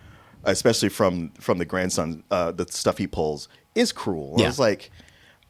especially 0.44 0.90
from 0.90 1.30
from 1.40 1.58
the 1.58 1.66
grandson, 1.66 2.24
uh, 2.30 2.52
the 2.52 2.68
stuff 2.70 2.98
he 3.00 3.08
pulls 3.08 3.48
is 3.74 3.92
cruel. 3.92 4.36
Yeah. 4.38 4.48
It's 4.50 4.60
like, 4.60 4.92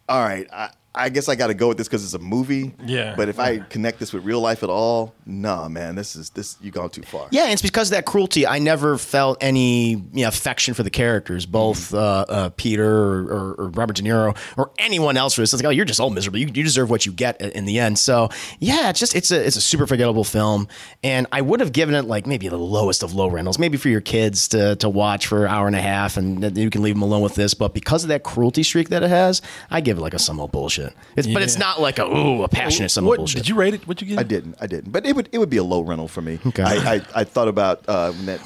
all 0.07 0.21
right, 0.23 0.47
I, 0.51 0.69
I 0.95 1.09
guess 1.09 1.27
I 1.29 1.35
got 1.35 1.47
to 1.47 1.53
go 1.53 1.67
with 1.67 1.77
this 1.77 1.87
because 1.87 2.03
it's 2.03 2.13
a 2.13 2.19
movie. 2.19 2.73
Yeah. 2.85 3.15
But 3.15 3.29
if 3.29 3.39
I 3.39 3.59
connect 3.59 3.99
this 3.99 4.13
with 4.13 4.23
real 4.23 4.41
life 4.41 4.63
at 4.63 4.69
all, 4.69 5.13
nah, 5.25 5.67
man, 5.67 5.95
this 5.95 6.15
is 6.15 6.29
this 6.31 6.57
you 6.61 6.71
gone 6.71 6.89
too 6.89 7.03
far. 7.03 7.27
Yeah, 7.31 7.43
and 7.43 7.53
it's 7.53 7.61
because 7.61 7.89
of 7.89 7.95
that 7.95 8.05
cruelty. 8.05 8.47
I 8.47 8.59
never 8.59 8.97
felt 8.97 9.37
any 9.41 9.91
you 9.91 10.05
know, 10.13 10.27
affection 10.27 10.73
for 10.73 10.83
the 10.83 10.89
characters, 10.89 11.45
both 11.45 11.93
uh, 11.93 12.25
uh, 12.27 12.49
Peter 12.55 12.85
or, 12.87 13.23
or, 13.23 13.53
or 13.55 13.67
Robert 13.69 13.97
De 13.97 14.03
Niro 14.03 14.37
or 14.57 14.71
anyone 14.79 15.17
else. 15.17 15.35
For 15.35 15.41
this, 15.41 15.53
it's 15.53 15.61
like, 15.61 15.67
oh, 15.67 15.71
you're 15.71 15.85
just 15.85 15.99
all 15.99 16.09
miserable. 16.09 16.39
You, 16.39 16.47
you 16.47 16.63
deserve 16.63 16.89
what 16.89 17.05
you 17.05 17.11
get 17.11 17.39
in 17.41 17.65
the 17.65 17.79
end. 17.79 17.99
So 17.99 18.29
yeah, 18.59 18.89
it's 18.89 18.99
just 18.99 19.15
it's 19.15 19.31
a 19.31 19.45
it's 19.45 19.55
a 19.55 19.61
super 19.61 19.87
forgettable 19.87 20.23
film, 20.23 20.67
and 21.03 21.27
I 21.31 21.41
would 21.41 21.59
have 21.59 21.71
given 21.71 21.95
it 21.95 22.03
like 22.03 22.25
maybe 22.25 22.47
the 22.47 22.57
lowest 22.57 23.03
of 23.03 23.13
low 23.13 23.27
rentals, 23.27 23.59
maybe 23.59 23.77
for 23.77 23.89
your 23.89 24.01
kids 24.01 24.47
to 24.49 24.75
to 24.77 24.89
watch 24.89 25.27
for 25.27 25.45
an 25.45 25.51
hour 25.51 25.67
and 25.67 25.75
a 25.75 25.81
half, 25.81 26.17
and 26.17 26.57
you 26.57 26.69
can 26.69 26.81
leave 26.81 26.95
them 26.95 27.01
alone 27.01 27.21
with 27.21 27.35
this. 27.35 27.53
But 27.53 27.73
because 27.73 28.03
of 28.03 28.09
that 28.09 28.23
cruelty 28.23 28.63
streak 28.63 28.89
that 28.89 29.03
it 29.03 29.09
has, 29.09 29.41
I 29.69 29.81
give 29.81 29.97
it 29.97 30.01
like 30.01 30.13
a 30.13 30.19
some 30.19 30.39
old 30.39 30.51
bullshit. 30.51 30.84
It's, 31.15 31.27
But 31.27 31.41
it's 31.43 31.55
Yeah. 31.55 31.59
not 31.59 31.81
like 31.81 31.99
a 31.99 32.05
ooh 32.05 32.43
a 32.43 32.47
passionate 32.47 32.89
some 32.89 33.03
old 33.05 33.09
What, 33.09 33.17
bullshit. 33.17 33.37
did 33.43 33.49
you 33.49 33.55
rate 33.55 33.73
it? 33.73 33.87
What 33.87 34.01
you 34.01 34.07
get? 34.07 34.19
I 34.19 34.23
didn't, 34.23 34.55
I 34.59 34.67
didn't. 34.67 34.91
But 34.91 35.05
it 35.05 35.15
would 35.15 35.29
it 35.31 35.37
would 35.37 35.49
be 35.49 35.57
a 35.57 35.63
low 35.63 35.81
rental 35.81 36.07
for 36.07 36.21
me. 36.21 36.39
Okay. 36.47 36.63
I, 36.63 36.95
I, 36.95 37.01
I 37.15 37.23
thought 37.23 37.47
about 37.47 37.83
uh, 37.87 38.11
when 38.11 38.25
that 38.27 38.41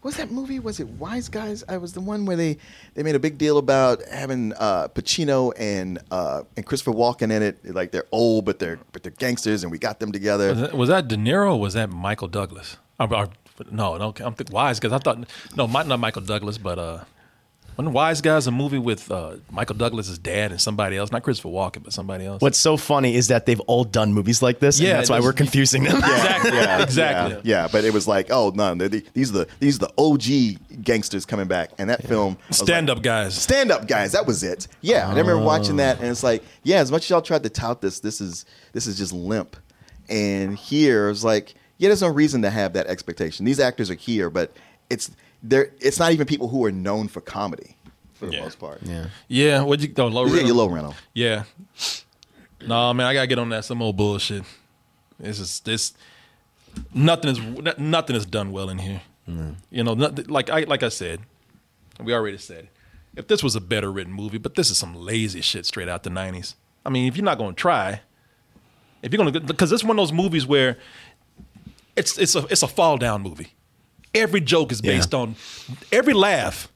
what 0.00 0.08
was 0.08 0.16
that 0.18 0.30
movie? 0.30 0.58
Was 0.58 0.80
it 0.80 0.88
Wise 0.88 1.30
Guys? 1.30 1.64
I 1.66 1.78
was 1.78 1.94
the 1.94 2.00
one 2.00 2.26
where 2.26 2.36
they 2.36 2.58
they 2.94 3.02
made 3.02 3.14
a 3.14 3.18
big 3.18 3.38
deal 3.38 3.56
about 3.56 4.02
having 4.12 4.52
uh, 4.58 4.88
Pacino 4.88 5.52
and 5.58 5.98
uh, 6.10 6.42
and 6.56 6.66
Christopher 6.66 6.92
Walken 6.92 7.30
in 7.32 7.42
it. 7.42 7.74
Like 7.74 7.90
they're 7.90 8.04
old, 8.12 8.44
but 8.44 8.58
they're 8.58 8.78
but 8.92 9.02
they're 9.02 9.12
gangsters, 9.12 9.62
and 9.62 9.72
we 9.72 9.78
got 9.78 10.00
them 10.00 10.12
together. 10.12 10.48
Was 10.50 10.60
that, 10.60 10.74
was 10.74 10.88
that 10.90 11.08
De 11.08 11.16
Niro 11.16 11.54
or 11.54 11.60
was 11.60 11.72
that 11.74 11.88
Michael 11.90 12.28
Douglas? 12.28 12.76
Or, 13.00 13.12
or- 13.14 13.28
no, 13.70 13.96
no, 13.96 14.08
I'm 14.20 14.34
thinking 14.34 14.52
Wise 14.52 14.78
Guys. 14.80 14.92
I 14.92 14.98
thought 14.98 15.24
no, 15.56 15.66
might 15.68 15.86
not 15.86 16.00
Michael 16.00 16.22
Douglas, 16.22 16.58
but 16.58 16.78
uh, 16.78 17.04
wasn't 17.76 17.94
Wise 17.94 18.20
Guys 18.20 18.46
a 18.46 18.50
movie 18.50 18.78
with 18.78 19.10
uh, 19.10 19.36
Michael 19.50 19.76
Douglas's 19.76 20.18
dad 20.18 20.50
and 20.52 20.60
somebody 20.60 20.96
else, 20.96 21.10
not 21.12 21.22
Christopher 21.22 21.48
Walken, 21.48 21.82
but 21.82 21.92
somebody 21.92 22.24
else. 22.26 22.40
What's 22.40 22.58
so 22.58 22.76
funny 22.76 23.14
is 23.14 23.28
that 23.28 23.46
they've 23.46 23.60
all 23.60 23.84
done 23.84 24.12
movies 24.12 24.42
like 24.42 24.58
this, 24.60 24.78
Yeah, 24.80 24.90
and 24.90 24.98
that's 25.00 25.10
why 25.10 25.20
we're 25.20 25.32
confusing 25.32 25.84
them. 25.84 25.96
exactly, 25.98 26.50
yeah, 26.52 26.82
exactly. 26.82 27.34
Yeah, 27.44 27.62
yeah, 27.62 27.68
but 27.70 27.84
it 27.84 27.92
was 27.92 28.06
like, 28.06 28.28
oh 28.30 28.52
no, 28.54 28.74
the- 28.74 29.04
these 29.14 29.30
are 29.30 29.44
the 29.44 29.48
these 29.60 29.76
are 29.82 29.86
the 29.86 29.92
OG 29.98 30.82
gangsters 30.84 31.24
coming 31.26 31.46
back, 31.48 31.70
and 31.78 31.90
that 31.90 32.06
film 32.06 32.36
was 32.48 32.60
like, 32.60 32.66
Stand 32.68 32.90
up 32.90 33.02
guys. 33.02 33.34
Stand 33.34 33.70
up 33.70 33.86
guys, 33.88 34.12
that 34.12 34.26
was 34.26 34.42
it. 34.42 34.68
Yeah, 34.80 35.06
I 35.06 35.10
remember 35.10 35.38
watching 35.38 35.76
that, 35.76 35.98
and 36.00 36.08
it's 36.08 36.22
like, 36.22 36.42
yeah, 36.62 36.78
as 36.78 36.90
much 36.90 37.04
as 37.04 37.10
y'all 37.10 37.22
tried 37.22 37.42
to 37.42 37.50
tout 37.50 37.80
this, 37.80 38.00
this 38.00 38.20
is 38.20 38.44
this 38.72 38.86
is 38.86 38.96
just 38.98 39.12
limp. 39.12 39.56
And 40.08 40.56
here 40.56 41.08
it's 41.08 41.24
like, 41.24 41.54
yeah, 41.78 41.88
there's 41.88 42.02
no 42.02 42.08
reason 42.08 42.42
to 42.42 42.50
have 42.50 42.74
that 42.74 42.86
expectation. 42.86 43.44
These 43.46 43.58
actors 43.60 43.90
are 43.90 43.94
here, 43.94 44.28
but 44.30 44.52
it's 44.90 45.10
they're 45.44 45.70
it's 45.78 45.98
not 45.98 46.12
even 46.12 46.26
people 46.26 46.48
who 46.48 46.64
are 46.64 46.72
known 46.72 47.06
for 47.06 47.20
comedy 47.20 47.76
for 48.14 48.26
the 48.26 48.40
most 48.40 48.58
part. 48.58 48.80
Yeah. 48.82 49.06
Yeah, 49.28 49.62
what 49.62 49.80
you 49.80 49.92
oh, 49.98 50.06
low 50.06 50.24
Yeah, 50.24 50.30
rental? 50.32 50.46
your 50.46 50.56
low 50.56 50.68
rental. 50.68 50.94
Yeah. 51.12 51.44
No, 52.66 52.92
man, 52.94 53.06
I 53.06 53.14
gotta 53.14 53.26
get 53.26 53.38
on 53.38 53.50
that 53.50 53.64
some 53.64 53.82
old 53.82 53.96
bullshit. 53.96 54.42
This 55.20 55.38
is 55.38 55.60
this 55.60 55.92
nothing 56.92 57.30
is 57.30 57.78
nothing 57.78 58.16
is 58.16 58.26
done 58.26 58.50
well 58.52 58.70
in 58.70 58.78
here. 58.78 59.02
You 59.70 59.84
know, 59.84 59.94
not, 59.94 60.28
like 60.30 60.50
I 60.50 60.60
like 60.60 60.82
I 60.82 60.88
said, 60.88 61.20
we 62.02 62.12
already 62.12 62.38
said, 62.38 62.68
if 63.16 63.26
this 63.26 63.42
was 63.42 63.54
a 63.54 63.60
better 63.60 63.90
written 63.92 64.12
movie, 64.12 64.38
but 64.38 64.54
this 64.54 64.70
is 64.70 64.78
some 64.78 64.94
lazy 64.94 65.40
shit 65.40 65.66
straight 65.66 65.88
out 65.88 66.02
the 66.02 66.10
'90s. 66.10 66.54
I 66.84 66.90
mean, 66.90 67.06
if 67.06 67.16
you're 67.16 67.24
not 67.24 67.38
gonna 67.38 67.54
try, 67.54 68.00
if 69.02 69.12
you're 69.12 69.18
gonna, 69.24 69.40
because 69.40 69.70
this 69.70 69.80
is 69.80 69.84
one 69.84 69.98
of 69.98 70.02
those 70.02 70.12
movies 70.12 70.46
where 70.46 70.78
it's 71.96 72.18
it's 72.18 72.34
a 72.34 72.46
it's 72.50 72.62
a 72.62 72.68
fall 72.68 72.98
down 72.98 73.22
movie. 73.22 73.54
Every 74.14 74.40
joke 74.40 74.72
is 74.72 74.80
based 74.80 75.14
on 75.14 75.36
every 75.90 76.14
laugh. 76.14 76.68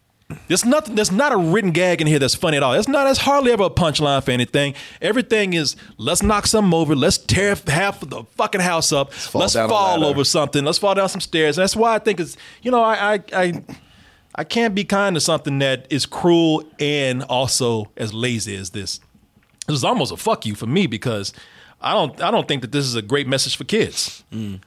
There's 0.46 0.64
nothing. 0.64 0.94
There's 0.94 1.10
not 1.10 1.32
a 1.32 1.38
written 1.38 1.70
gag 1.70 2.02
in 2.02 2.06
here 2.06 2.18
that's 2.18 2.34
funny 2.34 2.58
at 2.58 2.62
all. 2.62 2.74
It's 2.74 2.88
not. 2.88 3.06
It's 3.06 3.20
hardly 3.20 3.50
ever 3.50 3.64
a 3.64 3.70
punchline 3.70 4.22
for 4.22 4.30
anything. 4.30 4.74
Everything 5.00 5.54
is 5.54 5.74
let's 5.96 6.22
knock 6.22 6.46
something 6.46 6.74
over. 6.74 6.94
Let's 6.94 7.16
tear 7.16 7.56
half 7.66 8.02
of 8.02 8.10
the 8.10 8.24
fucking 8.36 8.60
house 8.60 8.92
up. 8.92 9.08
Let's 9.34 9.54
fall 9.54 9.68
fall, 9.68 9.96
a 9.96 9.98
ladder. 9.98 10.04
over 10.04 10.24
something. 10.24 10.64
Let's 10.64 10.78
fall 10.78 10.94
down 10.94 11.08
some 11.08 11.22
stairs. 11.22 11.56
And 11.56 11.62
that's 11.62 11.76
why 11.76 11.94
I 11.94 11.98
think 11.98 12.20
it's. 12.20 12.36
You 12.62 12.70
know, 12.70 12.82
I 12.82 13.14
I 13.14 13.22
I, 13.32 13.62
I 14.34 14.44
can't 14.44 14.74
be 14.74 14.84
kind 14.84 15.16
to 15.16 15.20
something 15.20 15.60
that 15.60 15.86
is 15.88 16.04
cruel 16.04 16.62
and 16.78 17.22
also 17.22 17.90
as 17.96 18.12
lazy 18.12 18.54
as 18.54 18.70
this. 18.70 19.00
This 19.66 19.76
is 19.76 19.84
almost 19.84 20.12
a 20.12 20.16
fuck 20.18 20.44
you 20.44 20.54
for 20.54 20.66
me 20.66 20.86
because 20.86 21.32
I 21.80 21.92
don't 21.94 22.20
I 22.20 22.32
don't 22.32 22.48
think 22.48 22.62
that 22.62 22.72
this 22.72 22.84
is 22.84 22.96
a 22.96 23.02
great 23.02 23.28
message 23.28 23.56
for 23.56 23.62
kids. 23.64 24.24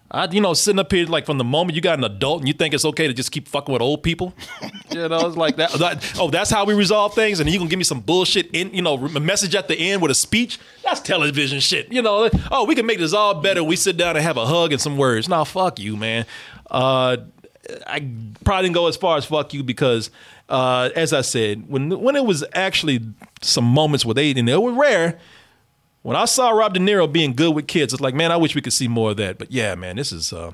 I 0.09 0.27
you 0.31 0.39
know 0.39 0.53
sitting 0.53 0.79
up 0.79 0.89
here 0.91 1.05
like 1.05 1.25
from 1.25 1.37
the 1.37 1.43
moment 1.43 1.75
you 1.75 1.81
got 1.81 1.97
an 1.97 2.05
adult 2.05 2.39
and 2.39 2.47
you 2.47 2.53
think 2.53 2.73
it's 2.73 2.85
okay 2.85 3.05
to 3.07 3.13
just 3.13 3.31
keep 3.33 3.49
fucking 3.49 3.71
with 3.73 3.81
old 3.81 4.01
people, 4.01 4.33
you 4.91 5.07
know 5.09 5.27
it's 5.27 5.35
like 5.35 5.57
that, 5.57 5.71
that- 5.73 6.13
Oh, 6.17 6.29
that's 6.29 6.49
how 6.49 6.63
we 6.63 6.73
resolve 6.73 7.13
things, 7.13 7.39
and 7.41 7.49
you 7.49 7.57
gonna 7.57 7.69
give 7.69 7.77
me 7.79 7.83
some 7.83 7.99
bullshit 7.99 8.49
in 8.53 8.73
you 8.73 8.81
know 8.81 8.95
a 8.95 9.19
message 9.19 9.55
at 9.55 9.67
the 9.67 9.77
end 9.77 10.01
with 10.01 10.11
a 10.11 10.15
speech? 10.15 10.57
That's 10.85 11.01
television 11.01 11.59
shit. 11.59 11.91
You 11.91 12.01
know? 12.01 12.29
Oh, 12.49 12.63
we 12.65 12.75
can 12.75 12.85
make 12.85 12.97
this 12.99 13.13
all 13.13 13.41
better. 13.41 13.61
We 13.63 13.75
sit 13.75 13.97
down 13.97 14.15
and 14.15 14.23
have 14.23 14.37
a 14.37 14.45
hug 14.45 14.71
and 14.71 14.81
some 14.81 14.97
words. 14.97 15.27
Nah, 15.27 15.43
fuck 15.43 15.79
you, 15.79 15.97
man. 15.97 16.25
Uh, 16.69 17.17
I 17.87 18.07
probably 18.43 18.63
didn't 18.69 18.75
go 18.75 18.87
as 18.87 18.95
far 18.97 19.17
as 19.17 19.25
fuck 19.25 19.53
you 19.53 19.63
because, 19.63 20.09
uh, 20.49 20.89
as 20.95 21.11
I 21.13 21.21
said, 21.21 21.67
when 21.69 21.89
when 22.01 22.15
it 22.15 22.25
was 22.25 22.43
actually 22.53 23.01
some 23.41 23.65
moments 23.65 24.05
where 24.05 24.13
they 24.15 24.31
and 24.31 24.47
they 24.47 24.55
were 24.57 24.71
rare. 24.73 25.19
When 26.03 26.15
I 26.17 26.25
saw 26.25 26.49
Rob 26.49 26.73
De 26.73 26.79
Niro 26.79 27.11
being 27.11 27.33
good 27.33 27.53
with 27.55 27.67
kids, 27.67 27.93
it's 27.93 28.01
like, 28.01 28.15
man, 28.15 28.31
I 28.31 28.37
wish 28.37 28.55
we 28.55 28.61
could 28.61 28.73
see 28.73 28.87
more 28.87 29.11
of 29.11 29.17
that. 29.17 29.37
But 29.37 29.51
yeah, 29.51 29.75
man, 29.75 29.97
this 29.97 30.11
is 30.11 30.33
uh, 30.33 30.51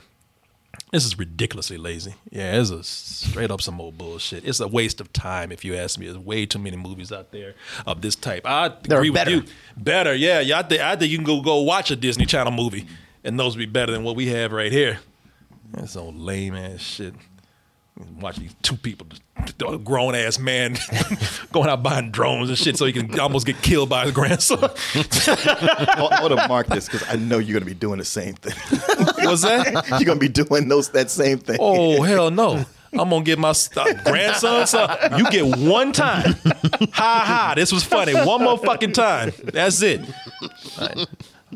this 0.92 1.06
is 1.06 1.18
ridiculously 1.18 1.78
lazy. 1.78 2.16
Yeah, 2.32 2.60
it's 2.60 2.70
a 2.70 2.84
straight 2.84 3.50
up 3.50 3.62
some 3.62 3.80
old 3.80 3.98
bullshit. 3.98 4.46
It's 4.46 4.60
a 4.60 4.68
waste 4.68 5.00
of 5.00 5.12
time, 5.14 5.52
if 5.52 5.64
you 5.64 5.76
ask 5.76 5.98
me. 6.00 6.06
There's 6.08 6.18
way 6.18 6.46
too 6.46 6.60
many 6.60 6.76
movies 6.76 7.12
out 7.12 7.32
there 7.32 7.54
of 7.86 8.02
this 8.02 8.16
type. 8.16 8.44
I 8.46 8.74
There 8.84 8.98
are 8.98 9.02
agree 9.02 9.12
better. 9.12 9.36
with 9.38 9.48
you. 9.48 9.54
Better, 9.78 10.14
yeah, 10.16 10.40
yeah. 10.42 10.60
I 10.60 10.64
think, 10.64 10.82
I 10.82 10.96
think 10.98 11.12
you 11.12 11.18
can 11.18 11.26
go 11.26 11.42
go 11.42 11.62
watch 11.62 11.92
a 11.92 11.96
Disney 11.96 12.26
Channel 12.26 12.52
movie 12.52 12.86
and 13.24 13.40
those 13.40 13.56
would 13.56 13.62
be 13.62 13.66
better 13.72 13.92
than 13.92 14.04
what 14.04 14.16
we 14.16 14.28
have 14.28 14.52
right 14.52 14.72
here. 14.72 15.00
That's 15.72 15.94
some 15.94 16.20
lame 16.20 16.56
ass 16.56 16.82
shit. 16.82 17.14
Watch 18.22 18.38
these 18.38 18.54
two 18.62 18.76
people, 18.76 19.08
a 19.12 19.16
grown 19.84 20.16
ass 20.16 20.40
man, 20.40 20.78
going 21.52 21.70
out 21.70 21.84
buying 21.84 22.12
drones 22.12 22.50
and 22.50 22.58
shit 22.58 22.78
so 22.78 22.86
he 22.86 22.94
can 22.94 23.20
almost 23.20 23.46
get 23.46 23.62
killed 23.62 23.90
by 23.90 24.04
his 24.04 24.12
grandson. 24.12 24.60
I 24.64 26.20
want 26.22 26.38
to 26.38 26.48
mark 26.48 26.68
this 26.68 26.88
because 26.88 27.08
I 27.10 27.16
know 27.16 27.38
you're 27.38 27.54
going 27.54 27.62
to 27.62 27.66
be 27.66 27.74
doing 27.74 28.00
the 28.00 28.06
same 28.06 28.36
thing. 28.36 28.54
What's 29.26 29.44
that? 29.44 29.88
you're 29.90 30.06
going 30.06 30.20
to 30.20 30.28
be 30.28 30.30
doing 30.30 30.68
those 30.68 30.90
that 30.90 31.10
same 31.10 31.40
thing. 31.40 31.58
Oh 31.60 32.02
hell 32.02 32.32
no! 32.32 32.66
I'm 32.94 33.10
gonna 33.10 33.24
get 33.24 33.40
my 33.40 33.50
uh, 33.50 33.94
grandson. 34.04 34.68
Son, 34.68 35.18
you 35.18 35.30
get 35.30 35.58
one 35.58 35.92
time. 35.92 36.36
Ha 36.94 37.24
ha! 37.26 37.54
This 37.56 37.72
was 37.72 37.84
funny. 37.84 38.14
One 38.14 38.44
more 38.44 38.58
fucking 38.58 38.94
time. 38.94 39.32
That's 39.44 39.82
it. 39.82 40.02
I, 40.78 41.06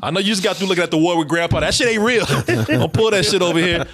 I 0.01 0.11
know 0.11 0.19
you 0.19 0.27
just 0.27 0.43
got 0.43 0.55
through 0.55 0.67
looking 0.67 0.83
at 0.83 0.91
the 0.91 0.97
war 0.97 1.17
with 1.17 1.27
Grandpa. 1.27 1.59
That 1.59 1.73
shit 1.73 1.87
ain't 1.87 2.01
real. 2.01 2.25
Don't 2.25 2.93
pull 2.93 3.11
that 3.11 3.25
shit 3.25 3.41
over 3.41 3.59
here. 3.59 3.85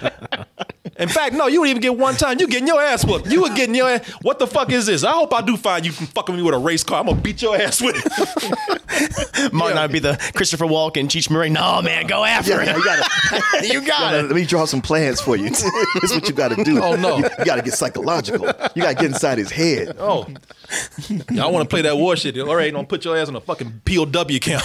In 0.98 1.08
fact, 1.08 1.34
no, 1.34 1.46
you 1.46 1.60
wouldn't 1.60 1.70
even 1.78 1.82
get 1.82 1.96
one 1.96 2.16
time. 2.16 2.38
You 2.40 2.48
getting 2.48 2.66
your 2.66 2.82
ass 2.82 3.04
whooped. 3.04 3.30
You 3.30 3.42
were 3.42 3.50
getting 3.50 3.74
your 3.74 3.88
ass. 3.88 4.08
What 4.22 4.38
the 4.38 4.46
fuck 4.46 4.72
is 4.72 4.86
this? 4.86 5.04
I 5.04 5.12
hope 5.12 5.32
I 5.32 5.42
do 5.42 5.56
find 5.56 5.86
you 5.86 5.92
fucking 5.92 6.34
me 6.36 6.42
with 6.42 6.54
a 6.54 6.58
race 6.58 6.82
car. 6.82 7.00
I'm 7.00 7.06
gonna 7.06 7.20
beat 7.20 7.40
your 7.40 7.56
ass 7.56 7.80
with 7.80 7.94
it. 7.96 9.52
Might 9.52 9.74
not 9.74 9.92
be 9.92 10.00
the 10.00 10.18
Christopher 10.34 10.64
Walken, 10.66 11.04
Cheech 11.06 11.30
Marin. 11.30 11.52
No, 11.52 11.80
man, 11.82 12.06
go 12.06 12.24
after 12.24 12.50
Yeah, 12.50 12.72
him. 12.72 12.76
you 12.78 12.84
got 12.84 13.64
You 13.64 13.86
got 13.86 14.10
to 14.10 14.18
it. 14.20 14.22
Let 14.24 14.34
me 14.34 14.44
draw 14.44 14.64
some 14.64 14.80
plans 14.80 15.20
for 15.20 15.36
you. 15.36 15.50
this 15.50 15.62
is 16.02 16.12
what 16.12 16.28
you 16.28 16.34
got 16.34 16.48
to 16.50 16.64
do. 16.64 16.82
Oh, 16.82 16.96
no. 16.96 17.18
You, 17.18 17.28
got 17.44 17.56
to 17.56 17.62
get 17.62 17.74
psychological. 17.74 18.46
You 18.74 18.82
got 18.82 18.88
to 18.88 18.94
get 18.94 19.04
inside 19.04 19.38
his 19.38 19.50
head. 19.50 19.96
Oh, 19.98 20.26
y'all 21.30 21.52
want 21.52 21.68
to 21.68 21.72
play 21.72 21.82
that 21.82 21.96
war 21.96 22.16
shit? 22.16 22.38
All 22.38 22.54
right, 22.56 22.72
don't 22.72 22.88
put 22.88 23.04
your 23.04 23.16
ass 23.16 23.28
on 23.28 23.36
a 23.36 23.40
fucking 23.40 23.82
POW 23.84 24.38
camp. 24.40 24.64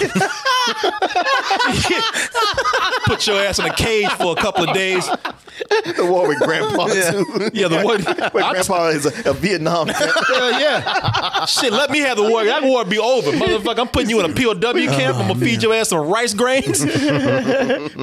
put 3.06 3.28
your 3.28 3.40
ass 3.40 3.60
in 3.60 3.66
a 3.66 3.74
cage 3.76 4.10
for 4.12 4.34
a 4.34 4.36
couple 4.36 4.68
of 4.68 4.74
days. 4.74 5.08
The 5.08 6.06
war 6.10 6.23
with 6.28 6.40
Grandpa 6.40 6.88
too. 6.88 7.50
Yeah, 7.54 7.68
the 7.68 7.82
one. 7.84 8.02
Where 8.04 8.30
Grandpa 8.52 8.88
is 8.88 9.06
a, 9.06 9.30
a 9.30 9.34
Vietnam. 9.34 9.88
Hell 9.90 10.60
yeah. 10.60 11.46
Shit, 11.46 11.72
let 11.72 11.92
me 11.92 12.00
have 12.00 12.18
the 12.18 12.24
war. 12.24 12.44
That 12.44 12.64
war 12.64 12.84
be 12.86 12.98
over. 12.98 13.32
Motherfucker, 13.32 13.80
I'm 13.80 13.88
putting 13.88 14.10
you 14.10 14.20
in 14.20 14.32
a 14.32 14.34
POW 14.34 14.74
camp. 14.96 15.18
I'm 15.18 15.28
going 15.28 15.40
to 15.40 15.46
feed 15.46 15.62
your 15.64 15.74
ass 15.74 15.90
some 15.90 16.08
rice 16.08 16.34
grains. 16.34 16.84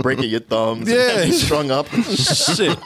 breaking 0.03 0.31
your 0.31 0.41
thumbs. 0.41 0.89
Yeah. 0.89 1.31
strung 1.31 1.71
up. 1.71 1.89
Shit. 1.89 2.79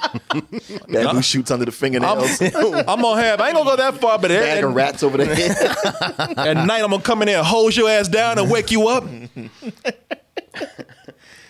Bamboo 0.89 1.23
shoots 1.23 1.51
under 1.51 1.65
the 1.65 1.71
I'm, 1.71 1.75
fingernails. 1.75 2.41
I'm 2.41 3.01
going 3.01 3.17
to 3.17 3.23
have, 3.23 3.41
I 3.41 3.49
ain't 3.49 3.57
to 3.59 3.65
go 3.65 3.77
that 3.77 3.95
far, 4.01 4.19
but 4.19 4.29
Bag 4.29 4.59
at, 4.59 4.65
of 4.65 4.75
rats 4.75 5.03
over 5.03 5.17
the 5.19 5.27
head. 5.35 6.39
at 6.39 6.67
night 6.67 6.83
I'm 6.83 6.91
to 6.91 7.01
come 7.01 7.23
in 7.23 7.27
there 7.27 7.39
and 7.39 7.47
hose 7.47 7.77
your 7.77 7.89
ass 7.89 8.09
down 8.09 8.39
and 8.39 8.51
wake 8.51 8.71
you 8.71 8.89
up. 8.89 9.05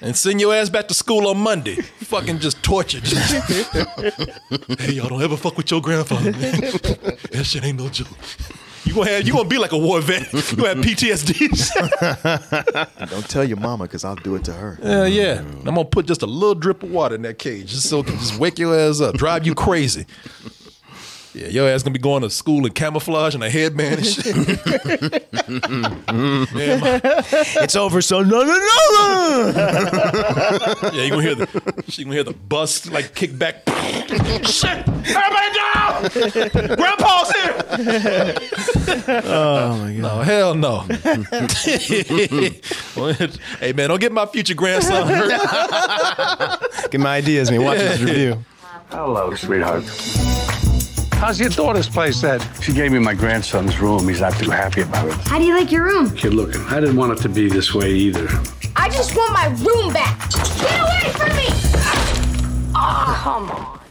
And 0.04 0.14
send 0.14 0.38
your 0.38 0.54
ass 0.54 0.68
back 0.68 0.86
to 0.88 0.94
school 0.94 1.26
on 1.28 1.38
Monday. 1.38 1.76
Fucking 2.00 2.38
just 2.38 2.62
tortured. 2.62 3.04
hey, 4.78 4.92
y'all 4.92 5.08
don't 5.08 5.22
ever 5.22 5.34
fuck 5.34 5.56
with 5.56 5.70
your 5.70 5.80
grandfather, 5.80 6.32
man. 6.32 6.60
That 7.32 7.44
shit 7.44 7.64
ain't 7.64 7.78
no 7.78 7.88
joke. 7.88 8.08
You 8.84 8.92
gonna 8.94 9.10
have 9.10 9.26
you 9.26 9.32
gonna 9.32 9.48
be 9.48 9.56
like 9.56 9.72
a 9.72 9.78
war 9.78 10.02
vet. 10.02 10.30
You 10.30 10.42
gonna 10.56 10.74
have 10.74 10.84
PTSD. 10.84 11.48
Don't 13.10 13.28
tell 13.30 13.44
your 13.44 13.56
mama 13.56 13.84
because 13.84 14.04
I'll 14.04 14.14
do 14.14 14.34
it 14.34 14.44
to 14.44 14.52
her. 14.52 14.78
Yeah, 14.82 15.06
yeah. 15.06 15.38
I'm 15.38 15.64
gonna 15.64 15.86
put 15.86 16.04
just 16.04 16.20
a 16.20 16.26
little 16.26 16.54
drip 16.54 16.82
of 16.82 16.90
water 16.90 17.14
in 17.14 17.22
that 17.22 17.38
cage, 17.38 17.70
just 17.70 17.88
so 17.88 18.00
it 18.00 18.06
can 18.06 18.18
just 18.18 18.38
wake 18.38 18.58
your 18.58 18.78
ass 18.78 19.00
up, 19.00 19.16
drive 19.16 19.46
you 19.46 19.54
crazy. 19.54 20.04
Yeah, 21.34 21.48
your 21.48 21.68
ass 21.68 21.82
gonna 21.82 21.92
be 21.94 21.98
going 21.98 22.22
to 22.22 22.30
school 22.30 22.64
in 22.64 22.72
camouflage 22.72 23.34
and 23.34 23.42
a 23.42 23.50
headband 23.50 23.96
and 23.96 24.06
shit. 24.06 24.26
yeah, 26.54 26.78
my- 26.78 27.00
It's 27.62 27.74
over, 27.74 28.00
son. 28.00 28.28
No, 28.28 28.42
no, 28.44 28.52
no. 28.56 29.52
yeah, 30.92 31.02
you 31.02 31.10
gonna 31.10 31.22
hear 31.22 31.34
the 31.34 31.84
she 31.88 32.04
gonna 32.04 32.14
hear 32.14 32.22
the 32.22 32.32
bus 32.34 32.88
like 32.88 33.16
kick 33.16 33.36
back. 33.36 33.62
shit! 34.44 34.86
Everybody 34.86 35.50
down! 35.74 36.08
Grandpa's 36.76 37.30
here! 37.32 37.54
Oh 39.24 39.76
my 39.78 39.92
god. 39.92 39.98
No, 39.98 40.22
hell 40.22 40.54
no. 40.54 40.80
hey 43.58 43.72
man, 43.72 43.88
don't 43.88 44.00
get 44.00 44.12
my 44.12 44.26
future 44.26 44.54
grandson 44.54 45.08
hurt. 45.08 45.30
Get 46.92 47.00
my 47.00 47.16
ideas, 47.16 47.50
man. 47.50 47.64
Watch 47.64 47.78
this 47.78 48.00
review. 48.00 48.44
Hello, 48.90 49.34
sweetheart. 49.34 49.82
How's 51.24 51.40
your 51.40 51.48
daughter's 51.48 51.88
place 51.88 52.22
at? 52.22 52.46
She 52.62 52.74
gave 52.74 52.92
me 52.92 52.98
my 52.98 53.14
grandson's 53.14 53.80
room. 53.80 54.06
He's 54.06 54.20
not 54.20 54.34
too 54.34 54.50
happy 54.50 54.82
about 54.82 55.08
it. 55.08 55.14
How 55.26 55.38
do 55.38 55.46
you 55.46 55.54
like 55.54 55.72
your 55.72 55.84
room? 55.84 56.14
Kid 56.14 56.34
looking. 56.34 56.60
I 56.66 56.80
didn't 56.80 56.96
want 56.96 57.18
it 57.18 57.22
to 57.22 57.30
be 57.30 57.48
this 57.48 57.72
way 57.74 57.92
either. 57.92 58.28
I 58.76 58.90
just 58.90 59.16
want 59.16 59.32
my 59.32 59.46
room 59.46 59.90
back. 59.90 60.20
Get 60.28 60.80
away 60.80 61.12
from 61.14 61.34
me! 61.34 61.46
Oh, 62.74 63.20
come 63.22 63.50
on. 63.50 63.83